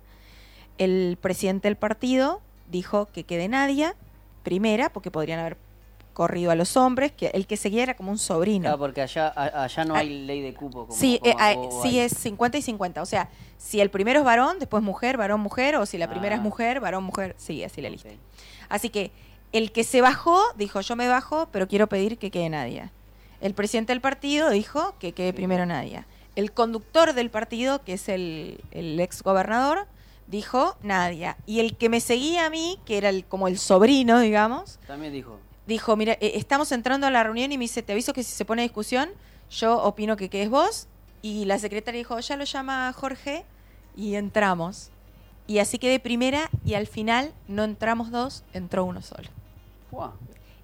El 0.77 1.17
presidente 1.19 1.69
del 1.69 1.77
partido 1.77 2.43
dijo 2.71 3.07
que 3.07 3.25
quede 3.25 3.49
Nadia, 3.49 3.95
primera, 4.43 4.91
porque 4.91 5.11
podrían 5.11 5.41
haber 5.41 5.57
corrido 6.15 6.51
a 6.51 6.55
los 6.55 6.77
hombres, 6.79 7.13
que 7.13 7.27
el 7.35 7.47
que 7.47 7.59
seguía 7.59 7.83
era 7.83 7.95
como 7.95 8.11
un 8.11 8.17
sobrino. 8.19 8.63
Claro, 8.63 8.79
porque 8.79 9.03
allá, 9.03 9.29
allá 9.29 9.85
no 9.85 9.95
Ah, 9.95 9.99
hay 9.99 10.25
ley 10.25 10.41
de 10.41 10.55
cupo. 10.55 10.87
Como, 10.87 10.99
Sí, 10.99 11.19
como 11.21 11.33
eh, 11.33 11.37
ah, 11.39 11.55
sí 11.83 11.99
es 11.99 12.13
50 12.17 12.57
y 12.57 12.63
50. 12.63 13.03
O 13.03 13.07
sea, 13.07 13.29
si 13.59 13.81
el 13.83 13.91
primero 13.91 14.21
es 14.21 14.25
varón, 14.25 14.59
después 14.59 14.83
mujer, 14.83 15.19
varón, 15.19 15.41
mujer, 15.41 15.77
o 15.77 15.85
si 15.85 15.99
la 15.99 16.09
primera 16.09 16.37
Ah. 16.37 16.39
es 16.39 16.43
mujer, 16.43 16.81
varón, 16.81 17.05
mujer, 17.05 17.35
sí, 17.37 17.63
así 17.63 17.83
la 17.83 17.91
lista. 17.91 18.09
Así 18.71 18.89
que 18.89 19.11
el 19.53 19.71
que 19.73 19.85
se 19.85 20.01
bajó 20.01 20.41
dijo, 20.57 20.81
yo 20.81 20.97
me 20.97 21.07
bajo, 21.09 21.49
pero 21.53 21.69
quiero 21.69 21.87
pedir 21.89 22.17
que 22.17 22.31
quede 22.31 22.49
Nadia. 22.49 22.91
El 23.41 23.53
presidente 23.55 23.93
del 23.93 24.01
partido 24.01 24.49
dijo 24.51 24.95
que 24.99 25.13
quede 25.13 25.29
Sí. 25.31 25.37
primero 25.37 25.67
Nadia. 25.67 26.07
El 26.35 26.53
conductor 26.53 27.13
del 27.13 27.31
partido, 27.31 27.85
que 27.85 27.93
es 27.93 28.09
el, 28.09 28.61
el 28.71 28.99
ex 28.99 29.23
gobernador, 29.23 29.87
dijo 30.27 30.77
Nadia. 30.83 31.37
Y 31.47 31.61
el 31.61 31.77
que 31.77 31.89
me 31.89 32.01
seguía 32.01 32.47
a 32.47 32.51
mí, 32.51 32.79
que 32.87 32.97
era 32.97 33.09
el, 33.11 33.25
como 33.27 33.47
el 33.47 33.59
sobrino, 33.59 34.19
digamos, 34.21 34.79
También 34.87 35.13
dijo. 35.13 35.39
Dijo, 35.67 35.97
mira, 35.97 36.15
eh, 36.15 36.33
estamos 36.35 36.73
entrando 36.73 37.07
a 37.07 37.11
la 37.11 37.23
reunión 37.23 37.53
y 37.53 37.59
me 37.59 37.65
dice, 37.65 37.83
te 37.83 37.93
aviso 37.93 38.13
que 38.13 38.23
si 38.23 38.33
se 38.33 38.45
pone 38.45 38.63
discusión, 38.63 39.11
yo 39.51 39.83
opino 39.83 40.17
que 40.17 40.29
quedes 40.29 40.51
vos. 40.51 40.89
Y 41.23 41.47
la 41.47 41.59
secretaria 41.59 41.99
dijo, 41.99 42.19
ya 42.21 42.37
lo 42.37 42.45
llama 42.45 42.93
Jorge 42.93 43.45
y 43.97 44.15
entramos. 44.15 44.91
Y 45.47 45.59
así 45.59 45.79
quedé 45.79 45.99
primera 45.99 46.51
y 46.65 46.75
al 46.75 46.87
final 46.87 47.33
no 47.49 47.65
entramos 47.65 48.11
dos, 48.11 48.45
entró 48.53 48.85
uno 48.85 49.03
solo. 49.03 49.29
Fua. 49.91 50.15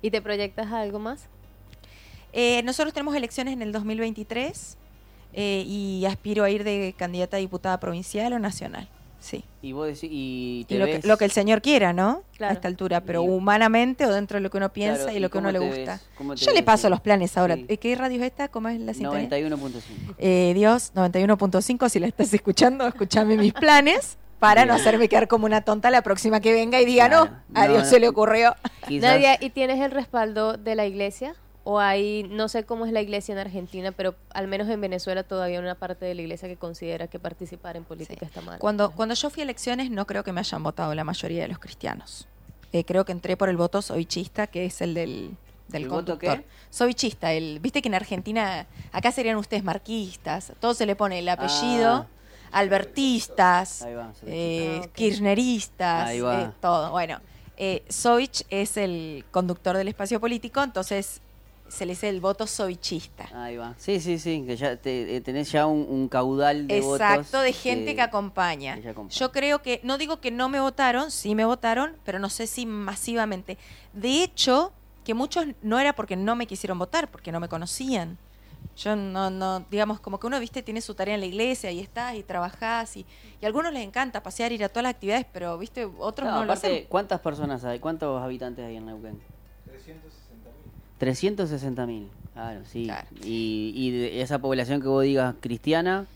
¿Y 0.02 0.10
te 0.10 0.22
proyectas 0.22 0.72
a 0.72 0.80
algo 0.80 0.98
más? 0.98 1.26
Eh, 2.32 2.62
nosotros 2.62 2.94
tenemos 2.94 3.14
elecciones 3.14 3.52
en 3.52 3.62
el 3.62 3.72
2023 3.72 4.76
eh, 5.32 5.64
y 5.66 6.04
aspiro 6.06 6.44
a 6.44 6.50
ir 6.50 6.64
de 6.64 6.94
candidata 6.96 7.36
a 7.36 7.40
diputada 7.40 7.80
provincial 7.80 8.32
o 8.32 8.38
nacional. 8.38 8.88
Sí. 9.20 9.44
Y 9.62 9.72
vos 9.72 9.86
decís, 9.86 10.08
y 10.10 10.64
te 10.66 10.74
Y 10.74 10.78
lo 10.78 10.86
que, 10.86 10.92
ves- 10.94 11.04
lo 11.04 11.18
que 11.18 11.26
el 11.26 11.30
señor 11.30 11.60
quiera, 11.60 11.92
¿no? 11.92 12.22
Claro. 12.38 12.52
A 12.52 12.54
esta 12.54 12.68
altura, 12.68 13.02
pero 13.02 13.22
Y- 13.22 13.28
humanamente 13.28 14.06
o 14.06 14.12
dentro 14.12 14.38
de 14.38 14.40
lo 14.42 14.50
que 14.50 14.56
uno 14.56 14.72
piensa 14.72 15.02
Claro, 15.04 15.16
y 15.16 15.20
lo 15.20 15.30
que 15.30 15.38
uno 15.38 15.52
le 15.52 15.58
gusta. 15.58 16.00
Yo 16.36 16.52
le 16.52 16.62
paso 16.62 16.88
Sí. 16.88 16.90
los 16.90 17.00
planes 17.02 17.36
ahora. 17.36 17.56
Sí. 17.56 17.66
Eh, 17.68 17.76
¿Qué 17.76 17.94
radio 17.94 18.16
es 18.20 18.26
esta? 18.26 18.48
¿Cómo 18.48 18.68
es 18.70 18.80
la 18.80 18.94
sintonía? 18.94 19.28
91.5. 19.28 20.14
Eh, 20.18 20.52
Dios, 20.54 20.92
91.5, 20.94 21.88
si 21.90 22.00
la 22.00 22.06
estás 22.06 22.32
escuchando, 22.32 22.86
escúchame 22.86 23.36
mis 23.36 23.52
planes 23.52 24.16
para 24.38 24.64
no 24.64 24.72
hacerme 24.72 25.06
quedar 25.10 25.28
como 25.28 25.44
una 25.44 25.60
tonta 25.60 25.90
la 25.90 26.00
próxima 26.00 26.40
que 26.40 26.54
venga 26.54 26.80
y 26.80 26.86
diga, 26.86 27.08
Claro. 27.08 27.26
no, 27.50 27.60
a 27.60 27.66
No, 27.66 27.72
Dios 27.74 27.84
no. 27.84 27.90
se 27.90 28.00
le 28.00 28.08
ocurrió. 28.08 28.56
Quizás- 28.88 29.02
Nadia, 29.12 29.36
¿y 29.38 29.50
tienes 29.50 29.78
el 29.80 29.90
respaldo 29.90 30.54
de 30.56 30.74
la 30.76 30.86
iglesia? 30.86 31.34
O 31.62 31.78
hay, 31.78 32.22
no 32.30 32.48
sé 32.48 32.64
cómo 32.64 32.86
es 32.86 32.92
la 32.92 33.02
iglesia 33.02 33.32
en 33.32 33.38
Argentina, 33.38 33.92
pero 33.92 34.14
al 34.32 34.48
menos 34.48 34.68
en 34.68 34.80
Venezuela 34.80 35.22
todavía 35.24 35.58
hay 35.58 35.62
una 35.62 35.74
parte 35.74 36.06
de 36.06 36.14
la 36.14 36.22
iglesia 36.22 36.48
que 36.48 36.56
considera 36.56 37.06
que 37.06 37.18
participar 37.18 37.76
en 37.76 37.84
política 37.84 38.20
Sí. 38.20 38.24
está 38.26 38.40
mal. 38.40 38.58
Cuando, 38.58 38.90
cuando 38.92 39.14
yo 39.14 39.28
fui 39.28 39.42
a 39.42 39.44
elecciones 39.44 39.90
no 39.90 40.06
creo 40.06 40.24
que 40.24 40.32
me 40.32 40.40
hayan 40.40 40.62
votado 40.62 40.94
la 40.94 41.04
mayoría 41.04 41.42
de 41.42 41.48
los 41.48 41.58
cristianos. 41.58 42.26
Eh, 42.72 42.84
creo 42.84 43.04
que 43.04 43.12
entré 43.12 43.36
por 43.36 43.48
el 43.50 43.56
voto 43.58 43.82
sovichista, 43.82 44.46
que 44.46 44.64
es 44.64 44.80
el 44.80 44.94
del, 44.94 45.36
del 45.68 45.82
¿El 45.82 45.88
voto 45.90 46.12
conductor. 46.16 46.38
qué? 46.38 46.46
Sovichista, 46.70 47.32
el, 47.32 47.58
viste 47.60 47.82
que 47.82 47.88
en 47.88 47.94
Argentina, 47.94 48.66
acá 48.92 49.12
serían 49.12 49.36
ustedes 49.36 49.62
marquistas, 49.62 50.52
todo 50.60 50.72
se 50.72 50.86
le 50.86 50.96
pone 50.96 51.18
el 51.18 51.28
apellido, 51.28 51.90
Ah. 51.90 52.06
albertistas, 52.52 53.82
Ahí 53.82 53.94
va, 53.94 54.12
eh, 54.26 54.80
Ah, 54.84 54.88
kirchneristas, 54.94 56.08
Ahí 56.08 56.20
va. 56.20 56.42
eh, 56.42 56.50
todo. 56.60 56.90
Bueno, 56.90 57.20
eh, 57.56 57.82
Sovich 57.88 58.44
es 58.50 58.76
el 58.76 59.24
conductor 59.30 59.76
del 59.76 59.88
espacio 59.88 60.20
político, 60.20 60.62
entonces 60.62 61.20
se 61.70 61.86
le 61.86 61.92
dice 61.92 62.08
el 62.08 62.20
voto 62.20 62.46
sovichista. 62.46 63.28
Ahí 63.32 63.56
va. 63.56 63.74
Sí, 63.78 64.00
sí, 64.00 64.18
sí, 64.18 64.44
que 64.46 64.56
ya 64.56 64.76
te- 64.76 65.16
eh, 65.16 65.20
tenés 65.20 65.50
ya 65.52 65.66
un, 65.66 65.86
un 65.88 66.08
caudal 66.08 66.66
de 66.66 66.80
votos. 66.80 67.00
Exacto, 67.00 67.40
de 67.40 67.52
gente 67.52 67.94
que, 67.94 68.02
acompaña. 68.02 68.74
que 68.74 68.82
ya 68.82 68.90
acompaña. 68.90 69.18
Yo 69.18 69.32
creo 69.32 69.62
que, 69.62 69.80
no 69.84 69.96
digo 69.96 70.20
que 70.20 70.30
no 70.30 70.48
me 70.48 70.60
votaron, 70.60 71.10
sí 71.10 71.34
me 71.34 71.44
votaron, 71.44 71.96
pero 72.04 72.18
no 72.18 72.28
sé 72.28 72.46
si 72.46 72.66
masivamente. 72.66 73.56
De 73.92 74.22
hecho, 74.22 74.72
que 75.04 75.14
muchos 75.14 75.46
no 75.62 75.78
era 75.78 75.94
porque 75.94 76.16
no 76.16 76.36
me 76.36 76.46
quisieron 76.46 76.78
votar, 76.78 77.10
porque 77.10 77.32
no 77.32 77.40
me 77.40 77.48
conocían. 77.48 78.18
Yo 78.76 78.94
no, 78.96 79.30
no, 79.30 79.60
digamos, 79.70 80.00
como 80.00 80.18
que 80.20 80.26
uno, 80.26 80.38
viste, 80.40 80.62
tiene 80.62 80.80
su 80.80 80.94
tarea 80.94 81.14
en 81.14 81.20
la 81.20 81.26
iglesia 81.26 81.70
y 81.70 81.80
estás 81.80 82.14
y 82.14 82.22
trabajás 82.22 82.96
y, 82.96 83.06
y 83.40 83.44
a 83.44 83.46
algunos 83.48 83.72
les 83.72 83.84
encanta 83.84 84.22
pasear, 84.22 84.52
ir 84.52 84.62
a 84.64 84.68
todas 84.68 84.84
las 84.84 84.94
actividades, 84.94 85.26
pero, 85.32 85.56
viste, 85.58 85.84
otros 85.98 86.26
No, 86.28 86.36
no, 86.40 86.44
lo 86.44 86.52
aparte, 86.52 86.66
hacen. 86.76 86.86
¿cuántas 86.88 87.20
personas 87.20 87.64
hay? 87.64 87.78
¿Cuántos 87.78 88.22
habitantes 88.22 88.64
hay 88.64 88.76
en 88.76 88.86
Neuquén? 88.86 89.20
360.000. 89.66 90.19
360.000. 91.00 92.08
Claro, 92.34 92.60
sí. 92.64 92.84
Claro. 92.84 93.08
Y, 93.24 93.72
y 93.74 93.90
de 93.90 94.22
esa 94.22 94.38
población 94.38 94.80
que 94.80 94.88
vos 94.88 95.02
digas 95.02 95.34
cristiana, 95.40 96.06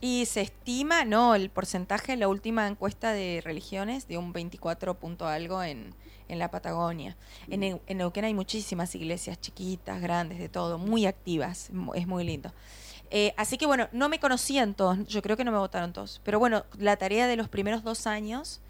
Y 0.00 0.26
se 0.26 0.42
estima, 0.42 1.04
no, 1.04 1.34
el 1.34 1.50
porcentaje, 1.50 2.16
la 2.16 2.28
última 2.28 2.68
encuesta 2.68 3.12
de 3.12 3.40
religiones, 3.44 4.06
de 4.06 4.16
un 4.16 4.32
24 4.32 4.94
punto 4.94 5.26
algo 5.26 5.60
en, 5.62 5.92
en 6.28 6.38
la 6.38 6.50
Patagonia. 6.50 7.16
En, 7.48 7.62
en 7.64 7.98
Neuquén 7.98 8.24
hay 8.24 8.34
muchísimas 8.34 8.94
iglesias 8.94 9.40
chiquitas, 9.40 10.00
grandes, 10.00 10.38
de 10.38 10.48
todo, 10.48 10.78
muy 10.78 11.06
activas, 11.06 11.70
es 11.94 12.06
muy 12.06 12.24
lindo. 12.24 12.52
Eh, 13.10 13.32
así 13.36 13.56
que 13.56 13.66
bueno, 13.66 13.88
no 13.90 14.08
me 14.08 14.20
conocían 14.20 14.74
todos, 14.74 15.04
yo 15.08 15.22
creo 15.22 15.36
que 15.36 15.44
no 15.44 15.50
me 15.50 15.58
votaron 15.58 15.92
todos, 15.92 16.20
pero 16.24 16.38
bueno, 16.38 16.64
la 16.78 16.96
tarea 16.96 17.26
de 17.26 17.36
los 17.36 17.48
primeros 17.48 17.82
dos 17.82 18.06
años 18.06 18.60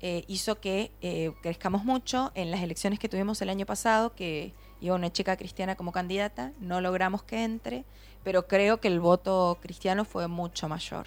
eh, 0.00 0.24
hizo 0.26 0.60
que 0.60 0.90
eh, 1.00 1.32
crezcamos 1.40 1.84
mucho. 1.84 2.32
En 2.34 2.50
las 2.50 2.60
elecciones 2.60 2.98
que 2.98 3.08
tuvimos 3.08 3.40
el 3.40 3.48
año 3.48 3.64
pasado, 3.64 4.14
que 4.14 4.52
iba 4.80 4.94
una 4.94 5.10
chica 5.12 5.36
cristiana 5.36 5.74
como 5.76 5.92
candidata, 5.92 6.52
no 6.60 6.80
logramos 6.80 7.22
que 7.22 7.44
entre, 7.44 7.84
pero 8.22 8.46
creo 8.46 8.78
que 8.80 8.88
el 8.88 9.00
voto 9.00 9.58
cristiano 9.60 10.04
fue 10.04 10.28
mucho 10.28 10.68
mayor. 10.68 11.06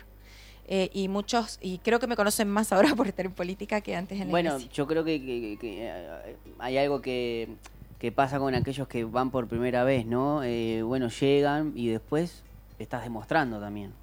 Eh, 0.71 0.89
y 0.93 1.07
muchos, 1.07 1.57
y 1.61 1.79
creo 1.79 1.99
que 1.99 2.05
me 2.07 2.15
conocen 2.15 2.47
más 2.49 2.71
ahora 2.73 2.95
por 2.95 3.07
estar 3.07 3.25
en 3.25 3.31
política 3.33 3.81
que 3.81 3.95
antes 3.95 4.19
en 4.19 4.27
la 4.27 4.31
Bueno, 4.31 4.49
iglesia. 4.51 4.71
yo 4.73 4.87
creo 4.87 5.03
que, 5.03 5.19
que- 5.19 5.57
que, 5.59 5.87
eh, 5.87 6.35
hay 6.59 6.77
algo 6.77 7.01
que, 7.01 7.49
que 7.97 8.11
pasa 8.11 8.37
con 8.39 8.53
aquellos 8.55 8.87
que 8.87 9.03
van 9.03 9.31
por 9.31 9.47
primera 9.47 9.83
vez, 9.83 10.05
¿no? 10.05 10.43
Eh, 10.43 10.83
bueno, 10.83 11.09
llegan 11.09 11.73
y 11.75 11.87
después 11.87 12.43
estás 12.77 13.03
demostrando 13.03 13.59
también. 13.59 13.93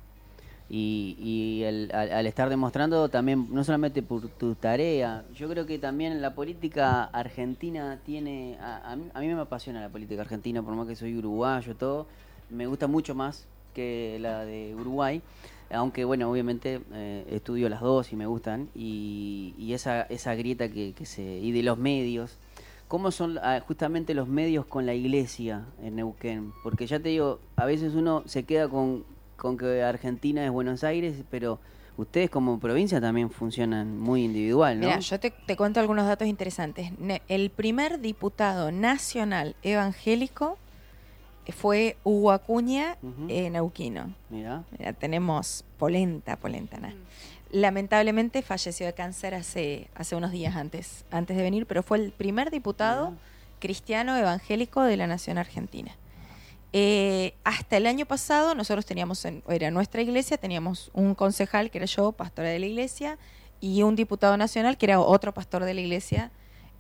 Y, 0.69 1.17
y 1.21 1.63
el- 1.63 1.91
al, 1.95 2.11
al 2.11 2.27
estar 2.27 2.49
demostrando 2.49 3.09
también, 3.09 3.47
no 3.53 3.63
solamente 3.63 4.03
por 4.03 4.27
tu 4.29 4.55
tarea, 4.57 5.25
yo 5.35 5.49
creo 5.49 5.65
que 5.65 5.79
también 5.79 6.21
la 6.21 6.35
política 6.35 7.05
argentina 7.05 8.01
tiene, 8.05 8.57
a, 8.61 8.93
a 8.93 8.97
mí, 8.97 9.05
a 9.15 9.21
mí 9.21 9.29
me 9.29 9.41
apasiona 9.41 9.81
la 9.81 9.89
política 9.89 10.23
argentina, 10.23 10.63
por 10.63 10.75
más 10.75 10.89
que 10.89 10.97
soy 10.97 11.17
uruguayo, 11.17 11.77
todo, 11.77 12.07
me 12.51 12.67
gusta 12.67 12.89
mucho 12.89 13.15
más 13.15 13.47
que 13.75 14.19
la 14.21 14.45
de 14.45 14.75
Uruguay, 14.75 15.23
aunque 15.71 16.05
bueno, 16.05 16.31
obviamente 16.31 16.81
eh, 16.93 17.25
estudio 17.31 17.69
las 17.69 17.81
dos 17.81 18.13
y 18.13 18.17
me 18.17 18.27
gustan, 18.27 18.69
y, 18.75 19.55
y 19.59 19.73
esa, 19.73 20.03
esa 20.03 20.35
grieta 20.35 20.69
que, 20.69 20.95
que 20.95 21.07
se... 21.07 21.23
y 21.23 21.53
de 21.53 21.63
los 21.63 21.79
medios, 21.79 22.39
¿cómo 22.89 23.11
son 23.13 23.39
ah, 23.39 23.61
justamente 23.67 24.15
los 24.15 24.27
medios 24.29 24.67
con 24.67 24.85
la 24.87 24.95
iglesia 24.95 25.65
en 25.83 25.97
Neuquén? 25.97 26.53
Porque 26.65 26.87
ya 26.89 26.99
te 26.99 27.11
digo, 27.11 27.39
a 27.57 27.67
veces 27.67 27.95
uno 27.95 28.23
se 28.27 28.45
queda 28.45 28.69
con, 28.69 29.05
con 29.37 29.57
que 29.57 29.83
Argentina 29.83 30.45
es 30.45 30.51
Buenos 30.51 30.85
Aires, 30.85 31.23
pero 31.31 31.59
ustedes 31.97 32.31
como 32.31 32.59
provincia 32.59 33.01
también 33.01 33.31
funcionan 33.31 33.99
muy 33.99 34.25
individual, 34.25 34.79
¿no? 34.81 34.87
Mira, 34.87 35.01
yo 35.01 35.21
te, 35.21 35.31
te 35.31 35.57
cuento 35.57 35.81
algunos 35.81 36.07
datos 36.07 36.29
interesantes. 36.29 36.91
El 37.29 37.51
primer 37.51 38.01
diputado 38.01 38.73
nacional 38.73 39.57
evangélico 39.63 40.59
fue 41.53 41.97
Hugo 42.05 42.33
Acuña 42.33 42.97
Ujú. 43.03 43.27
eh, 43.29 43.51
neuquino. 43.51 44.15
Mira, 44.31 44.65
Mira, 44.79 44.93
tenemos 44.93 45.65
polenta, 45.79 46.37
polenta. 46.37 46.79
Lamentablemente 47.53 48.43
falleció 48.43 48.87
de 48.87 48.93
cáncer 48.93 49.35
hace, 49.35 49.89
hace 49.95 50.17
unos 50.17 50.33
días 50.33 50.57
antes, 50.57 51.05
antes 51.11 51.37
de 51.37 51.43
venir, 51.43 51.67
pero 51.67 51.83
fue 51.83 51.99
el 51.99 52.13
primer 52.13 52.51
diputado 52.51 53.15
cristiano 53.61 54.17
evangélico 54.17 54.83
de 54.83 54.97
la 54.97 55.07
Nación 55.07 55.39
Argentina. 55.39 55.93
Eh, 56.79 57.33
hasta 57.43 57.79
el 57.79 57.87
año 57.87 58.05
pasado 58.05 58.55
nosotros 58.55 58.85
teníamos, 58.85 59.25
en, 59.25 59.43
era 59.49 59.71
nuestra 59.71 60.03
iglesia, 60.03 60.37
teníamos 60.37 60.91
un 60.93 61.15
concejal 61.15 61.71
que 61.71 61.79
era 61.79 61.87
yo, 61.87 62.13
pastora 62.13 62.51
de 62.51 62.59
la 62.59 62.67
iglesia, 62.67 63.17
y 63.63 63.83
un 63.83 63.97
diputado 63.97 64.37
nacional 64.37 64.77
que 64.77 64.85
era 64.85 65.01
otro 65.01 65.33
pastor 65.33 65.65
de 65.65 65.73
la 65.73 65.81
iglesia, 65.81 66.33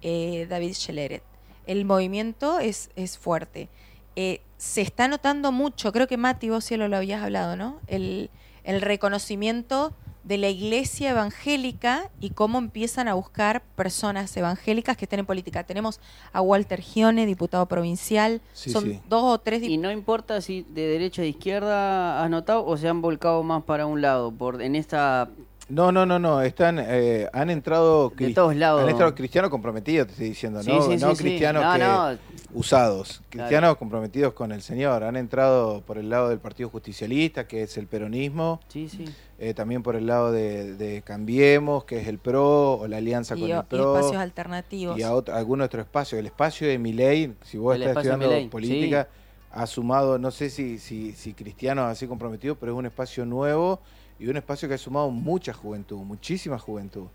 eh, 0.02 0.46
David 0.50 0.74
Schelleret. 0.74 1.22
El 1.66 1.86
movimiento 1.86 2.58
es, 2.58 2.90
es 2.94 3.16
fuerte. 3.16 3.70
Eh, 4.16 4.42
se 4.58 4.82
está 4.82 5.08
notando 5.08 5.50
mucho, 5.50 5.92
creo 5.92 6.06
que 6.06 6.18
Mati, 6.18 6.50
vos 6.50 6.66
sí 6.66 6.76
lo, 6.76 6.88
lo 6.88 6.98
habías 6.98 7.22
hablado, 7.22 7.56
¿no? 7.56 7.80
El, 7.86 8.28
el 8.64 8.82
reconocimiento 8.82 9.94
de 10.26 10.38
la 10.38 10.48
iglesia 10.48 11.10
evangélica 11.10 12.10
y 12.20 12.30
cómo 12.30 12.58
empiezan 12.58 13.06
a 13.06 13.14
buscar 13.14 13.62
personas 13.76 14.36
evangélicas 14.36 14.96
que 14.96 15.04
estén 15.04 15.20
en 15.20 15.26
política. 15.26 15.62
Tenemos 15.62 16.00
a 16.32 16.40
Walter 16.40 16.82
Gione, 16.82 17.26
diputado 17.26 17.66
provincial, 17.66 18.40
Sí, 18.52 18.70
son 18.70 18.84
sí. 18.84 19.00
dos 19.08 19.22
o 19.22 19.38
tres 19.38 19.62
Y 19.62 19.78
no 19.78 19.92
importa 19.92 20.40
si 20.40 20.62
de 20.62 20.88
derecha 20.88 21.22
a 21.22 21.26
izquierda 21.26 22.24
has 22.24 22.28
notado 22.28 22.66
o 22.66 22.76
se 22.76 22.88
han 22.88 23.00
volcado 23.02 23.42
más 23.44 23.62
para 23.62 23.86
un 23.86 24.02
lado, 24.02 24.32
por 24.32 24.60
en 24.60 24.74
esta 24.74 25.28
No, 25.68 25.90
no, 25.90 26.06
no, 26.06 26.18
no. 26.20 26.42
Están, 26.42 26.78
eh, 26.80 27.28
han 27.32 27.50
entrado 27.50 28.10
De 28.16 28.32
todos 28.32 28.54
lados. 28.54 28.82
Han 28.82 28.88
entrado 28.88 29.14
cristianos 29.16 29.50
comprometidos, 29.50 30.06
te 30.06 30.12
estoy 30.12 30.28
diciendo, 30.28 30.62
Sí, 30.62 30.70
no, 30.70 30.82
sí, 30.82 30.96
no 30.96 31.10
sí, 31.10 31.16
sí. 31.16 31.22
cristianos 31.24 31.64
No, 31.64 31.72
que- 31.72 31.78
no. 31.80 32.18
usados, 32.54 33.20
cristianos 33.28 33.76
comprometidos 33.76 34.32
con 34.32 34.52
el 34.52 34.62
Señor. 34.62 35.02
Han 35.02 35.16
entrado 35.16 35.80
por 35.82 35.98
el 35.98 36.08
lado 36.08 36.28
del 36.28 36.38
Partido 36.38 36.68
Justicialista, 36.68 37.48
que 37.48 37.62
es 37.64 37.76
el 37.78 37.88
peronismo, 37.88 38.60
Sí, 38.68 38.88
sí. 38.88 39.06
eh, 39.40 39.54
también 39.54 39.82
por 39.82 39.96
el 39.96 40.06
lado 40.06 40.30
de, 40.30 40.74
de 40.74 41.02
Cambiemos, 41.02 41.84
que 41.84 42.00
es 42.00 42.06
el 42.06 42.18
PRO, 42.18 42.74
o 42.78 42.86
la 42.86 42.98
alianza 42.98 43.34
y, 43.36 43.40
con 43.40 43.48
y 43.48 43.52
el 43.52 43.64
PRO. 43.64 43.96
espacios 43.96 44.22
alternativos. 44.22 44.96
y 44.96 45.02
a 45.02 45.12
otro, 45.12 45.34
algún 45.34 45.62
otro 45.62 45.80
espacio. 45.80 46.16
El 46.16 46.26
espacio 46.26 46.68
de 46.68 46.78
Milei, 46.78 47.34
si 47.42 47.58
vos 47.58 47.74
El 47.74 47.82
estás 47.82 48.06
estudiando 48.06 48.50
política, 48.50 49.08
ha 49.50 49.66
sumado, 49.66 50.16
no 50.16 50.30
sé 50.30 50.48
si, 50.48 50.78
si, 50.78 51.10
si 51.12 51.32
cristianos 51.34 51.86
así 51.90 52.06
comprometidos, 52.06 52.56
pero 52.60 52.70
es 52.72 52.78
un 52.78 52.86
espacio 52.86 53.26
nuevo 53.26 53.80
y 54.18 54.28
un 54.28 54.36
espacio 54.36 54.68
que 54.68 54.74
ha 54.74 54.78
sumado 54.78 55.10
mucha 55.10 55.52
juventud, 55.52 55.98
muchísima 55.98 56.58
juventud. 56.58 57.06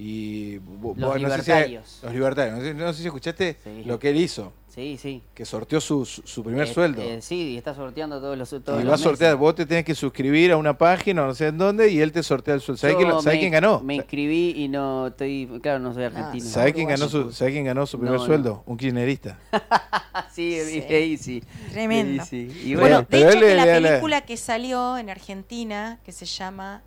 Y 0.00 0.60
Los 0.60 0.64
vos, 0.80 0.96
no 0.96 1.08
sé 1.12 1.18
si- 1.18 1.24
libertarios. 1.24 1.98
los 2.04 2.12
libertarios. 2.12 2.56
No 2.58 2.64
sé, 2.64 2.74
no 2.74 2.92
sé 2.92 3.00
si 3.00 3.06
escuchaste 3.06 3.56
Sí. 3.64 3.82
lo 3.84 3.98
que 3.98 4.10
él 4.10 4.16
hizo, 4.18 4.52
Sí, 4.68 4.96
sí. 4.96 5.22
que 5.34 5.44
sorteó 5.44 5.80
su, 5.80 6.04
su 6.04 6.44
primer 6.44 6.68
Eh, 6.68 6.72
sueldo. 6.72 7.02
eh, 7.02 7.18
sí, 7.20 7.54
y 7.54 7.56
está 7.56 7.74
sorteando 7.74 8.20
todos 8.20 8.38
los 8.38 8.48
todos 8.48 8.80
y 8.80 8.84
los 8.84 8.92
va 8.92 8.94
a 8.94 8.98
sortear, 8.98 9.32
meses. 9.32 9.40
vos 9.40 9.56
te 9.56 9.66
tenés 9.66 9.84
que 9.84 9.96
suscribir 9.96 10.52
a 10.52 10.56
una 10.56 10.78
página, 10.78 11.26
no 11.26 11.34
sé 11.34 11.48
en 11.48 11.58
dónde, 11.58 11.90
y 11.90 12.00
él 12.00 12.12
te 12.12 12.22
sortea 12.22 12.54
el 12.54 12.60
sueldo. 12.60 12.78
¿Sabés, 12.80 12.94
quién, 12.96 13.20
sabés 13.20 13.50
ganó? 13.50 13.80
Me 13.80 13.96
inscribí 13.96 14.54
y 14.56 14.68
no 14.68 15.08
estoy, 15.08 15.48
claro, 15.60 15.80
no 15.80 15.92
soy 15.92 16.04
argentino. 16.04 16.44
Ah, 16.46 16.48
¿Sabés 16.52 16.74
quién, 16.74 16.86
ganó 16.86 17.08
su, 17.08 17.32
¿Sabés 17.32 17.54
quién 17.54 17.64
ganó 17.64 17.84
su 17.84 17.98
primer 17.98 18.14
No, 18.14 18.20
no. 18.20 18.24
sueldo? 18.26 18.62
Un 18.66 18.76
kirchnerista. 18.76 19.36
sí, 20.32 20.60
Sí. 20.64 20.84
sí, 20.88 21.16
sí. 21.16 21.42
Tremendo. 21.72 22.24
Sí. 22.24 22.48
Y 22.64 22.74
Bueno, 22.76 23.04
bueno, 23.04 23.06
de 23.10 23.18
hecho 23.18 23.40
le- 23.40 23.46
que 23.48 23.54
la 23.56 23.64
le- 23.66 23.80
le- 23.80 23.88
película 23.88 24.20
que 24.20 24.36
salió 24.36 24.96
en 24.96 25.10
Argentina, 25.10 25.98
que 26.04 26.12
se 26.12 26.24
llama 26.24 26.82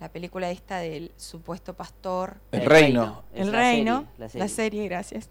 la 0.00 0.08
película 0.10 0.50
esta 0.50 0.78
del 0.78 1.10
supuesto 1.16 1.74
pastor, 1.74 2.36
El 2.52 2.64
reino. 2.66 3.22
El 3.34 3.50
la 3.52 3.58
Reino, 3.58 4.06
serie, 4.18 4.38
la 4.40 4.48
serie, 4.48 4.84
gracias. 4.88 5.28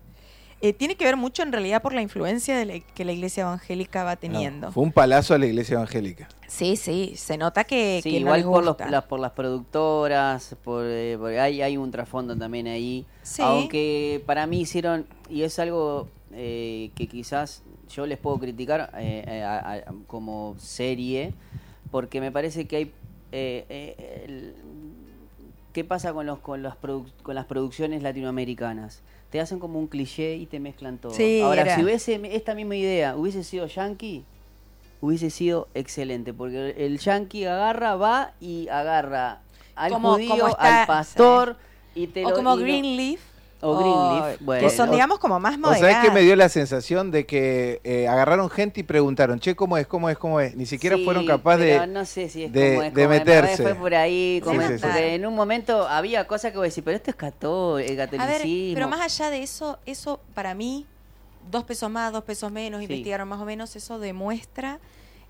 Eh, 0.60 0.74
tiene 0.74 0.96
que 0.96 1.06
ver 1.06 1.18
mucho 1.18 1.44
en 1.44 1.52
realidad 1.52 1.84
por 1.84 1.94
la 1.94 2.02
influencia 2.02 2.58
de 2.58 2.66
la- 2.66 2.80
que 2.80 3.06
la 3.06 3.12
iglesia 3.12 3.42
evangélica 3.44 4.04
va 4.04 4.16
teniendo. 4.16 4.68
No, 4.68 4.74
fue 4.74 4.84
un 4.84 4.92
palazo 4.92 5.36
a 5.36 5.38
la 5.38 5.46
iglesia 5.46 5.76
evangélica. 5.76 6.28
Sí, 6.48 6.76
sí, 6.78 7.14
se 7.16 7.38
nota 7.38 7.64
que, 7.64 8.00
Sí, 8.02 8.10
que 8.10 8.20
no 8.22 8.36
igual 8.36 8.44
por, 8.44 8.64
los- 8.66 8.90
las, 8.90 9.04
por 9.04 9.20
las 9.20 9.32
productoras, 9.34 10.56
por, 10.64 10.84
eh, 10.88 11.16
por- 11.20 11.32
hay, 11.32 11.62
hay 11.62 11.78
un 11.78 11.92
trasfondo 11.92 12.36
también 12.36 12.66
ahí. 12.68 13.06
Sí. 13.22 13.44
Aunque 13.44 14.24
para 14.26 14.48
mí 14.48 14.62
hicieron, 14.62 15.06
y 15.30 15.44
es 15.44 15.60
algo 15.60 16.08
eh, 16.34 16.90
que 16.96 17.08
quizás 17.08 17.62
yo 17.90 18.06
les 18.08 18.18
puedo 18.18 18.38
criticar 18.40 18.82
a- 18.94 19.74
a- 19.74 19.94
como 20.08 20.56
serie, 20.58 21.34
porque 21.92 22.20
me 22.20 22.32
parece 22.32 22.66
que 22.68 22.76
hay... 22.78 22.92
eh, 23.40 23.66
eh, 23.70 24.24
el- 24.26 24.56
¿Qué 25.74 25.84
pasa 25.84 26.12
con, 26.12 26.26
los, 26.26 26.40
con, 26.40 26.64
las 26.64 26.76
produ- 26.82 27.12
con 27.22 27.36
las 27.36 27.46
producciones 27.46 28.02
latinoamericanas? 28.02 29.04
Te 29.30 29.40
hacen 29.40 29.60
como 29.60 29.78
un 29.78 29.86
cliché 29.88 30.36
y 30.36 30.48
te 30.48 30.60
mezclan 30.60 30.98
todo. 30.98 31.12
Sí, 31.14 31.42
Ahora, 31.42 31.62
era. 31.62 31.76
si 31.76 31.84
hubiese 31.84 32.20
esta 32.36 32.56
misma 32.56 32.76
idea 32.78 33.16
hubiese 33.16 33.44
sido 33.44 33.68
yankee, 33.68 34.24
hubiese 35.02 35.30
sido 35.30 35.68
excelente, 35.76 36.34
porque 36.34 36.74
el 36.78 36.98
yankee 36.98 37.46
agarra, 37.46 37.96
va 37.96 38.34
y 38.40 38.68
agarra 38.70 39.42
al 39.76 39.92
Como- 39.92 40.14
judío, 40.14 40.30
como 40.30 40.48
está- 40.48 40.82
al 40.82 40.88
pastor, 40.88 41.58
y 41.94 42.08
te 42.08 42.26
o 42.26 42.30
lo- 42.30 42.36
como 42.38 42.56
Greenleaf. 42.58 43.20
O 43.62 43.76
Greenleaf, 43.78 44.42
bueno. 44.42 44.68
Que 44.68 44.70
son, 44.76 44.92
digamos, 44.92 45.18
como 45.20 45.40
más 45.40 45.56
O 45.56 45.60
moderadas. 45.60 45.80
sabés 45.80 45.98
que 46.08 46.12
me 46.14 46.22
dio 46.22 46.36
la 46.36 46.48
sensación 46.50 47.10
de 47.12 47.26
que 47.26 47.82
eh, 47.84 48.08
agarraron 48.08 48.50
gente 48.50 48.82
y 48.82 48.84
preguntaron, 48.84 49.40
che, 49.40 49.56
¿cómo 49.56 49.78
es? 49.78 49.88
¿Cómo 49.88 50.10
es? 50.10 50.18
¿Cómo 50.18 50.40
es? 50.40 50.56
Ni 50.56 50.66
siquiera 50.66 50.96
Sí, 50.96 51.04
fueron 51.06 51.26
capaces 51.26 51.82
de... 51.82 51.88
no 51.88 52.06
sé 52.06 52.30
si 52.30 52.44
es 52.44 52.52
de- 52.52 52.70
como 52.76 52.84
es, 52.84 52.94
de 52.94 53.04
como 53.04 53.14
es, 53.14 53.20
meterse. 53.20 53.64
Fue 53.64 53.76
por 53.76 53.96
ahí, 53.96 54.42
como 54.44 54.62
Sí, 54.62 54.74
es, 54.74 54.82
sí, 54.82 54.88
en 54.94 55.26
un 55.26 55.34
momento 55.36 55.88
había 55.88 56.28
cosas 56.28 56.52
que 56.52 56.58
voy 56.58 56.66
a 56.66 56.70
decir, 56.70 56.84
pero 56.84 56.98
esto 56.98 57.10
es 57.10 57.16
cató, 57.16 57.80
el 57.80 58.00
A 58.00 58.06
ver, 58.06 58.10
catolicismo. 58.12 58.74
pero 58.76 58.88
más 58.88 59.02
allá 59.02 59.30
de 59.32 59.42
eso, 59.42 59.80
eso 59.86 60.20
para 60.36 60.54
mí, 60.54 60.86
dos 61.50 61.64
pesos 61.64 61.90
más, 61.90 62.12
dos 62.14 62.24
pesos 62.24 62.52
menos, 62.52 62.80
Sí. 62.80 62.84
investigaron 62.84 63.28
más 63.28 63.40
o 63.42 63.46
menos, 63.46 63.76
eso 63.76 63.98
demuestra 64.00 64.80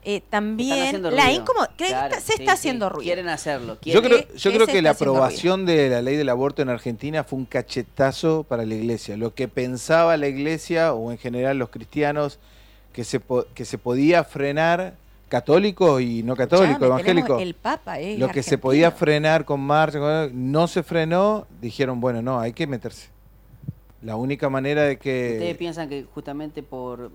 eh, 0.07 0.23
también 0.29 0.87
haciendo 0.87 1.11
la 1.11 1.25
ruido. 1.25 1.41
incomodidad. 1.41 1.75
Claro, 1.77 2.15
se 2.15 2.21
sí, 2.21 2.33
está 2.39 2.53
sí. 2.53 2.59
haciendo 2.59 2.89
ruido. 2.89 3.03
Quieren 3.07 3.27
hacerlo. 3.29 3.77
Yo 3.83 4.01
creo, 4.01 4.25
que 4.25 4.37
yo 4.37 4.51
creo 4.53 4.65
que 4.65 4.81
la 4.81 4.91
aprobación 4.91 5.65
de 5.65 5.89
la 5.89 6.01
ley 6.01 6.15
del 6.15 6.29
aborto 6.29 6.61
en 6.61 6.69
Argentina 6.69 7.23
fue 7.23 7.39
un 7.39 7.45
cachetazo 7.45 8.43
para 8.43 8.65
la 8.65 8.73
iglesia. 8.75 9.17
Lo 9.17 9.35
que 9.35 9.47
pensaba 9.47 10.15
la 10.17 10.27
iglesia, 10.27 10.93
o 10.93 11.11
en 11.11 11.17
general 11.17 11.59
los 11.59 11.69
cristianos, 11.69 12.39
que 12.93 13.03
se, 13.03 13.19
po- 13.19 13.45
que 13.53 13.65
se 13.65 13.77
podía 13.77 14.23
frenar 14.23 14.95
católicos 15.29 16.01
y 16.01 16.23
no 16.23 16.35
católicos, 16.35 16.81
evangélicos. 16.81 17.41
El 17.41 17.53
Papa 17.53 17.99
es 17.99 18.17
Lo 18.17 18.29
que 18.29 18.41
se 18.41 18.57
podía 18.57 18.91
frenar 18.91 19.43
con 19.43 19.59
marcha, 19.59 20.29
no 20.31 20.67
se 20.67 20.83
frenó, 20.83 21.45
dijeron, 21.61 21.99
bueno, 21.99 22.21
no, 22.21 22.39
hay 22.39 22.53
que 22.53 22.65
meterse. 22.65 23.09
La 24.01 24.15
única 24.15 24.49
manera 24.49 24.83
de 24.83 24.93
Ustedes 24.93 25.39
que... 25.39 25.55
piensan 25.59 25.89
que 25.89 26.05
justamente 26.13 26.63
por... 26.63 27.11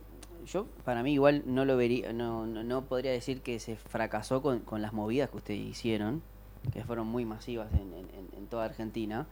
yo 0.52 0.66
para 0.84 1.02
mí 1.02 1.12
igual 1.14 1.42
no 1.46 1.64
lo 1.64 1.76
vería, 1.76 2.12
no, 2.12 2.46
no, 2.46 2.62
no 2.64 2.82
podría 2.82 3.10
decir 3.12 3.40
que 3.40 3.58
se 3.60 3.76
fracasó 3.76 4.42
con, 4.42 4.60
con 4.60 4.82
las 4.82 4.92
movidas 4.92 5.30
que 5.30 5.36
ustedes 5.38 5.60
hicieron, 5.60 6.22
que 6.72 6.84
fueron 6.84 7.06
muy 7.06 7.24
masivas 7.24 7.68
en, 7.72 7.92
en- 8.38 8.46
toda 8.46 8.66
Argentina. 8.66 9.26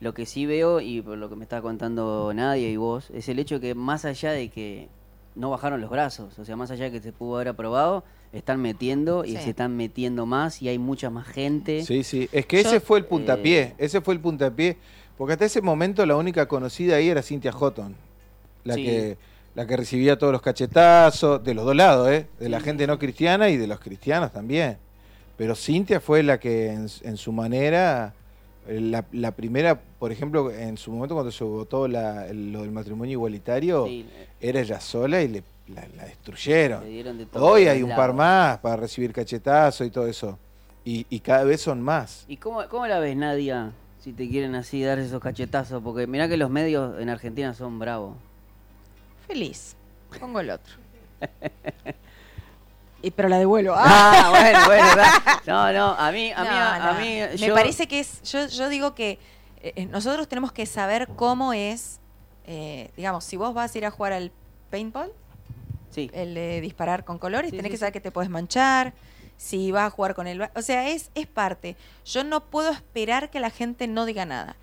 Lo 0.00 0.14
que 0.14 0.24
sí 0.24 0.46
veo, 0.46 0.80
y 0.80 1.02
por 1.02 1.18
lo 1.18 1.28
que 1.28 1.36
me 1.36 1.42
está 1.44 1.60
contando 1.60 2.32
Nadia 2.34 2.70
y 2.70 2.76
vos, 2.76 3.10
es 3.10 3.28
el 3.28 3.38
hecho 3.38 3.60
que 3.60 3.74
más 3.74 4.04
allá 4.06 4.30
de 4.32 4.48
que 4.48 4.88
no 5.34 5.50
bajaron 5.50 5.80
los 5.82 5.90
brazos, 5.90 6.38
o 6.38 6.44
sea, 6.46 6.56
más 6.56 6.70
allá 6.70 6.84
de 6.84 6.92
que 6.92 7.00
se 7.00 7.12
pudo 7.12 7.34
haber 7.36 7.48
aprobado, 7.48 8.02
están 8.32 8.62
metiendo 8.62 9.24
y 9.26 9.36
Sí. 9.36 9.42
se 9.42 9.50
están 9.50 9.76
metiendo 9.76 10.24
más 10.24 10.62
y 10.62 10.68
hay 10.68 10.78
mucha 10.78 11.10
más 11.10 11.26
gente. 11.26 11.82
Sí, 11.84 12.02
sí. 12.02 12.28
Es 12.32 12.46
que 12.46 12.62
Yo- 12.62 12.68
ese 12.70 12.80
fue 12.80 12.98
el 12.98 13.04
puntapié. 13.04 13.60
Eh, 13.60 13.74
Ese 13.78 14.00
fue 14.00 14.14
el 14.14 14.20
puntapié. 14.20 14.78
Porque 15.18 15.32
hasta 15.34 15.44
ese 15.46 15.60
momento 15.62 16.04
la 16.06 16.16
única 16.16 16.46
conocida 16.46 16.96
ahí 16.96 17.08
era 17.08 17.22
Cynthia 17.22 17.52
Houghton. 17.52 17.94
La, 18.64 18.74
Sí. 18.74 18.84
que, 18.84 19.18
la 19.56 19.66
que 19.66 19.76
recibía 19.76 20.16
todos 20.18 20.32
los 20.32 20.42
cachetazos, 20.42 21.42
de 21.42 21.54
los 21.54 21.64
dos 21.64 21.74
lados, 21.74 22.08
¿eh? 22.10 22.26
De 22.38 22.48
la 22.48 22.60
gente 22.60 22.86
no 22.86 22.98
cristiana 22.98 23.48
y 23.48 23.56
de 23.56 23.66
los 23.66 23.80
cristianos 23.80 24.30
también. 24.30 24.76
Pero 25.36 25.54
Cintia 25.56 25.98
fue 25.98 26.22
la 26.22 26.38
que 26.38 26.68
en, 26.72 26.86
en 27.02 27.16
su 27.16 27.32
manera, 27.32 28.12
eh, 28.68 28.80
la, 28.80 29.04
la 29.12 29.32
primera, 29.32 29.80
por 29.98 30.12
ejemplo, 30.12 30.50
en 30.50 30.76
su 30.76 30.92
momento 30.92 31.14
cuando 31.14 31.32
se 31.32 31.42
votó 31.42 31.88
la- 31.88 32.26
lo 32.32 32.60
del 32.62 32.70
matrimonio 32.70 33.12
igualitario, 33.12 33.86
Sí, 33.86 34.06
era 34.40 34.60
ella 34.60 34.78
sola 34.78 35.22
y 35.22 35.28
le, 35.28 35.42
la, 35.68 35.86
la 35.96 36.04
destruyeron. 36.04 36.82
de 36.84 37.26
Hoy 37.32 37.66
hay 37.66 37.82
un 37.82 37.94
par 37.96 38.12
más 38.12 38.58
para 38.58 38.76
recibir 38.76 39.12
cachetazo 39.12 39.84
y 39.84 39.90
todo 39.90 40.06
eso. 40.06 40.38
Y, 40.84 41.06
y 41.10 41.20
cada 41.20 41.44
vez 41.44 41.62
son 41.62 41.80
más. 41.82 42.24
¿Y 42.28 42.36
cómo, 42.36 42.60
cómo 42.68 42.86
la 42.86 42.98
ves, 43.00 43.16
Nadia, 43.16 43.72
si 44.00 44.12
te 44.12 44.28
quieren 44.28 44.54
así 44.54 44.82
dar 44.82 44.98
esos 44.98 45.20
cachetazos? 45.20 45.82
Porque 45.82 46.06
mirá 46.06 46.28
que 46.28 46.36
los 46.36 46.48
medios 46.50 47.00
en 47.00 47.08
Argentina 47.08 47.54
son 47.54 47.78
bravos. 47.78 48.16
Feliz. 49.26 49.76
Pongo 50.20 50.40
el 50.40 50.50
otro. 50.50 50.74
y, 53.02 53.10
pero 53.10 53.28
la 53.28 53.38
devuelvo. 53.38 53.74
Ah, 53.76 54.28
bueno, 54.30 54.58
bueno. 54.66 55.02
No, 55.46 55.72
no, 55.72 55.86
a 55.98 56.10
mí, 56.12 56.32
a 56.32 56.42
mí, 56.42 56.48
No, 56.48 56.90
a, 56.90 56.92
mí, 56.98 57.18
Me 57.32 57.36
yo- 57.48 57.54
parece 57.54 57.86
que 57.86 58.00
es. 58.00 58.22
Yo, 58.22 58.46
yo 58.48 58.68
digo 58.68 58.94
que 58.94 59.18
eh, 59.62 59.86
nosotros 59.86 60.28
tenemos 60.28 60.52
que 60.52 60.66
saber 60.66 61.08
cómo 61.16 61.52
es. 61.52 62.00
eh, 62.46 62.90
digamos, 62.96 63.24
si 63.24 63.36
vos 63.36 63.54
vas 63.54 63.74
a 63.74 63.78
ir 63.78 63.86
a 63.86 63.90
jugar 63.90 64.12
al 64.12 64.32
paintball, 64.70 65.12
Sí, 65.90 66.10
el 66.12 66.34
de 66.34 66.60
disparar 66.60 67.04
con 67.06 67.18
colores, 67.18 67.50
Sí, 67.52 67.56
tenés 67.56 67.70
sí, 67.70 67.74
que 67.74 67.78
saber 67.78 67.92
que 67.94 68.00
te 68.02 68.10
puedes 68.10 68.28
manchar. 68.30 68.92
Si 69.38 69.70
vas 69.72 69.86
a 69.86 69.90
jugar 69.90 70.14
con 70.14 70.26
el. 70.26 70.38
ba- 70.40 70.50
O 70.54 70.60
sea, 70.62 70.88
es, 70.88 71.10
es 71.14 71.26
parte. 71.26 71.76
Yo 72.04 72.22
no 72.24 72.40
puedo 72.40 72.70
esperar 72.70 73.30
que 73.30 73.40
la 73.40 73.50
gente 73.50 73.86
no 73.86 74.04
diga 74.04 74.24
nada. 74.26 74.56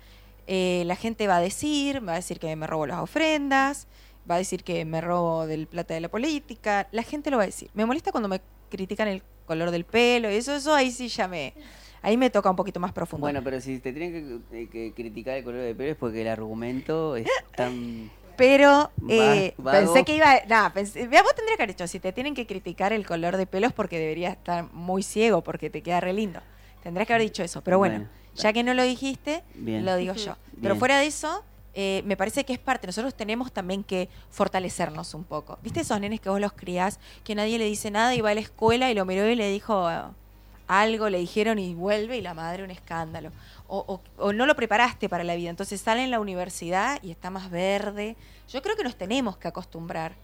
Eh, 0.46 0.82
la 0.86 0.94
gente 0.96 1.26
va 1.26 1.36
a 1.36 1.40
decir, 1.40 2.06
va 2.06 2.12
a 2.12 2.16
decir 2.16 2.38
que 2.38 2.54
me 2.54 2.66
robo 2.66 2.86
las 2.86 2.98
ofrendas, 2.98 3.86
va 4.28 4.36
a 4.36 4.38
decir 4.38 4.64
que 4.64 4.84
me 4.84 5.00
robo 5.00 5.46
del 5.46 5.66
plata 5.66 5.94
de 5.94 6.00
la 6.00 6.08
política. 6.08 6.88
La 6.92 7.02
gente 7.02 7.30
lo 7.30 7.36
va 7.36 7.44
a 7.44 7.46
decir. 7.46 7.70
Me 7.74 7.84
molesta 7.86 8.10
cuando 8.10 8.28
me 8.28 8.40
critican 8.70 9.08
el 9.08 9.22
color 9.46 9.70
del 9.70 9.84
pelo 9.84 10.30
y 10.30 10.34
eso, 10.36 10.54
eso 10.54 10.74
ahí 10.74 10.90
sí 10.90 11.08
ya 11.08 11.28
me. 11.28 11.54
Ahí 12.02 12.16
me 12.18 12.28
toca 12.28 12.50
un 12.50 12.56
poquito 12.56 12.80
más 12.80 12.92
profundo. 12.92 13.24
bueno, 13.24 13.42
pero 13.42 13.60
si 13.62 13.78
te 13.78 13.92
tienen 13.92 14.42
que, 14.50 14.62
eh, 14.62 14.68
que 14.68 14.92
criticar 14.92 15.38
el 15.38 15.44
color 15.44 15.62
de 15.62 15.74
pelo 15.74 15.92
es 15.92 15.96
porque 15.96 16.20
el 16.20 16.28
argumento 16.28 17.16
es 17.16 17.26
tan... 17.56 18.10
Pero 18.36 18.90
eh, 19.08 19.54
pensé 19.62 20.04
que 20.04 20.16
iba. 20.16 20.26
Nada, 20.48 20.72
pensé, 20.72 21.06
vos 21.06 21.34
tendrías 21.36 21.56
que 21.56 21.62
haber 21.62 21.68
dicho: 21.68 21.86
si 21.86 22.00
te 22.00 22.12
tienen 22.12 22.34
que 22.34 22.48
criticar 22.48 22.92
el 22.92 23.06
color 23.06 23.36
de 23.36 23.46
pelos, 23.46 23.72
porque 23.72 23.96
deberías 23.96 24.32
estar 24.32 24.72
muy 24.72 25.04
ciego, 25.04 25.42
porque 25.42 25.70
te 25.70 25.82
queda 25.82 26.00
re 26.00 26.12
lindo. 26.12 26.40
Tendrías 26.82 27.06
que 27.06 27.14
haber 27.14 27.28
dicho 27.28 27.44
eso. 27.44 27.62
Pero 27.62 27.78
bueno, 27.78 27.94
Bueno, 27.98 28.10
ya 28.34 28.52
que 28.52 28.64
no 28.64 28.74
lo 28.74 28.82
dijiste, 28.82 29.44
Bien. 29.54 29.84
lo 29.84 29.94
digo 29.96 30.14
yo. 30.14 30.36
Pero 30.60 30.74
fuera 30.74 30.98
de 30.98 31.06
eso, 31.06 31.44
eh, 31.74 32.02
me 32.04 32.16
parece 32.16 32.44
que 32.44 32.52
es 32.52 32.58
parte. 32.58 32.86
Nosotros 32.86 33.14
tenemos 33.14 33.52
también 33.52 33.82
que 33.84 34.08
fortalecernos 34.30 35.14
un 35.14 35.24
poco. 35.24 35.58
¿Viste 35.62 35.80
esos 35.80 35.98
nenes 36.00 36.20
que 36.20 36.28
vos 36.28 36.40
los 36.40 36.52
criás, 36.52 36.98
que 37.24 37.34
nadie 37.34 37.58
le 37.58 37.64
dice 37.66 37.90
nada 37.90 38.14
y 38.14 38.20
va 38.20 38.30
a 38.30 38.34
la 38.34 38.40
escuela 38.40 38.90
y 38.90 38.94
lo 38.94 39.04
miró 39.04 39.28
y 39.28 39.34
le 39.34 39.50
dijo 39.50 39.90
eh, 39.90 40.00
algo, 40.66 41.08
le 41.10 41.18
dijeron 41.18 41.58
y 41.58 41.74
vuelve 41.74 42.16
y 42.16 42.20
la 42.22 42.34
madre 42.34 42.64
un 42.64 42.70
escándalo? 42.70 43.30
O, 43.66 44.00
o- 44.18 44.32
no 44.32 44.46
lo 44.46 44.54
preparaste 44.54 45.08
para 45.08 45.24
la 45.24 45.34
vida, 45.34 45.50
entonces 45.50 45.80
sale 45.80 46.04
en 46.04 46.10
la 46.10 46.20
universidad 46.20 46.98
y 47.02 47.10
está 47.10 47.30
más 47.30 47.50
verde. 47.50 48.16
Yo 48.48 48.60
creo 48.62 48.76
que 48.76 48.84
nos 48.84 48.96
tenemos 48.96 49.36
que 49.36 49.48
acostumbrar. 49.48 50.14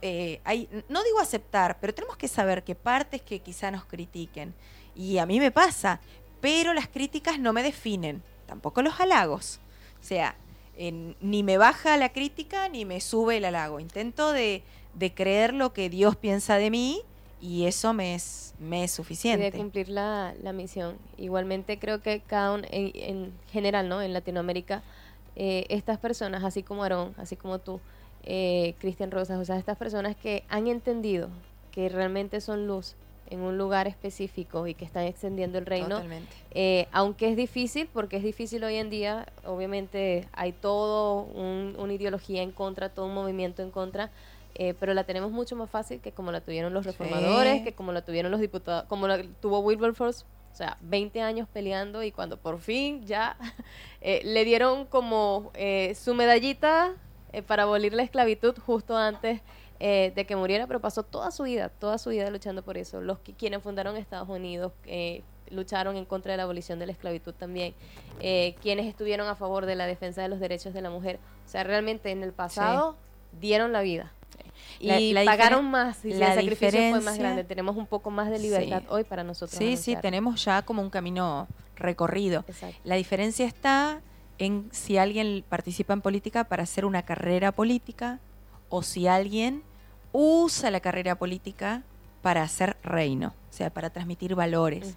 Eh, 0.00 0.40
no 0.88 1.02
digo 1.02 1.18
aceptar, 1.20 1.78
pero 1.80 1.92
tenemos 1.94 2.16
que 2.16 2.28
saber 2.28 2.62
que 2.62 2.74
partes 2.74 3.20
que 3.22 3.40
quizá 3.40 3.70
nos 3.70 3.84
critiquen. 3.84 4.54
Y 4.94 5.18
a 5.18 5.26
mí 5.26 5.40
me 5.40 5.50
pasa, 5.50 6.00
pero 6.40 6.74
las 6.74 6.86
críticas 6.88 7.38
no 7.38 7.52
me 7.52 7.62
definen, 7.62 8.22
tampoco 8.46 8.82
los 8.82 9.00
halagos. 9.00 9.58
O 10.00 10.04
sea, 10.04 10.34
en- 10.76 11.16
ni 11.20 11.42
me 11.42 11.58
baja 11.58 11.96
la 11.96 12.10
crítica 12.12 12.68
ni 12.68 12.84
me 12.84 13.00
sube 13.00 13.36
el 13.38 13.44
halago. 13.44 13.80
Intento 13.80 14.32
de, 14.32 14.62
de 14.94 15.12
creer 15.14 15.54
lo 15.54 15.72
que 15.72 15.88
Dios 15.90 16.16
piensa 16.16 16.56
de 16.56 16.70
mí 16.70 17.00
y 17.40 17.66
eso 17.66 17.92
me 17.92 18.14
es, 18.14 18.54
me 18.60 18.84
es 18.84 18.92
y 18.92 18.96
suficiente. 18.96 19.50
de 19.50 19.56
cumplir 19.58 19.88
la, 19.88 20.34
la 20.42 20.52
misión. 20.52 20.96
Igualmente 21.18 21.78
creo 21.78 22.00
que 22.00 22.20
cada 22.20 22.54
uno, 22.54 22.64
en, 22.70 22.92
en 22.94 23.32
general, 23.50 23.88
¿no? 23.88 24.00
En 24.00 24.12
Latinoamérica, 24.12 24.82
eh, 25.34 25.66
estas 25.68 25.98
personas, 25.98 26.44
así 26.44 26.62
como 26.62 26.82
Aarón, 26.84 27.14
así 27.16 27.36
como 27.36 27.58
tú, 27.58 27.80
eh, 28.24 28.74
Cristian 28.78 29.10
Rosas, 29.10 29.40
o 29.40 29.44
sea, 29.44 29.56
estas 29.58 29.76
personas 29.76 30.14
que 30.14 30.44
han 30.48 30.68
entendido 30.68 31.28
que 31.72 31.88
realmente 31.88 32.40
son 32.40 32.66
luz 32.66 32.94
en 33.32 33.40
un 33.40 33.56
lugar 33.56 33.88
específico 33.88 34.66
y 34.66 34.74
que 34.74 34.84
están 34.84 35.04
extendiendo 35.04 35.56
el 35.58 35.64
reino, 35.66 35.88
Totalmente. 35.88 36.30
eh, 36.50 36.86
aunque 36.92 37.28
es 37.30 37.36
difícil, 37.36 37.88
porque 37.92 38.16
es 38.18 38.22
difícil 38.22 38.62
hoy 38.62 38.76
en 38.76 38.90
día, 38.90 39.26
obviamente 39.46 40.28
hay 40.32 40.52
todo 40.52 41.22
un- 41.22 41.74
una 41.78 41.94
ideología 41.94 42.42
en 42.42 42.52
contra, 42.52 42.90
todo 42.90 43.06
un 43.06 43.14
movimiento 43.14 43.62
en 43.62 43.70
contra, 43.70 44.10
eh, 44.54 44.74
pero 44.78 44.92
la 44.92 45.04
tenemos 45.04 45.30
mucho 45.32 45.56
más 45.56 45.70
fácil 45.70 46.00
que 46.00 46.12
como 46.12 46.30
la 46.30 46.42
tuvieron 46.42 46.74
los 46.74 46.84
Sí. 46.84 46.90
reformadores, 46.90 47.62
que 47.62 47.72
como 47.72 47.92
la 47.92 48.02
tuvieron 48.02 48.30
los 48.30 48.40
diputados, 48.40 48.84
como 48.84 49.08
la 49.08 49.22
tuvo 49.40 49.60
Wilberforce, 49.60 50.24
o 50.52 50.54
sea, 50.54 50.76
20 50.82 51.22
años 51.22 51.48
peleando 51.50 52.02
y 52.02 52.12
cuando 52.12 52.36
por 52.36 52.60
fin 52.60 53.06
ya 53.06 53.38
eh, 54.02 54.20
le 54.24 54.44
dieron 54.44 54.84
como 54.84 55.50
eh, 55.54 55.94
su 55.94 56.12
medallita 56.14 56.92
para 57.46 57.62
abolir 57.62 57.94
la 57.94 58.02
esclavitud 58.02 58.54
justo 58.58 58.94
antes 58.94 59.40
eh, 59.84 60.12
de 60.14 60.24
que 60.26 60.36
muriera, 60.36 60.68
pero 60.68 60.78
pasó 60.80 61.02
toda 61.02 61.32
su 61.32 61.42
vida, 61.42 61.68
toda 61.68 61.98
su 61.98 62.10
vida 62.10 62.30
luchando 62.30 62.62
por 62.62 62.76
eso. 62.78 63.00
Los 63.00 63.18
que, 63.18 63.32
quienes 63.32 63.62
fundaron 63.62 63.96
Estados 63.96 64.28
Unidos 64.28 64.72
eh, 64.86 65.22
lucharon 65.50 65.96
en 65.96 66.04
contra 66.04 66.32
de 66.32 66.36
la 66.36 66.44
abolición 66.44 66.78
de 66.78 66.86
la 66.86 66.92
esclavitud 66.92 67.34
también, 67.34 67.74
eh, 68.20 68.54
quienes 68.62 68.86
estuvieron 68.86 69.26
a 69.28 69.34
favor 69.34 69.66
de 69.66 69.74
la 69.74 69.86
defensa 69.86 70.22
de 70.22 70.28
los 70.28 70.38
derechos 70.38 70.72
de 70.72 70.82
la 70.82 70.90
mujer. 70.90 71.18
O 71.46 71.48
sea, 71.48 71.64
realmente 71.64 72.10
en 72.12 72.22
el 72.22 72.32
pasado 72.32 72.96
dieron 73.40 73.72
la 73.72 73.80
vida. 73.80 74.12
La- 74.78 75.00
Y 75.00 75.12
la 75.12 75.24
pagaron 75.24 75.68
más, 75.70 76.04
y 76.04 76.14
la 76.14 76.28
el 76.34 76.40
sacrificio 76.40 76.90
fue 76.90 77.00
más 77.00 77.18
grande. 77.18 77.42
Tenemos 77.42 77.76
un 77.76 77.86
poco 77.86 78.10
más 78.10 78.30
de 78.30 78.38
libertad 78.38 78.80
Sí. 78.82 78.86
hoy 78.88 79.02
para 79.04 79.24
nosotros. 79.24 79.58
Sí, 79.58 79.76
sí, 79.76 79.96
tenemos 79.96 80.44
ya 80.44 80.62
como 80.62 80.80
un 80.80 80.90
camino 80.90 81.48
recorrido. 81.74 82.44
Exacto. 82.46 82.76
La 82.84 82.94
diferencia 82.94 83.46
está 83.46 84.00
en 84.38 84.68
si 84.72 84.96
alguien 84.96 85.44
participa 85.48 85.92
en 85.92 86.00
política 86.02 86.44
para 86.44 86.62
hacer 86.62 86.84
una 86.84 87.02
carrera 87.02 87.50
política 87.50 88.20
o 88.68 88.82
si 88.82 89.06
alguien 89.08 89.62
usa 90.12 90.70
la 90.70 90.80
carrera 90.80 91.14
política 91.16 91.82
para 92.22 92.42
hacer 92.42 92.76
reino, 92.84 93.28
o 93.50 93.52
sea, 93.52 93.70
para 93.70 93.90
transmitir 93.90 94.34
valores. 94.34 94.94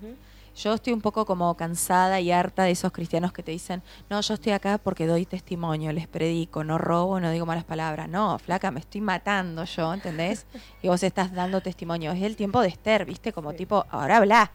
Yo 0.57 0.74
estoy 0.74 0.93
un 0.93 1.01
poco 1.01 1.26
como 1.26 1.53
cansada 1.57 2.22
y 2.22 2.32
harta 2.32 2.63
de 2.63 2.72
esos 2.72 2.93
cristianos 2.93 3.34
que 3.34 3.43
te 3.43 3.51
dicen, 3.51 3.82
no, 4.09 4.22
yo 4.22 4.34
estoy 4.36 4.53
acá 4.53 4.78
porque 4.78 5.05
doy 5.05 5.26
testimonio, 5.26 5.91
les 5.91 6.07
predico, 6.07 6.63
no 6.63 6.78
robo, 6.78 7.20
no 7.20 7.30
digo 7.32 7.45
malas 7.45 7.66
palabras. 7.66 8.07
No, 8.07 8.39
flaca, 8.39 8.72
me 8.72 8.80
estoy 8.80 9.01
matando 9.01 9.66
yo, 9.66 9.93
¿entendés? 9.93 10.45
Y 10.82 10.88
vos 10.88 11.03
estás 11.03 11.34
dando 11.34 11.59
testimonio. 11.59 12.13
Es 12.13 12.22
el 12.24 12.38
tiempo 12.38 12.61
de 12.61 12.70
Esther, 12.70 13.03
¿viste? 13.05 13.34
Como 13.34 13.51
Sí. 13.51 13.57
tipo, 13.57 13.86
ahora 13.89 14.18
habla. 14.18 14.51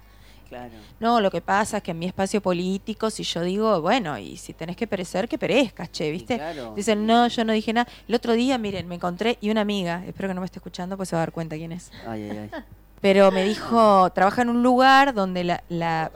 Claro. 0.51 0.73
No, 0.99 1.21
lo 1.21 1.31
que 1.31 1.41
pasa 1.41 1.79
es 1.79 1.83
que 1.83 1.93
en 1.93 1.99
mi 1.99 2.07
espacio 2.07 2.43
político, 2.43 3.09
si 3.09 3.23
yo 3.23 3.43
digo, 3.43 3.81
bueno, 3.81 4.19
y 4.19 4.37
si 4.37 4.53
tenés 4.53 4.77
que 4.77 4.87
perecer, 4.87 5.29
que 5.29 5.39
perezcas, 5.39 5.91
che, 5.93 6.11
¿viste? 6.11 6.37
claro. 6.37 6.75
Dicen, 6.77 7.07
no, 7.07 7.27
yo 7.29 7.45
no 7.45 7.53
dije 7.53 7.73
nada. 7.73 7.89
El 8.09 8.17
otro 8.17 8.35
día, 8.35 8.59
miren, 8.59 8.87
me 8.89 8.97
encontré 8.97 9.39
y 9.41 9.51
una 9.51 9.63
amiga, 9.63 10.05
espero 10.07 10.29
que 10.29 10.35
no 10.35 10.41
me 10.41 10.45
esté 10.47 10.59
escuchando, 10.59 10.97
pues 10.97 11.09
se 11.09 11.17
va 11.17 11.23
a 11.23 11.27
dar 11.27 11.33
cuenta 11.33 11.57
quién 11.57 11.73
es. 11.73 11.91
Ay, 12.07 12.29
ay, 12.31 12.39
ay. 12.39 12.51
Pero 13.01 13.31
me 13.31 13.45
dijo, 13.45 14.11
trabaja 14.11 14.43
en 14.43 14.51
un 14.51 14.63
lugar 14.63 15.15
donde 15.15 15.43
la, 15.43 15.65
la, 15.71 16.11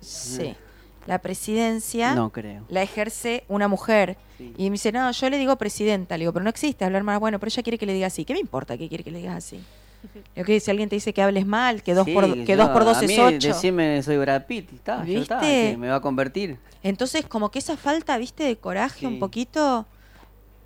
sí, 0.00 0.54
la 1.06 1.18
presidencia 1.18 2.14
No 2.14 2.30
creo. 2.30 2.64
la 2.68 2.82
ejerce 2.82 3.44
una 3.48 3.66
mujer. 3.68 4.16
Sí. 4.38 4.54
Y 4.56 4.64
me 4.70 4.74
dice, 4.74 4.92
no, 4.92 5.10
yo 5.10 5.30
le 5.30 5.38
digo 5.38 5.56
presidenta. 5.56 6.16
Le 6.16 6.22
digo, 6.22 6.32
pero 6.32 6.44
no 6.44 6.50
existe 6.50 6.84
hablar 6.84 7.02
mal. 7.02 7.18
Bueno, 7.18 7.38
pero 7.40 7.48
ella 7.48 7.62
quiere 7.62 7.78
que 7.78 7.86
le 7.86 7.94
diga 7.94 8.06
así. 8.06 8.24
¿Qué 8.24 8.34
me 8.34 8.38
importa 8.38 8.78
que 8.78 8.88
quiere 8.88 9.02
que 9.02 9.10
le 9.10 9.18
digas 9.18 9.36
así? 9.36 9.60
Que 10.34 10.60
si 10.60 10.70
alguien 10.70 10.88
te 10.88 10.96
dice 10.96 11.12
que 11.12 11.22
hables 11.22 11.46
mal, 11.46 11.82
que 11.82 11.94
dos, 11.94 12.04
Sí, 12.06 12.12
por, 12.14 12.32
que 12.32 12.46
yo- 12.46 12.56
dos 12.56 12.68
por 12.70 12.84
dos 12.84 12.96
a 12.98 13.02
es 13.04 13.08
mí 13.08 13.18
ocho. 13.18 13.48
Decime 13.48 14.02
soy 14.02 14.16
Brad 14.16 14.46
Pitt, 14.46 14.72
está, 14.72 15.04
ya 15.04 15.18
está, 15.20 15.40
¿Viste? 15.40 15.70
que 15.72 15.76
me 15.76 15.88
va 15.88 15.96
a 15.96 16.00
convertir. 16.00 16.58
Entonces, 16.82 17.26
como 17.26 17.50
que 17.50 17.58
esa 17.58 17.76
falta, 17.76 18.16
viste, 18.18 18.44
de 18.44 18.56
coraje 18.56 19.00
Sí. 19.00 19.06
un 19.06 19.18
poquito, 19.18 19.86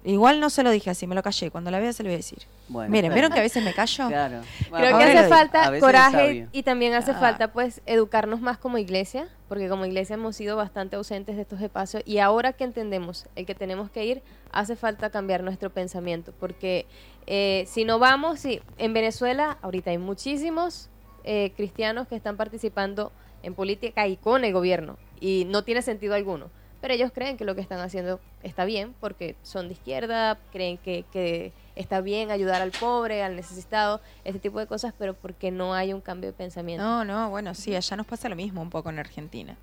Igual 0.05 0.39
no 0.39 0.51
se 0.51 0.63
lo 0.63 0.71
dije 0.71 0.91
así, 0.91 1.07
me 1.07 1.15
lo 1.15 1.23
callé. 1.23 1.51
Cuando 1.51 1.71
la 1.71 1.81
vea 1.81 1.93
se 1.95 2.03
lo 2.03 2.09
voy 2.09 2.15
a 2.15 2.19
decir. 2.19 2.41
Bueno, 2.69 2.91
Miren, 2.91 3.13
¿vieron 3.15 3.33
que 3.33 3.39
a 3.39 3.43
veces 3.43 3.65
me 3.65 3.73
callo? 3.73 4.07
Claro. 4.09 4.41
Creo 4.71 4.99
que 4.99 5.05
hace 5.05 5.29
falta 5.29 5.81
coraje 5.81 6.47
y 6.53 6.63
también 6.63 6.93
hace 6.93 7.13
Ah. 7.13 7.19
falta 7.21 7.53
pues 7.53 7.81
educarnos 7.87 8.43
más 8.43 8.59
como 8.59 8.77
iglesia, 8.77 9.29
porque 9.49 9.69
como 9.69 9.87
iglesia 9.87 10.15
hemos 10.15 10.37
sido 10.37 10.57
bastante 10.59 10.97
ausentes 10.97 11.37
de 11.37 11.43
estos 11.43 11.61
espacios 11.63 12.03
y 12.05 12.19
ahora 12.19 12.53
que 12.53 12.65
entendemos 12.65 13.27
el 13.35 13.47
que 13.47 13.55
tenemos 13.55 13.91
que 13.91 14.05
ir, 14.05 14.23
hace 14.53 14.77
falta 14.77 15.09
cambiar 15.09 15.43
nuestro 15.43 15.71
pensamiento, 15.71 16.35
porque 16.39 16.85
eh, 17.27 17.65
si 17.67 17.85
no 17.87 17.99
vamos, 17.99 18.41
si 18.41 18.61
en 18.77 18.93
Venezuela 18.93 19.57
ahorita 19.63 19.91
hay 19.91 19.99
muchísimos 19.99 20.91
eh, 21.25 21.53
cristianos 21.57 22.09
que 22.09 22.17
están 22.17 22.37
participando 22.37 23.11
en 23.43 23.55
política 23.55 24.07
y 24.07 24.17
con 24.19 24.45
el 24.45 24.53
gobierno 24.53 24.99
y 25.19 25.47
no 25.49 25.65
tiene 25.65 25.81
sentido 25.81 26.15
alguno. 26.15 26.51
Pero 26.85 26.93
ellos 26.93 27.12
creen 27.14 27.39
que 27.39 27.47
lo 27.47 27.55
que 27.55 27.62
están 27.62 27.80
haciendo 27.80 28.20
está 28.43 28.66
bien 28.66 28.95
porque 29.01 29.37
son 29.43 29.68
de 29.68 29.72
izquierda, 29.72 30.37
creen 30.53 30.76
que, 30.76 31.07
que 31.14 31.51
está 31.76 32.03
bien 32.03 32.30
ayudar 32.30 32.61
al 32.61 32.72
pobre, 32.72 33.22
al 33.22 33.37
necesitado, 33.37 34.03
este 34.22 34.39
tipo 34.39 34.59
de 34.59 34.66
cosas, 34.66 34.93
pero 34.99 35.14
porque 35.14 35.51
no 35.51 35.72
hay 35.72 35.95
un 35.95 36.03
cambio 36.03 36.28
de 36.28 36.37
pensamiento. 36.37 36.85
No, 36.85 37.03
no, 37.03 37.30
bueno, 37.30 37.55
sí, 37.55 37.74
allá 37.74 37.97
nos 37.97 38.07
pasa 38.07 38.28
lo 38.28 38.37
mismo 38.37 38.61
un 38.61 38.68
poco 38.68 38.91
en 38.91 38.99
Argentina. 38.99 39.57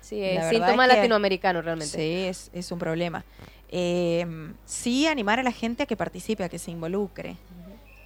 sí, 0.00 0.22
es 0.22 0.48
síntoma 0.48 0.84
es 0.84 0.90
que- 0.92 0.96
latinoamericano 0.98 1.60
realmente. 1.60 1.92
Sí, 1.98 2.28
es, 2.28 2.52
es 2.52 2.70
un 2.70 2.78
problema. 2.78 3.24
Eh, 3.68 4.24
sí, 4.64 5.08
animar 5.08 5.40
a 5.40 5.42
la 5.42 5.50
gente 5.50 5.82
a 5.82 5.86
que 5.86 5.96
participe, 5.96 6.44
a 6.44 6.48
que 6.48 6.60
se 6.60 6.70
involucre. 6.70 7.36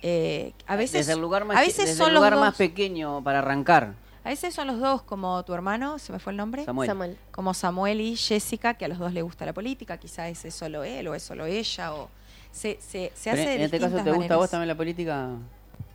Eh, 0.01 0.53
a 0.66 0.76
veces, 0.76 1.07
desde 1.07 1.12
el 1.12 1.20
lugar 1.20 1.44
más, 1.44 1.59
a 1.59 1.61
veces 1.61 1.84
desde 1.84 1.99
son 1.99 2.09
el 2.09 2.14
los 2.14 2.22
lugar 2.22 2.40
más 2.40 2.57
pequeño 2.57 3.22
para 3.22 3.40
arrancar. 3.40 3.92
A 4.29 4.31
veces 4.31 4.55
son 4.55 4.66
los 4.66 4.79
dos, 4.79 5.01
como 5.01 5.43
tu 5.43 5.55
hermano, 5.55 5.99
se 5.99 6.12
me 6.12 6.18
fue 6.18 6.33
el 6.33 6.37
nombre, 6.37 6.62
Samuel. 6.66 6.87
Samuel. 6.87 7.16
como 7.31 7.55
Samuel 7.55 7.99
y 8.03 8.14
Jessica, 8.14 8.74
que 8.74 8.85
a 8.85 8.89
los 8.89 8.99
dos 8.99 9.11
les 9.14 9.24
gusta 9.24 9.47
la 9.47 9.55
política, 9.55 9.97
quizá 9.97 10.29
ese 10.29 10.49
es 10.49 10.55
solo 10.55 10.85
él 10.85 11.09
o 11.09 11.14
es 11.14 11.22
solo 11.22 11.47
ella, 11.47 11.95
o 11.95 12.11
se, 12.53 12.76
se, 12.79 13.11
se 13.14 13.31
Pero 13.31 13.41
hace 13.43 13.49
de 13.49 13.55
en 13.57 13.61
este 13.62 13.81
caso, 13.81 13.97
¿te 14.05 14.12
gusta 14.12 14.35
a 14.35 14.37
vos 14.37 14.51
también 14.51 14.68
la 14.68 14.74
política, 14.74 15.29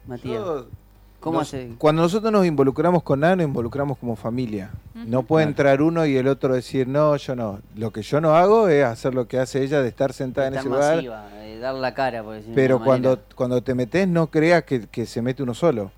Matías? 0.08 0.34
Yo- 0.44 0.66
¿Cómo 1.20 1.38
nos- 1.40 1.48
hace? 1.50 1.70
Cuando 1.78 2.02
nosotros 2.02 2.32
nos 2.34 2.44
involucramos 2.46 3.04
con 3.04 3.20
nada, 3.20 3.36
nos 3.36 3.46
involucramos 3.46 4.00
como 4.00 4.16
familia. 4.16 4.72
No 4.96 5.22
puede 5.22 5.46
Claro. 5.46 5.50
entrar 5.52 5.82
uno 5.84 6.06
y 6.08 6.18
el 6.18 6.28
otro 6.28 6.56
decir, 6.56 6.88
no, 6.88 7.16
yo 7.16 7.36
no. 7.36 7.60
Lo 7.76 7.92
que 7.94 8.02
yo 8.02 8.20
no 8.20 8.36
hago 8.36 8.68
es 8.68 8.84
hacer 8.84 9.14
lo 9.14 9.28
que 9.28 9.38
hace 9.40 9.64
ella, 9.64 9.82
de 9.84 9.90
estar 9.90 10.12
sentada 10.12 10.48
en 10.48 10.56
Estar 10.56 10.66
ese 10.68 10.76
lugar. 10.76 10.96
masiva, 10.96 11.44
eh, 11.46 11.60
dar 11.60 11.76
la 11.76 11.94
cara, 11.94 12.24
por 12.24 12.34
decirlo 12.34 12.56
de 12.56 12.62
Pero 12.62 12.84
cuando, 12.84 13.10
manera. 13.12 13.28
cuando 13.36 13.62
te 13.64 13.74
metes, 13.76 14.08
no 14.08 14.28
creas 14.28 14.64
que, 14.64 14.88
que 14.88 15.06
se 15.06 15.22
mete 15.22 15.44
uno 15.44 15.54
solo. 15.54 15.92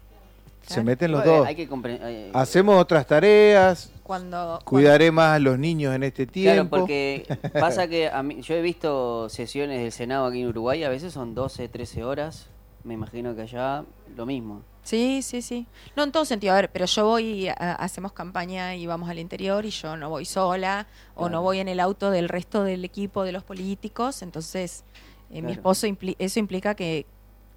Se 0.67 0.83
meten 0.83 1.11
los 1.11 1.23
Bueno, 1.23 1.37
dos. 1.39 1.47
Hay 1.47 1.55
que 1.55 1.69
compre- 1.69 1.99
eh, 2.01 2.31
Hacemos 2.33 2.79
otras 2.81 3.05
tareas, 3.05 3.91
Cuando, 4.03 4.59
cuidaré 4.65 5.11
más 5.11 5.35
a 5.35 5.39
los 5.39 5.59
niños 5.59 5.93
en 5.95 6.03
este 6.03 6.25
tiempo. 6.25 6.69
Claro, 6.69 6.69
porque 6.69 7.25
pasa 7.53 7.87
que 7.87 8.09
a 8.09 8.23
mí, 8.23 8.41
yo 8.41 8.55
he 8.55 8.61
visto 8.61 9.29
sesiones 9.29 9.81
del 9.81 9.91
Senado 9.91 10.25
aquí 10.25 10.41
en 10.41 10.47
Uruguay, 10.47 10.83
a 10.83 10.89
veces 10.89 11.13
son 11.13 11.35
12, 11.35 11.67
13 11.69 12.03
horas. 12.03 12.47
Me 12.83 12.93
imagino 12.93 13.35
que 13.35 13.43
allá 13.43 13.83
lo 14.15 14.25
mismo. 14.25 14.61
Sí, 14.83 15.21
sí, 15.23 15.41
sí. 15.41 15.65
No 15.95 16.03
en 16.03 16.11
todo 16.11 16.25
sentido. 16.25 16.53
A 16.53 16.57
ver, 16.57 16.69
pero 16.71 16.85
yo 16.85 17.05
voy, 17.05 17.47
a- 17.47 17.53
hacemos 17.79 18.11
campaña 18.13 18.75
y 18.75 18.85
vamos 18.85 19.09
al 19.09 19.17
interior 19.17 19.65
y 19.65 19.71
yo 19.71 19.97
no 19.97 20.09
voy 20.09 20.25
sola 20.25 20.85
o 21.15 21.27
no 21.27 21.41
voy 21.41 21.57
en 21.59 21.67
el 21.67 21.79
auto 21.79 22.11
del 22.11 22.29
resto 22.29 22.63
del 22.63 22.85
equipo 22.85 23.23
de 23.23 23.31
los 23.31 23.43
políticos. 23.43 24.21
Entonces, 24.21 24.83
eh, 25.31 25.41
mi 25.41 25.51
esposo, 25.53 25.87
impli- 25.87 26.15
eso 26.19 26.39
implica 26.39 26.75
que, 26.75 27.07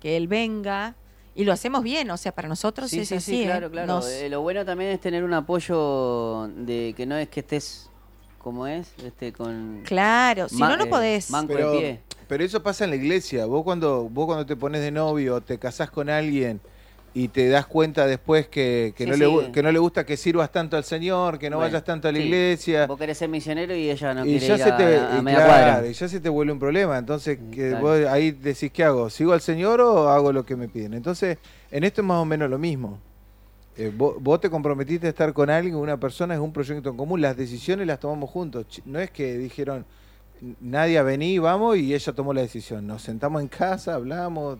que 0.00 0.16
él 0.16 0.26
venga 0.28 0.94
y 1.38 1.44
lo 1.44 1.52
hacemos 1.52 1.82
bien. 1.82 2.10
O 2.10 2.16
sea, 2.16 2.32
para 2.32 2.48
nosotros 2.48 2.90
Sí, 2.90 3.00
es 3.00 3.08
sí, 3.08 3.14
así. 3.14 3.30
sí, 3.30 3.42
¿eh? 3.42 3.46
claro, 3.46 3.70
claro. 3.70 3.86
Nos- 3.86 4.06
Eh, 4.08 4.28
lo 4.28 4.40
bueno 4.42 4.64
también 4.64 4.90
es 4.90 5.00
tener 5.00 5.22
un 5.24 5.32
apoyo 5.34 6.48
de 6.48 6.92
que 6.96 7.06
no 7.06 7.16
es 7.16 7.28
que 7.28 7.40
estés 7.40 7.88
como 8.38 8.66
es, 8.66 8.92
este 9.04 9.32
con 9.32 9.82
claro, 9.84 10.48
si 10.48 10.56
no, 10.58 10.76
no 10.76 10.84
eh, 10.84 10.86
podés. 10.88 11.30
manco 11.30 11.52
pero, 11.54 11.72
de 11.72 11.78
pie. 11.78 12.00
pero 12.28 12.44
eso 12.44 12.62
pasa 12.62 12.84
en 12.84 12.90
la 12.90 12.96
iglesia. 12.96 13.46
Vos 13.46 13.62
cuando, 13.62 14.08
vos 14.08 14.26
cuando 14.26 14.46
te 14.46 14.56
pones 14.56 14.80
de 14.80 14.90
novio, 14.90 15.40
te 15.40 15.58
casás 15.58 15.90
con 15.90 16.08
alguien 16.10 16.60
y 17.14 17.28
te 17.28 17.48
das 17.48 17.66
cuenta 17.66 18.06
después 18.06 18.46
que, 18.48 18.92
que 18.96 19.04
Sí, 19.04 19.10
no, 19.10 19.16
sí. 19.16 19.46
Le, 19.46 19.52
que 19.52 19.62
no 19.62 19.72
le 19.72 19.78
gusta 19.78 20.04
que 20.06 20.16
sirvas 20.16 20.52
tanto 20.52 20.76
al 20.76 20.84
Señor, 20.84 21.38
que 21.38 21.50
no 21.50 21.56
Bueno, 21.56 21.68
vayas 21.70 21.84
tanto 21.84 22.06
a 22.08 22.12
la 22.12 22.18
sí. 22.18 22.24
iglesia. 22.24 22.86
Vos 22.86 22.98
querés 22.98 23.18
ser 23.18 23.28
misionero 23.28 23.74
y 23.74 23.90
ella 23.90 24.14
no 24.14 24.24
y 24.26 24.38
quiere 24.38 24.46
ya 24.46 24.54
ir 24.56 24.62
se 24.62 24.70
a, 24.70 24.76
te, 24.76 24.84
a 24.98 25.18
y 25.18 25.22
media 25.22 25.38
claro, 25.44 25.52
cuadra. 25.72 25.86
y 25.88 25.92
ya 25.94 26.08
se 26.08 26.20
te 26.20 26.28
vuelve 26.28 26.52
un 26.52 26.58
problema. 26.58 26.96
Entonces, 26.98 27.38
que 27.50 27.70
Claro. 27.70 27.80
vos 27.86 27.98
ahí 28.06 28.30
decís, 28.30 28.70
¿qué 28.72 28.84
hago? 28.84 29.10
¿Sigo 29.10 29.32
al 29.32 29.40
Señor 29.40 29.80
o 29.80 30.08
hago 30.08 30.32
lo 30.32 30.44
que 30.46 30.54
me 30.54 30.68
piden? 30.68 30.94
Entonces, 30.94 31.38
en 31.70 31.82
esto 31.84 32.02
es 32.02 32.06
más 32.06 32.18
o 32.18 32.24
menos 32.24 32.48
lo 32.50 32.58
mismo. 32.58 32.98
Eh, 33.76 33.92
vos, 33.96 34.16
vos 34.20 34.40
te 34.40 34.50
comprometiste 34.50 35.06
a 35.06 35.10
estar 35.10 35.32
con 35.32 35.50
alguien, 35.50 35.76
una 35.76 35.96
persona, 35.98 36.34
es 36.34 36.40
un 36.40 36.52
proyecto 36.52 36.90
en 36.90 36.96
común. 36.96 37.20
Las 37.20 37.36
decisiones 37.36 37.86
las 37.86 38.00
tomamos 38.00 38.28
juntos. 38.30 38.66
No 38.84 38.98
es 38.98 39.10
que 39.10 39.38
dijeron, 39.38 39.84
nadie 40.60 41.00
vení, 41.02 41.38
vamos, 41.38 41.76
y 41.78 41.94
ella 41.94 42.12
tomó 42.12 42.32
la 42.32 42.40
decisión. 42.42 42.86
Nos 42.86 43.02
sentamos 43.02 43.40
en 43.42 43.48
casa, 43.48 43.94
hablamos 43.94 44.58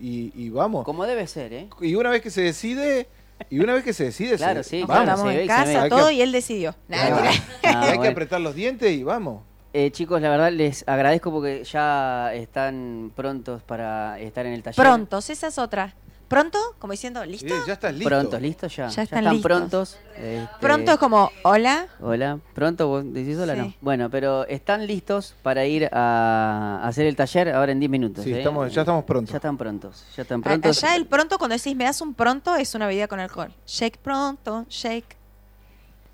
y, 0.00 0.32
y 0.34 0.50
vamos. 0.50 0.84
Como 0.84 1.04
debe 1.04 1.26
ser, 1.26 1.52
¿eh? 1.52 1.68
Y 1.80 1.94
una 1.94 2.10
vez 2.10 2.22
que 2.22 2.30
se 2.30 2.42
decide, 2.42 3.08
y 3.50 3.60
una 3.60 3.74
vez 3.74 3.84
que 3.84 3.92
se 3.92 4.04
decide, 4.04 4.36
Claro, 4.36 4.62
se- 4.62 4.70
sí, 4.70 4.84
vamos. 4.86 5.04
claro, 5.20 5.30
en 5.30 5.46
casa, 5.46 5.82
que- 5.84 5.88
todo, 5.90 6.10
y 6.10 6.20
él 6.22 6.32
decidió. 6.32 6.74
Nah, 6.88 6.96
Claro. 7.06 7.14
mentira. 7.22 7.44
Ah, 7.64 7.90
hay 7.92 7.98
que 7.98 8.08
apretar 8.08 8.40
los 8.40 8.54
dientes 8.54 8.90
y 8.92 9.02
vamos. 9.02 9.42
Eh, 9.72 9.92
chicos, 9.92 10.20
la 10.20 10.28
verdad 10.30 10.50
les 10.50 10.82
agradezco 10.88 11.30
porque 11.30 11.62
ya 11.62 12.34
están 12.34 13.12
prontos 13.14 13.62
para 13.62 14.18
estar 14.18 14.44
en 14.44 14.52
el 14.54 14.62
taller. 14.64 14.76
Prontos, 14.84 15.30
esa 15.30 15.46
es 15.46 15.58
otra. 15.58 15.94
¿Pronto? 16.30 16.60
Como 16.78 16.92
diciendo, 16.92 17.24
¿listo? 17.24 17.48
Sí, 17.48 17.54
ya 17.66 17.72
estás 17.72 17.92
listo. 17.92 18.08
Prontos, 18.08 18.40
listos 18.40 18.76
ya. 18.76 18.86
Ya 18.86 19.02
están 19.02 19.24
listos. 19.24 19.42
prontos. 19.42 19.98
Este, 20.14 20.46
Pronto 20.60 20.92
es 20.92 20.98
como, 20.98 21.28
hola. 21.42 21.88
Hola, 22.00 22.38
pronto, 22.54 22.86
vos 22.86 23.02
decís 23.12 23.36
hola, 23.36 23.54
Sí. 23.54 23.60
no. 23.60 23.74
Bueno, 23.80 24.08
pero 24.10 24.46
están 24.46 24.86
listos 24.86 25.34
para 25.42 25.66
ir 25.66 25.88
a 25.90 26.82
hacer 26.84 27.06
el 27.06 27.16
taller 27.16 27.48
ahora 27.52 27.72
en 27.72 27.80
10 27.80 27.90
minutos. 27.90 28.22
Sí, 28.22 28.32
¿eh? 28.32 28.38
estamos, 28.38 28.72
ya 28.72 28.82
estamos 28.82 29.02
prontos. 29.02 29.32
Ya 29.32 29.38
están 29.38 29.58
prontos, 29.58 30.04
ya 30.16 30.22
están 30.22 30.38
A- 30.38 30.44
prontos. 30.44 30.84
Allá 30.84 30.94
el 30.94 31.06
pronto, 31.06 31.36
cuando 31.36 31.56
decís 31.56 31.74
me 31.74 31.82
das 31.82 32.00
un 32.00 32.14
pronto, 32.14 32.54
es 32.54 32.76
una 32.76 32.86
bebida 32.86 33.08
con 33.08 33.18
alcohol. 33.18 33.52
Shake 33.66 33.98
pronto, 33.98 34.66
shake. 34.68 35.16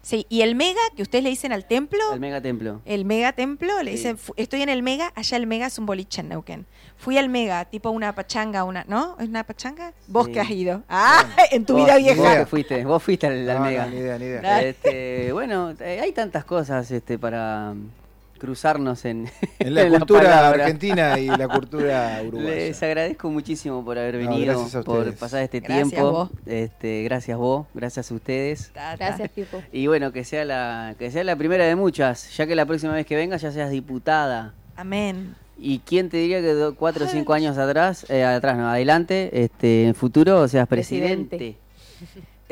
Sí, 0.06 0.24
y 0.28 0.42
el 0.42 0.54
mega, 0.54 0.78
que 0.94 1.02
ustedes 1.02 1.24
le 1.24 1.30
dicen 1.30 1.50
al 1.52 1.64
templo, 1.66 1.98
El 2.12 2.20
mega 2.20 2.40
templo. 2.40 2.80
el 2.84 3.04
mega 3.04 3.32
templo, 3.32 3.82
le 3.82 3.90
Sí. 3.90 3.96
dicen, 3.96 4.18
estoy 4.36 4.62
en 4.62 4.68
el 4.68 4.84
mega, 4.84 5.10
allá 5.16 5.36
el 5.36 5.48
mega 5.48 5.66
es 5.66 5.80
un 5.80 5.86
boliche 5.86 6.20
en 6.20 6.28
Neuquén. 6.28 6.64
Fui 6.96 7.18
al 7.18 7.28
mega, 7.28 7.64
tipo 7.64 7.90
una 7.90 8.14
pachanga, 8.14 8.62
una, 8.62 8.84
¿no? 8.86 9.16
¿Es 9.18 9.28
una 9.28 9.42
pachanga? 9.42 9.94
Vos 10.06 10.26
Sí. 10.26 10.32
que 10.32 10.40
has 10.40 10.50
ido. 10.50 10.84
Ah, 10.88 11.24
en 11.50 11.66
tu 11.66 11.72
Vos- 11.72 11.82
vida 11.84 11.94
Vos 11.94 12.02
vieja. 12.04 12.38
que 12.38 12.46
fuiste, 12.46 12.84
vos 12.84 13.02
fuiste 13.02 13.26
al, 13.26 13.50
al 13.50 13.58
No, 13.58 13.64
mega. 13.64 13.84
no, 13.86 13.90
ni 13.90 13.96
idea, 13.98 14.18
ni 14.18 14.24
idea. 14.26 14.62
Este, 14.62 15.32
bueno, 15.32 15.72
eh, 15.80 15.98
hay 16.00 16.12
tantas 16.12 16.44
cosas 16.44 16.88
este, 16.92 17.18
para 17.18 17.74
cruzarnos 18.36 19.04
en, 19.04 19.28
En 19.58 19.74
la 19.74 19.82
en 19.82 19.90
cultura 19.94 20.48
argentina 20.48 21.18
y 21.18 21.26
la 21.26 21.48
cultura 21.54 22.20
uruguaya. 22.26 22.50
Les 22.56 22.82
agradezco 22.82 23.30
muchísimo 23.30 23.84
por 23.84 23.98
haber 23.98 24.14
No, 24.16 24.30
venido, 24.30 24.54
gracias 24.54 24.74
a 24.76 24.82
por 24.82 25.14
pasar 25.14 25.42
este 25.42 25.60
Gracias 25.60 25.88
tiempo. 25.90 26.10
vos. 26.12 26.30
Este, 26.46 27.02
gracias 27.04 27.36
vos, 27.38 27.66
gracias 27.74 28.10
a 28.10 28.14
ustedes. 28.14 28.70
Ta, 28.72 28.96
ta. 28.96 29.06
Gracias, 29.08 29.30
Pipo. 29.30 29.62
Y 29.72 29.86
bueno, 29.86 30.12
que 30.12 30.24
sea 30.24 30.44
la 30.44 30.94
que 30.98 31.10
sea 31.10 31.24
la 31.24 31.36
primera 31.36 31.64
de 31.64 31.76
muchas, 31.76 32.36
ya 32.36 32.46
que 32.46 32.54
la 32.54 32.66
próxima 32.66 32.92
vez 32.92 33.06
que 33.06 33.16
vengas 33.16 33.42
ya 33.42 33.52
seas 33.52 33.70
diputada. 33.70 34.54
Amén. 34.76 35.34
¿Y 35.58 35.78
quién 35.78 36.10
te 36.10 36.18
diría 36.18 36.40
que 36.42 36.52
do- 36.52 36.74
cuatro 36.74 37.06
o 37.06 37.08
cinco 37.08 37.32
años 37.32 37.56
atrás, 37.56 38.04
eh, 38.10 38.22
atrás 38.24 38.58
no, 38.58 38.68
adelante, 38.68 39.30
este, 39.42 39.86
en 39.86 39.94
futuro 39.94 40.46
seas 40.48 40.68
presidente, 40.68 41.36
Presidente. 41.38 41.66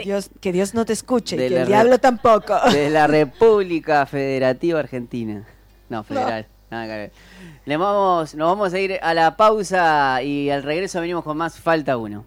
Dios, 0.02 0.30
que 0.40 0.52
Dios 0.52 0.72
no 0.74 0.84
te 0.86 0.92
escuche, 0.94 1.36
De 1.36 1.48
que 1.48 1.60
el 1.60 1.66
diablo 1.66 1.98
tampoco. 1.98 2.54
de 2.72 2.88
la 2.90 3.06
República 3.06 4.06
Federativa 4.06 4.80
Argentina? 4.80 5.46
No, 5.98 6.04
federal. 6.04 6.46
nada 6.70 6.86
que 6.86 6.92
ver. 6.92 7.12
Le 7.66 7.76
vamos, 7.76 8.34
nos 8.34 8.48
vamos 8.48 8.74
a 8.74 8.78
ir 8.78 8.98
a 9.00 9.14
la 9.14 9.36
pausa 9.36 10.22
y 10.22 10.50
al 10.50 10.62
regreso 10.62 11.00
venimos 11.00 11.22
con 11.22 11.36
más 11.36 11.58
Falta 11.58 11.96
Uno. 11.96 12.24